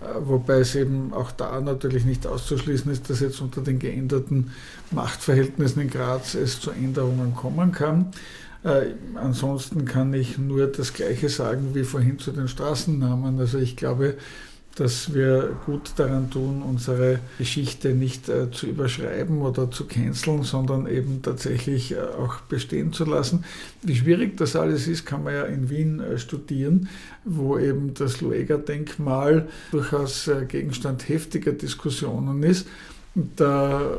Äh, 0.00 0.04
wobei 0.20 0.60
es 0.60 0.74
eben 0.74 1.12
auch 1.12 1.32
da 1.32 1.60
natürlich 1.60 2.04
nicht 2.04 2.26
auszuschließen 2.26 2.92
ist, 2.92 3.08
dass 3.08 3.20
jetzt 3.20 3.40
unter 3.40 3.62
den 3.62 3.78
geänderten 3.78 4.52
Machtverhältnissen 4.90 5.82
in 5.82 5.90
Graz 5.90 6.34
es 6.34 6.60
zu 6.60 6.70
Änderungen 6.70 7.34
kommen 7.34 7.72
kann. 7.72 8.12
Äh, 8.68 8.94
ansonsten 9.14 9.86
kann 9.86 10.12
ich 10.12 10.36
nur 10.36 10.66
das 10.66 10.92
Gleiche 10.92 11.28
sagen 11.28 11.70
wie 11.74 11.84
vorhin 11.84 12.18
zu 12.18 12.32
den 12.32 12.48
Straßennamen. 12.48 13.38
Also 13.40 13.58
ich 13.58 13.76
glaube, 13.76 14.16
dass 14.76 15.12
wir 15.12 15.56
gut 15.66 15.92
daran 15.96 16.30
tun, 16.30 16.62
unsere 16.62 17.18
Geschichte 17.38 17.94
nicht 17.94 18.28
äh, 18.28 18.50
zu 18.50 18.66
überschreiben 18.66 19.40
oder 19.40 19.70
zu 19.70 19.86
canceln, 19.86 20.42
sondern 20.44 20.86
eben 20.86 21.22
tatsächlich 21.22 21.92
äh, 21.92 22.00
auch 22.00 22.42
bestehen 22.42 22.92
zu 22.92 23.04
lassen. 23.04 23.44
Wie 23.82 23.96
schwierig 23.96 24.36
das 24.36 24.54
alles 24.54 24.86
ist, 24.86 25.04
kann 25.06 25.24
man 25.24 25.34
ja 25.34 25.44
in 25.44 25.70
Wien 25.70 26.00
äh, 26.00 26.18
studieren, 26.18 26.88
wo 27.24 27.58
eben 27.58 27.94
das 27.94 28.20
Lueger-Denkmal 28.20 29.48
durchaus 29.72 30.28
äh, 30.28 30.44
Gegenstand 30.46 31.08
heftiger 31.08 31.52
Diskussionen 31.52 32.42
ist 32.42 32.66
da 33.36 33.90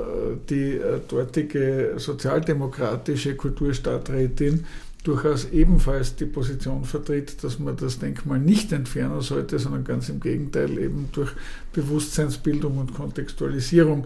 die 0.49 0.75
äh, 0.75 0.99
dortige 1.07 1.93
sozialdemokratische 1.97 3.35
Kulturstadträtin 3.35 4.65
durchaus 5.03 5.49
ebenfalls 5.51 6.15
die 6.15 6.25
Position 6.25 6.83
vertritt, 6.83 7.43
dass 7.43 7.59
man 7.59 7.75
das 7.77 7.99
Denkmal 7.99 8.39
nicht 8.39 8.71
entfernen 8.71 9.21
sollte, 9.21 9.57
sondern 9.57 9.83
ganz 9.83 10.09
im 10.09 10.19
Gegenteil 10.19 10.77
eben 10.77 11.09
durch 11.11 11.31
Bewusstseinsbildung 11.73 12.77
und 12.77 12.93
Kontextualisierung 12.93 14.05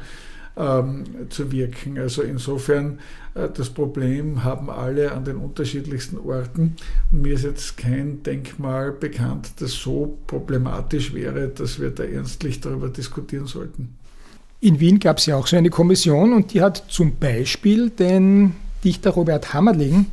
ähm, 0.55 1.03
zu 1.29 1.51
wirken. 1.51 1.97
Also 1.97 2.21
insofern 2.21 2.99
äh, 3.33 3.49
das 3.49 3.69
Problem 3.69 4.43
haben 4.43 4.69
alle 4.69 5.11
an 5.11 5.25
den 5.25 5.37
unterschiedlichsten 5.37 6.17
Orten. 6.17 6.75
Mir 7.11 7.33
ist 7.33 7.43
jetzt 7.43 7.77
kein 7.77 8.21
Denkmal 8.23 8.91
bekannt, 8.91 9.53
das 9.59 9.73
so 9.73 10.19
problematisch 10.27 11.13
wäre, 11.13 11.47
dass 11.49 11.79
wir 11.79 11.89
da 11.89 12.03
ernstlich 12.03 12.61
darüber 12.61 12.89
diskutieren 12.89 13.47
sollten. 13.47 13.95
In 14.63 14.79
Wien 14.79 14.97
gab 15.01 15.17
es 15.17 15.25
ja 15.25 15.35
auch 15.35 15.45
so 15.45 15.57
eine 15.57 15.69
Kommission 15.69 16.31
und 16.31 16.53
die 16.53 16.61
hat 16.61 16.85
zum 16.87 17.17
Beispiel 17.17 17.89
den 17.89 18.55
Dichter 18.81 19.09
Robert 19.09 19.53
Hammerling 19.53 20.05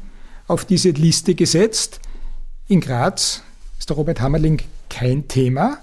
auf 0.48 0.64
diese 0.64 0.90
Liste 0.90 1.36
gesetzt. 1.36 2.00
In 2.66 2.80
Graz 2.80 3.44
ist 3.78 3.90
der 3.90 3.96
Robert 3.96 4.20
Hammerling 4.20 4.60
kein 4.88 5.28
Thema. 5.28 5.78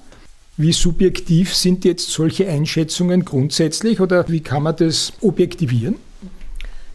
Wie 0.57 0.73
subjektiv 0.73 1.55
sind 1.55 1.85
jetzt 1.85 2.09
solche 2.09 2.49
Einschätzungen 2.49 3.23
grundsätzlich 3.23 4.01
oder 4.01 4.27
wie 4.27 4.41
kann 4.41 4.63
man 4.63 4.75
das 4.75 5.13
objektivieren? 5.21 5.95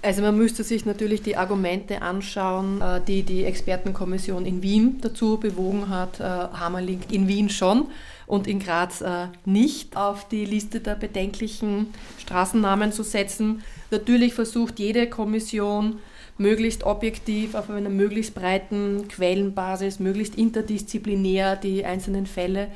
Also 0.02 0.20
man 0.20 0.36
müsste 0.36 0.64
sich 0.64 0.84
natürlich 0.84 1.22
die 1.22 1.36
Argumente 1.36 2.02
anschauen, 2.02 2.82
äh, 2.82 3.00
die 3.06 3.22
die 3.22 3.44
Expertenkommission 3.44 4.44
in 4.44 4.60
Wien 4.60 4.98
dazu 5.00 5.38
bewogen 5.38 5.88
hat. 5.88 6.20
Äh, 6.20 6.24
Hammerling 6.24 7.00
in 7.10 7.28
Wien 7.28 7.48
schon 7.48 7.86
und 8.32 8.46
in 8.46 8.60
Graz 8.60 9.02
äh, 9.02 9.26
nicht 9.44 9.94
auf 9.94 10.26
die 10.26 10.46
Liste 10.46 10.80
der 10.80 10.94
bedenklichen 10.94 11.88
Straßennamen 12.18 12.90
zu 12.90 13.02
setzen. 13.02 13.62
Natürlich 13.90 14.32
versucht 14.32 14.78
jede 14.78 15.06
Kommission 15.06 15.98
möglichst 16.38 16.84
objektiv, 16.84 17.54
auf 17.54 17.68
einer 17.68 17.90
möglichst 17.90 18.34
breiten 18.34 19.06
Quellenbasis, 19.08 20.00
möglichst 20.00 20.36
interdisziplinär 20.36 21.56
die 21.56 21.84
einzelnen 21.84 22.24
Fälle 22.24 22.68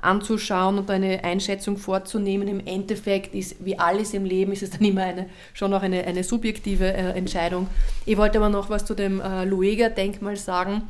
anzuschauen 0.00 0.78
und 0.78 0.90
eine 0.90 1.22
Einschätzung 1.24 1.76
vorzunehmen. 1.76 2.48
Im 2.48 2.66
Endeffekt 2.66 3.34
ist, 3.34 3.62
wie 3.62 3.78
alles 3.78 4.14
im 4.14 4.24
Leben, 4.24 4.52
ist 4.52 4.62
es 4.62 4.70
dann 4.70 4.80
immer 4.82 5.02
eine, 5.02 5.26
schon 5.52 5.74
auch 5.74 5.82
eine, 5.82 6.04
eine 6.04 6.24
subjektive 6.24 6.90
äh, 6.90 7.10
Entscheidung. 7.10 7.66
Ich 8.06 8.16
wollte 8.16 8.38
aber 8.38 8.48
noch 8.48 8.70
was 8.70 8.86
zu 8.86 8.94
dem 8.94 9.20
äh, 9.20 9.44
Lueger-Denkmal 9.44 10.36
sagen, 10.36 10.84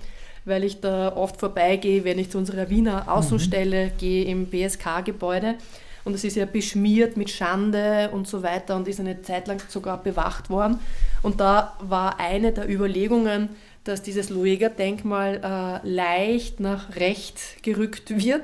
weil 0.45 0.65
ich 0.65 0.81
da 0.81 1.15
oft 1.17 1.39
vorbeigehe, 1.39 2.05
wenn 2.05 2.19
ich 2.19 2.31
zu 2.31 2.39
unserer 2.39 2.69
Wiener 2.71 3.11
Außenstelle 3.11 3.87
mhm. 3.87 3.99
gehe 3.99 4.25
im 4.25 4.47
BSK-Gebäude. 4.47 5.57
Und 6.05 6.15
es 6.15 6.25
ist 6.25 6.37
ja 6.37 6.47
beschmiert 6.47 7.17
mit 7.17 7.31
Schande 7.31 8.11
und 8.13 8.27
so 8.27 8.43
weiter 8.43 8.75
und 8.75 8.89
ist 8.89 8.99
eine 8.99 9.23
Zeit 9.23 9.47
lang 9.47 9.63
sogar 9.69 10.03
bewacht 10.03 10.51
worden. 10.51 10.81
Und 11.23 11.41
da 11.41 11.77
war 11.81 12.19
eine 12.19 12.53
der 12.53 12.69
Überlegungen, 12.69 13.51
dass 13.85 14.03
dieses 14.03 14.31
Lueger-Denkmal 14.31 15.81
äh, 15.85 15.89
leicht 15.89 16.61
nach 16.61 16.97
rechts 16.97 17.55
gerückt 17.63 18.11
wird, 18.17 18.43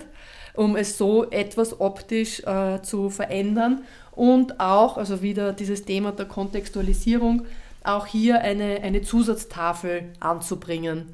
um 0.55 0.77
es 0.77 0.99
so 0.99 1.29
etwas 1.31 1.81
optisch 1.81 2.41
äh, 2.45 2.81
zu 2.83 3.11
verändern. 3.11 3.83
Und 4.13 4.59
auch, 4.59 4.97
also 4.97 5.23
wieder 5.23 5.53
dieses 5.53 5.85
Thema 5.85 6.13
der 6.13 6.27
Kontextualisierung, 6.27 7.47
auch 7.85 8.07
hier 8.07 8.41
eine, 8.41 8.83
eine 8.83 9.03
Zusatztafel 9.03 10.05
anzubringen. 10.21 11.07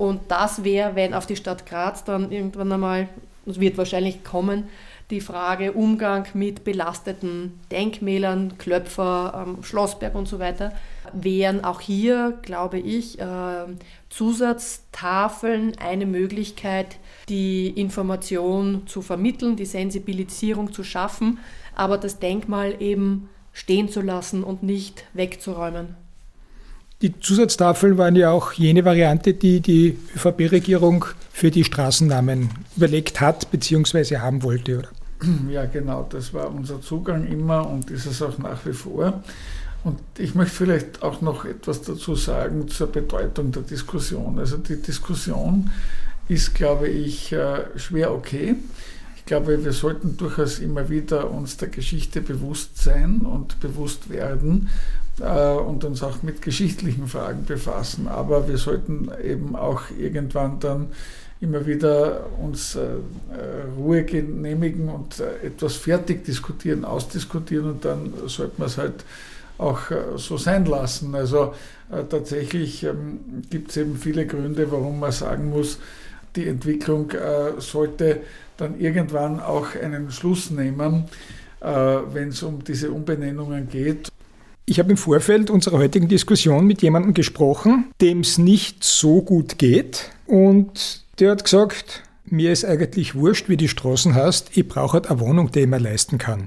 Und 0.00 0.22
das 0.28 0.64
wäre, 0.64 0.94
wenn 0.96 1.12
auf 1.12 1.26
die 1.26 1.36
Stadt 1.36 1.66
Graz 1.66 2.04
dann 2.04 2.32
irgendwann 2.32 2.72
einmal, 2.72 3.10
das 3.44 3.60
wird 3.60 3.76
wahrscheinlich 3.76 4.24
kommen, 4.24 4.64
die 5.10 5.20
Frage 5.20 5.72
Umgang 5.72 6.26
mit 6.32 6.64
belasteten 6.64 7.60
Denkmälern, 7.70 8.56
Klöpfer, 8.56 9.44
ähm, 9.46 9.62
Schlossberg 9.62 10.14
und 10.14 10.26
so 10.26 10.38
weiter, 10.38 10.72
wären 11.12 11.64
auch 11.64 11.82
hier, 11.82 12.38
glaube 12.40 12.78
ich, 12.78 13.20
äh, 13.20 13.66
Zusatztafeln 14.08 15.76
eine 15.78 16.06
Möglichkeit, 16.06 16.96
die 17.28 17.68
Information 17.68 18.86
zu 18.86 19.02
vermitteln, 19.02 19.56
die 19.56 19.66
Sensibilisierung 19.66 20.72
zu 20.72 20.82
schaffen, 20.82 21.40
aber 21.76 21.98
das 21.98 22.18
Denkmal 22.18 22.80
eben 22.80 23.28
stehen 23.52 23.90
zu 23.90 24.00
lassen 24.00 24.44
und 24.44 24.62
nicht 24.62 25.04
wegzuräumen. 25.12 25.94
Die 27.02 27.18
Zusatztafeln 27.18 27.96
waren 27.96 28.14
ja 28.14 28.30
auch 28.30 28.52
jene 28.52 28.84
Variante, 28.84 29.32
die 29.32 29.60
die 29.60 29.96
ÖVP-Regierung 30.16 31.06
für 31.32 31.50
die 31.50 31.64
Straßennamen 31.64 32.50
überlegt 32.76 33.22
hat 33.22 33.50
bzw. 33.50 34.18
haben 34.18 34.42
wollte, 34.42 34.80
oder? 34.80 34.88
Ja, 35.50 35.64
genau, 35.64 36.06
das 36.10 36.34
war 36.34 36.50
unser 36.50 36.82
Zugang 36.82 37.26
immer 37.26 37.66
und 37.66 37.90
ist 37.90 38.04
es 38.04 38.20
auch 38.20 38.36
nach 38.36 38.66
wie 38.66 38.74
vor. 38.74 39.22
Und 39.82 39.98
ich 40.18 40.34
möchte 40.34 40.54
vielleicht 40.54 41.02
auch 41.02 41.22
noch 41.22 41.46
etwas 41.46 41.80
dazu 41.80 42.14
sagen 42.16 42.68
zur 42.68 42.88
Bedeutung 42.88 43.50
der 43.50 43.62
Diskussion. 43.62 44.38
Also 44.38 44.58
die 44.58 44.80
Diskussion 44.80 45.70
ist, 46.28 46.54
glaube 46.54 46.88
ich, 46.88 47.32
äh, 47.32 47.62
schwer 47.76 48.12
okay. 48.12 48.56
Ich 49.16 49.24
glaube, 49.24 49.64
wir 49.64 49.72
sollten 49.72 50.18
durchaus 50.18 50.58
immer 50.58 50.90
wieder 50.90 51.30
uns 51.30 51.56
der 51.56 51.68
Geschichte 51.68 52.20
bewusst 52.20 52.76
sein 52.76 53.20
und 53.20 53.58
bewusst 53.60 54.10
werden 54.10 54.68
und 55.20 55.84
uns 55.84 56.02
auch 56.02 56.22
mit 56.22 56.42
geschichtlichen 56.42 57.06
Fragen 57.06 57.44
befassen. 57.44 58.08
Aber 58.08 58.48
wir 58.48 58.56
sollten 58.56 59.10
eben 59.22 59.54
auch 59.54 59.82
irgendwann 59.98 60.60
dann 60.60 60.88
immer 61.40 61.66
wieder 61.66 62.26
uns 62.38 62.74
äh, 62.74 62.86
Ruhe 63.76 64.04
genehmigen 64.04 64.88
und 64.88 65.20
äh, 65.20 65.46
etwas 65.46 65.76
fertig 65.76 66.24
diskutieren, 66.24 66.84
ausdiskutieren 66.84 67.70
und 67.70 67.84
dann 67.84 68.12
sollte 68.26 68.54
man 68.58 68.68
es 68.68 68.76
halt 68.76 69.04
auch 69.56 69.90
äh, 69.90 69.96
so 70.16 70.36
sein 70.36 70.66
lassen. 70.66 71.14
Also 71.14 71.54
äh, 71.90 72.04
tatsächlich 72.08 72.84
ähm, 72.84 73.20
gibt 73.48 73.70
es 73.70 73.78
eben 73.78 73.96
viele 73.96 74.26
Gründe, 74.26 74.70
warum 74.70 75.00
man 75.00 75.12
sagen 75.12 75.50
muss, 75.50 75.78
die 76.36 76.46
Entwicklung 76.46 77.10
äh, 77.10 77.58
sollte 77.58 78.20
dann 78.58 78.78
irgendwann 78.78 79.40
auch 79.40 79.74
einen 79.74 80.10
Schluss 80.10 80.50
nehmen, 80.50 81.04
wenn 81.62 82.28
es 82.28 82.42
um 82.42 82.62
diese 82.64 82.90
Umbenennungen 82.90 83.68
geht. 83.68 84.10
Ich 84.70 84.78
habe 84.78 84.92
im 84.92 84.96
Vorfeld 84.96 85.50
unserer 85.50 85.78
heutigen 85.78 86.06
Diskussion 86.06 86.64
mit 86.64 86.80
jemandem 86.80 87.12
gesprochen, 87.12 87.86
dem 88.00 88.20
es 88.20 88.38
nicht 88.38 88.84
so 88.84 89.20
gut 89.20 89.58
geht. 89.58 90.12
Und 90.28 91.02
der 91.18 91.32
hat 91.32 91.42
gesagt, 91.42 92.04
mir 92.24 92.52
ist 92.52 92.64
eigentlich 92.64 93.16
wurscht, 93.16 93.48
wie 93.48 93.56
die 93.56 93.66
Straßen 93.66 94.14
heißt, 94.14 94.50
ich 94.54 94.68
brauche 94.68 94.92
halt 94.92 95.10
eine 95.10 95.18
Wohnung, 95.18 95.50
die 95.50 95.62
ich 95.62 95.66
mir 95.66 95.80
leisten 95.80 96.18
kann. 96.18 96.46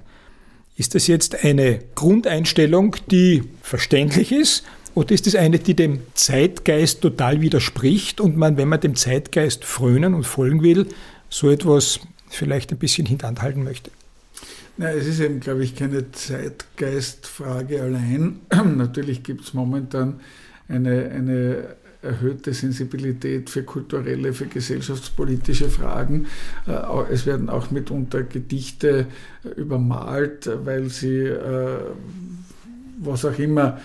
Ist 0.77 0.95
das 0.95 1.07
jetzt 1.07 1.43
eine 1.43 1.79
Grundeinstellung, 1.95 2.95
die 3.11 3.43
verständlich 3.61 4.31
ist? 4.31 4.63
Oder 4.95 5.11
ist 5.11 5.27
das 5.27 5.35
eine, 5.35 5.59
die 5.59 5.73
dem 5.73 5.99
Zeitgeist 6.13 7.01
total 7.01 7.41
widerspricht 7.41 8.21
und 8.21 8.37
man, 8.37 8.55
wenn 8.55 8.69
man 8.69 8.79
dem 8.79 8.95
Zeitgeist 8.95 9.65
frönen 9.65 10.13
und 10.13 10.23
folgen 10.23 10.63
will, 10.63 10.87
so 11.27 11.49
etwas 11.49 11.99
vielleicht 12.29 12.71
ein 12.71 12.77
bisschen 12.77 13.05
hintanhalten 13.05 13.65
möchte? 13.65 13.91
Na, 14.75 14.91
es 14.91 15.05
ist 15.05 15.19
eben, 15.19 15.39
glaube 15.39 15.63
ich, 15.63 15.75
keine 15.75 16.11
Zeitgeistfrage 16.11 17.81
allein. 17.81 18.39
Natürlich 18.75 19.23
gibt 19.23 19.41
es 19.41 19.53
momentan 19.53 20.19
eine, 20.67 21.11
eine 21.11 21.75
erhöhte 22.01 22.53
Sensibilität 22.53 23.49
für 23.49 23.63
kulturelle, 23.63 24.33
für 24.33 24.47
gesellschaftspolitische 24.47 25.69
Fragen. 25.69 26.25
Äh, 26.67 26.73
es 27.11 27.25
werden 27.25 27.49
auch 27.49 27.71
mitunter 27.71 28.23
Gedichte 28.23 29.07
übermalt, 29.55 30.49
weil 30.65 30.89
sie 30.89 31.19
äh, 31.19 31.77
was 33.05 33.25
auch 33.25 33.37
immer 33.39 33.79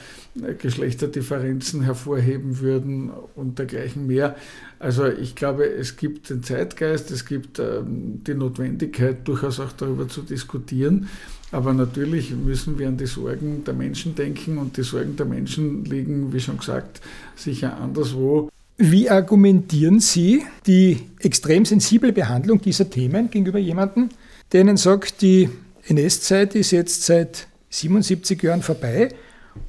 Geschlechterdifferenzen 0.59 1.83
hervorheben 1.83 2.61
würden 2.61 3.11
und 3.35 3.59
dergleichen 3.59 4.07
mehr. 4.07 4.37
Also 4.79 5.07
ich 5.07 5.35
glaube, 5.35 5.64
es 5.64 5.97
gibt 5.97 6.31
den 6.31 6.43
Zeitgeist, 6.43 7.11
es 7.11 7.27
gibt 7.27 7.59
ähm, 7.59 8.23
die 8.25 8.35
Notwendigkeit, 8.35 9.27
durchaus 9.27 9.59
auch 9.59 9.73
darüber 9.73 10.09
zu 10.09 10.23
diskutieren. 10.23 11.09
Aber 11.51 11.73
natürlich 11.73 12.31
müssen 12.35 12.79
wir 12.79 12.89
an 12.89 12.99
die 12.99 13.07
Sorgen 13.07 13.64
der 13.64 13.75
Menschen 13.75 14.14
denken 14.14 14.59
und 14.59 14.77
die 14.77 14.83
Sorgen 14.83 15.16
der 15.16 15.27
Menschen 15.27 15.85
liegen, 15.85 16.33
wie 16.33 16.41
schon 16.41 16.59
gesagt, 16.59 17.01
sicher 17.37 17.77
anderswo. 17.79 18.51
Wie 18.77 19.11
argumentieren 19.11 19.99
Sie 19.99 20.45
die 20.66 20.99
extrem 21.19 21.64
sensible 21.64 22.12
Behandlung 22.12 22.61
dieser 22.61 22.89
Themen 22.89 23.31
gegenüber 23.31 23.59
jemandem, 23.59 24.11
der 24.53 24.61
Ihnen 24.61 24.77
sagt, 24.77 25.21
die 25.23 25.49
NS-Zeit 25.89 26.55
ist 26.55 26.71
jetzt 26.71 27.05
seit 27.05 27.49
77 27.71 28.43
Jahren 28.43 28.62
vorbei 28.62 29.11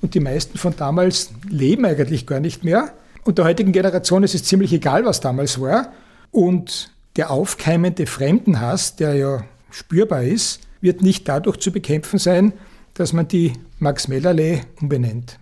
und 0.01 0.13
die 0.13 0.19
meisten 0.19 0.57
von 0.57 0.75
damals 0.75 1.31
leben 1.49 1.85
eigentlich 1.85 2.25
gar 2.25 2.39
nicht 2.39 2.63
mehr. 2.63 2.93
Und 3.23 3.37
der 3.37 3.45
heutigen 3.45 3.71
Generation 3.71 4.23
ist 4.23 4.35
es 4.35 4.43
ziemlich 4.43 4.73
egal, 4.73 5.05
was 5.05 5.19
damals 5.19 5.59
war. 5.59 5.91
Und 6.31 6.91
der 7.15 7.31
aufkeimende 7.31 8.05
Fremdenhass, 8.05 8.95
der 8.95 9.15
ja 9.15 9.43
spürbar 9.71 10.23
ist, 10.23 10.61
wird 10.81 11.01
nicht 11.01 11.27
dadurch 11.27 11.57
zu 11.57 11.71
bekämpfen 11.71 12.19
sein, 12.19 12.53
dass 12.93 13.13
man 13.13 13.27
die 13.27 13.53
Max-Mellerlee 13.79 14.61
umbenennt. 14.81 15.37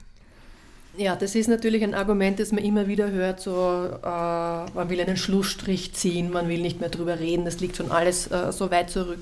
Ja, 0.97 1.15
das 1.15 1.35
ist 1.35 1.47
natürlich 1.47 1.83
ein 1.83 1.93
Argument, 1.93 2.39
das 2.39 2.51
man 2.51 2.63
immer 2.63 2.87
wieder 2.87 3.11
hört, 3.11 3.39
so 3.39 3.51
äh, 3.51 4.07
man 4.07 4.89
will 4.89 4.99
einen 4.99 5.15
Schlussstrich 5.15 5.93
ziehen, 5.93 6.31
man 6.31 6.49
will 6.49 6.59
nicht 6.59 6.79
mehr 6.79 6.89
drüber 6.89 7.19
reden, 7.19 7.45
das 7.45 7.59
liegt 7.59 7.77
schon 7.77 7.91
alles 7.91 8.31
äh, 8.31 8.51
so 8.51 8.71
weit 8.71 8.89
zurück. 8.89 9.19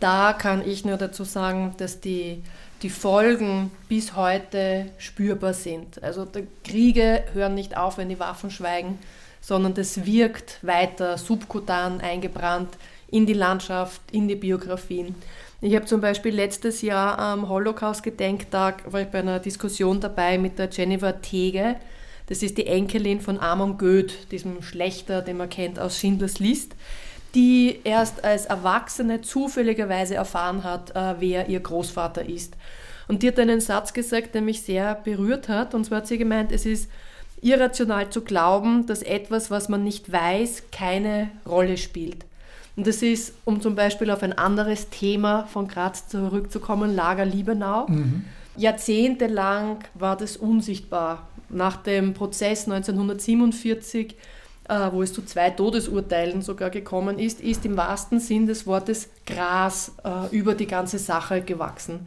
Da 0.00 0.32
kann 0.32 0.66
ich 0.66 0.84
nur 0.84 0.96
dazu 0.96 1.24
sagen, 1.24 1.74
dass 1.78 2.00
die, 2.00 2.42
die 2.82 2.90
Folgen 2.90 3.70
bis 3.88 4.14
heute 4.14 4.86
spürbar 4.98 5.54
sind. 5.54 6.02
Also 6.02 6.26
Kriege 6.64 7.24
hören 7.32 7.54
nicht 7.54 7.76
auf, 7.76 7.98
wenn 7.98 8.08
die 8.08 8.20
Waffen 8.20 8.50
schweigen, 8.50 8.98
sondern 9.40 9.74
das 9.74 10.04
wirkt 10.06 10.58
weiter 10.62 11.18
subkutan 11.18 12.00
eingebrannt 12.00 12.76
in 13.10 13.26
die 13.26 13.34
Landschaft, 13.34 14.00
in 14.12 14.28
die 14.28 14.36
Biografien. 14.36 15.14
Ich 15.60 15.74
habe 15.74 15.86
zum 15.86 16.00
Beispiel 16.00 16.32
letztes 16.32 16.82
Jahr 16.82 17.18
am 17.18 17.48
Holocaust-Gedenktag, 17.48 18.92
war 18.92 19.00
ich 19.00 19.08
bei 19.08 19.18
einer 19.18 19.40
Diskussion 19.40 20.00
dabei 20.00 20.38
mit 20.38 20.58
der 20.58 20.68
Jennifer 20.70 21.20
Tege. 21.20 21.74
Das 22.26 22.42
ist 22.42 22.58
die 22.58 22.66
Enkelin 22.66 23.20
von 23.20 23.40
Amon 23.40 23.78
Goeth, 23.78 24.30
diesem 24.30 24.62
Schlechter, 24.62 25.22
den 25.22 25.38
man 25.38 25.48
kennt 25.48 25.80
aus 25.80 25.98
Schindlers 25.98 26.38
List, 26.38 26.76
die 27.34 27.80
erst 27.84 28.24
als 28.24 28.46
Erwachsene 28.46 29.20
zufälligerweise 29.20 30.14
erfahren 30.14 30.64
hat, 30.64 30.94
äh, 30.96 31.14
wer 31.18 31.48
ihr 31.48 31.60
Großvater 31.60 32.28
ist. 32.28 32.56
Und 33.06 33.22
die 33.22 33.28
hat 33.28 33.38
einen 33.38 33.60
Satz 33.60 33.92
gesagt, 33.92 34.34
der 34.34 34.42
mich 34.42 34.62
sehr 34.62 34.94
berührt 34.94 35.48
hat. 35.48 35.74
Und 35.74 35.84
zwar 35.84 35.98
hat 35.98 36.06
sie 36.06 36.18
gemeint, 36.18 36.52
es 36.52 36.66
ist 36.66 36.90
irrational 37.40 38.10
zu 38.10 38.22
glauben, 38.22 38.86
dass 38.86 39.02
etwas, 39.02 39.50
was 39.50 39.68
man 39.68 39.84
nicht 39.84 40.12
weiß, 40.12 40.64
keine 40.72 41.30
Rolle 41.46 41.76
spielt. 41.76 42.24
Und 42.76 42.86
das 42.86 43.02
ist, 43.02 43.34
um 43.44 43.60
zum 43.60 43.74
Beispiel 43.74 44.10
auf 44.10 44.22
ein 44.22 44.32
anderes 44.32 44.88
Thema 44.90 45.44
von 45.46 45.66
Graz 45.68 46.08
zurückzukommen, 46.08 46.94
Lager 46.94 47.24
Liebenau. 47.24 47.88
Mhm. 47.88 48.24
Jahrzehntelang 48.56 49.78
war 49.94 50.16
das 50.16 50.36
unsichtbar. 50.36 51.26
Nach 51.48 51.76
dem 51.76 52.14
Prozess 52.14 52.68
1947, 52.68 54.12
äh, 54.12 54.16
wo 54.92 55.02
es 55.02 55.12
zu 55.12 55.24
zwei 55.24 55.50
Todesurteilen 55.50 56.42
sogar 56.42 56.70
gekommen 56.70 57.18
ist, 57.18 57.40
ist 57.40 57.64
im 57.64 57.76
wahrsten 57.76 58.20
Sinn 58.20 58.46
des 58.46 58.66
Wortes 58.66 59.08
Gras 59.26 59.92
äh, 60.04 60.34
über 60.36 60.54
die 60.54 60.66
ganze 60.66 60.98
Sache 60.98 61.40
gewachsen. 61.40 62.06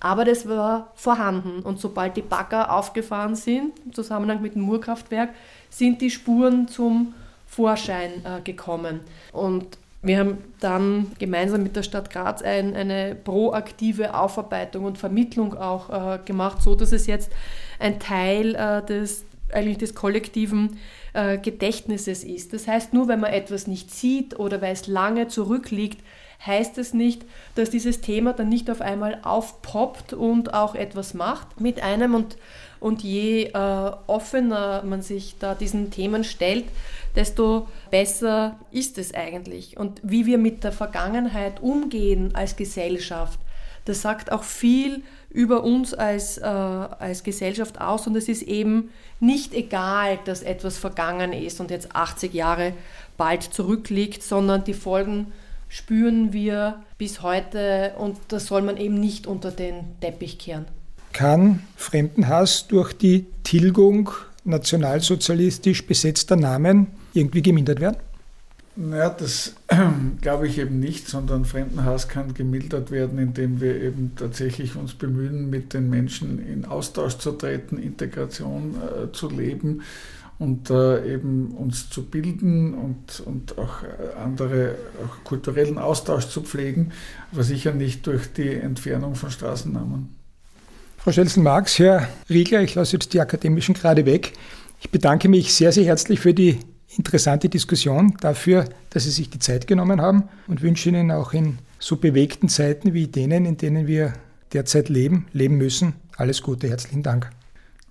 Aber 0.00 0.24
das 0.24 0.48
war 0.48 0.92
vorhanden 0.94 1.60
und 1.60 1.78
sobald 1.78 2.16
die 2.16 2.22
Bagger 2.22 2.72
aufgefahren 2.72 3.36
sind, 3.36 3.78
im 3.84 3.92
Zusammenhang 3.92 4.40
mit 4.40 4.54
dem 4.54 4.62
Murkraftwerk, 4.62 5.30
sind 5.68 6.00
die 6.00 6.10
Spuren 6.10 6.68
zum 6.68 7.14
Vorschein 7.46 8.24
äh, 8.24 8.40
gekommen. 8.42 9.00
Und 9.32 9.66
wir 10.02 10.18
haben 10.18 10.38
dann 10.60 11.12
gemeinsam 11.18 11.62
mit 11.62 11.76
der 11.76 11.82
Stadt 11.82 12.10
Graz 12.10 12.40
ein, 12.40 12.74
eine 12.74 13.14
proaktive 13.14 14.14
Aufarbeitung 14.14 14.86
und 14.86 14.96
Vermittlung 14.96 15.54
auch 15.54 15.90
äh, 15.90 16.18
gemacht, 16.24 16.62
so 16.62 16.74
dass 16.74 16.92
es 16.92 17.06
jetzt 17.06 17.30
ein 17.78 18.00
Teil 18.00 18.54
äh, 18.54 18.84
des 18.84 19.24
eigentlich 19.52 19.78
des 19.78 19.94
kollektiven 19.94 20.78
äh, 21.12 21.38
Gedächtnisses 21.38 22.24
ist. 22.24 22.52
Das 22.52 22.66
heißt, 22.66 22.92
nur 22.92 23.08
wenn 23.08 23.20
man 23.20 23.32
etwas 23.32 23.66
nicht 23.66 23.90
sieht 23.90 24.38
oder 24.38 24.60
weil 24.62 24.72
es 24.72 24.86
lange 24.86 25.28
zurückliegt, 25.28 26.00
heißt 26.44 26.78
es 26.78 26.94
nicht, 26.94 27.22
dass 27.54 27.70
dieses 27.70 28.00
Thema 28.00 28.32
dann 28.32 28.48
nicht 28.48 28.70
auf 28.70 28.80
einmal 28.80 29.18
aufpoppt 29.22 30.12
und 30.12 30.54
auch 30.54 30.74
etwas 30.74 31.12
macht 31.14 31.60
mit 31.60 31.82
einem 31.82 32.14
und, 32.14 32.38
und 32.80 33.02
je 33.02 33.44
äh, 33.44 33.92
offener 34.06 34.82
man 34.84 35.02
sich 35.02 35.36
da 35.38 35.54
diesen 35.54 35.90
Themen 35.90 36.24
stellt, 36.24 36.64
desto 37.14 37.68
besser 37.90 38.58
ist 38.70 38.96
es 38.96 39.12
eigentlich. 39.12 39.76
Und 39.76 40.00
wie 40.02 40.26
wir 40.26 40.38
mit 40.38 40.64
der 40.64 40.72
Vergangenheit 40.72 41.60
umgehen 41.60 42.34
als 42.34 42.56
Gesellschaft, 42.56 43.38
das 43.84 44.02
sagt 44.02 44.32
auch 44.32 44.44
viel 44.44 45.02
über 45.30 45.62
uns 45.62 45.94
als, 45.94 46.38
äh, 46.38 46.44
als 46.44 47.22
Gesellschaft 47.22 47.80
aus 47.80 48.06
und 48.06 48.16
es 48.16 48.28
ist 48.28 48.42
eben 48.42 48.90
nicht 49.20 49.54
egal, 49.54 50.18
dass 50.24 50.42
etwas 50.42 50.76
vergangen 50.76 51.32
ist 51.32 51.60
und 51.60 51.70
jetzt 51.70 51.94
80 51.94 52.34
Jahre 52.34 52.72
bald 53.16 53.42
zurückliegt, 53.42 54.22
sondern 54.22 54.64
die 54.64 54.74
Folgen 54.74 55.32
spüren 55.68 56.32
wir 56.32 56.82
bis 56.98 57.22
heute 57.22 57.92
und 57.98 58.16
das 58.28 58.46
soll 58.46 58.62
man 58.62 58.76
eben 58.76 58.98
nicht 58.98 59.26
unter 59.26 59.52
den 59.52 59.84
Teppich 60.00 60.38
kehren. 60.38 60.66
Kann 61.12 61.62
Fremdenhass 61.76 62.66
durch 62.66 62.92
die 62.92 63.26
Tilgung 63.44 64.10
nationalsozialistisch 64.44 65.86
besetzter 65.86 66.36
Namen 66.36 66.88
irgendwie 67.14 67.42
gemindert 67.42 67.80
werden? 67.80 67.96
Naja, 68.76 69.10
das 69.10 69.54
glaube 70.20 70.46
ich 70.46 70.58
eben 70.58 70.78
nicht, 70.78 71.08
sondern 71.08 71.44
Fremdenhass 71.44 72.08
kann 72.08 72.34
gemildert 72.34 72.90
werden, 72.90 73.18
indem 73.18 73.60
wir 73.60 73.80
eben 73.80 74.12
tatsächlich 74.16 74.76
uns 74.76 74.94
bemühen, 74.94 75.50
mit 75.50 75.74
den 75.74 75.90
Menschen 75.90 76.44
in 76.46 76.64
Austausch 76.64 77.18
zu 77.18 77.32
treten, 77.32 77.78
Integration 77.78 78.76
äh, 78.76 79.12
zu 79.12 79.28
leben 79.28 79.82
und 80.38 80.70
äh, 80.70 81.14
eben 81.14 81.50
uns 81.50 81.90
zu 81.90 82.04
bilden 82.04 82.72
und, 82.74 83.20
und 83.20 83.58
auch 83.58 83.82
äh, 83.82 84.18
andere 84.24 84.76
auch 85.04 85.24
kulturellen 85.24 85.76
Austausch 85.76 86.28
zu 86.28 86.40
pflegen, 86.42 86.92
aber 87.32 87.42
sicher 87.42 87.72
nicht 87.72 88.06
durch 88.06 88.32
die 88.32 88.54
Entfernung 88.54 89.16
von 89.16 89.30
Straßennamen. 89.30 90.14
Frau 90.96 91.12
Schelsen-Marx, 91.12 91.78
Herr 91.78 92.08
Riegler, 92.28 92.62
ich 92.62 92.74
lasse 92.74 92.94
jetzt 92.94 93.12
die 93.12 93.20
akademischen 93.20 93.74
gerade 93.74 94.06
weg. 94.06 94.32
Ich 94.80 94.90
bedanke 94.90 95.28
mich 95.28 95.54
sehr, 95.54 95.72
sehr 95.72 95.84
herzlich 95.84 96.20
für 96.20 96.32
die 96.32 96.58
interessante 96.96 97.48
Diskussion, 97.48 98.16
dafür, 98.20 98.66
dass 98.90 99.04
Sie 99.04 99.10
sich 99.10 99.30
die 99.30 99.38
Zeit 99.38 99.66
genommen 99.66 100.00
haben 100.00 100.24
und 100.48 100.62
wünsche 100.62 100.88
Ihnen 100.88 101.10
auch 101.10 101.32
in 101.32 101.58
so 101.78 101.96
bewegten 101.96 102.48
Zeiten 102.48 102.94
wie 102.94 103.06
denen, 103.06 103.46
in 103.46 103.56
denen 103.56 103.86
wir 103.86 104.12
derzeit 104.52 104.88
leben, 104.88 105.26
leben 105.32 105.56
müssen, 105.56 105.94
alles 106.16 106.42
Gute. 106.42 106.68
Herzlichen 106.68 107.02
Dank. 107.02 107.30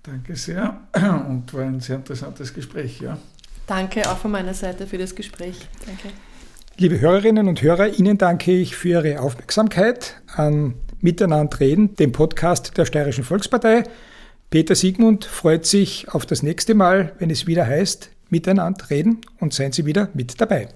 Danke 0.02 0.36
sehr 0.36 0.80
und 1.28 1.52
war 1.52 1.62
ein 1.62 1.80
sehr 1.80 1.96
interessantes 1.96 2.54
Gespräch, 2.54 3.00
ja. 3.00 3.18
Danke 3.66 4.08
auch 4.10 4.18
von 4.18 4.30
meiner 4.30 4.54
Seite 4.54 4.86
für 4.86 4.98
das 4.98 5.14
Gespräch. 5.14 5.56
Danke. 5.86 6.08
Liebe 6.76 6.98
Hörerinnen 6.98 7.46
und 7.46 7.62
Hörer, 7.62 7.98
Ihnen 7.98 8.18
danke 8.18 8.52
ich 8.52 8.74
für 8.74 8.88
Ihre 8.88 9.20
Aufmerksamkeit 9.20 10.20
an 10.34 10.74
Miteinander 11.00 11.60
reden, 11.60 11.94
dem 11.96 12.12
Podcast 12.12 12.76
der 12.76 12.84
Steirischen 12.84 13.24
Volkspartei. 13.24 13.84
Peter 14.50 14.74
Siegmund 14.74 15.24
freut 15.24 15.66
sich 15.66 16.08
auf 16.08 16.26
das 16.26 16.42
nächste 16.42 16.74
Mal, 16.74 17.12
wenn 17.18 17.30
es 17.30 17.46
wieder 17.46 17.66
heißt, 17.66 18.10
Miteinander 18.30 18.88
reden 18.90 19.20
und 19.38 19.52
seien 19.52 19.72
Sie 19.72 19.86
wieder 19.86 20.08
mit 20.14 20.40
dabei. 20.40 20.68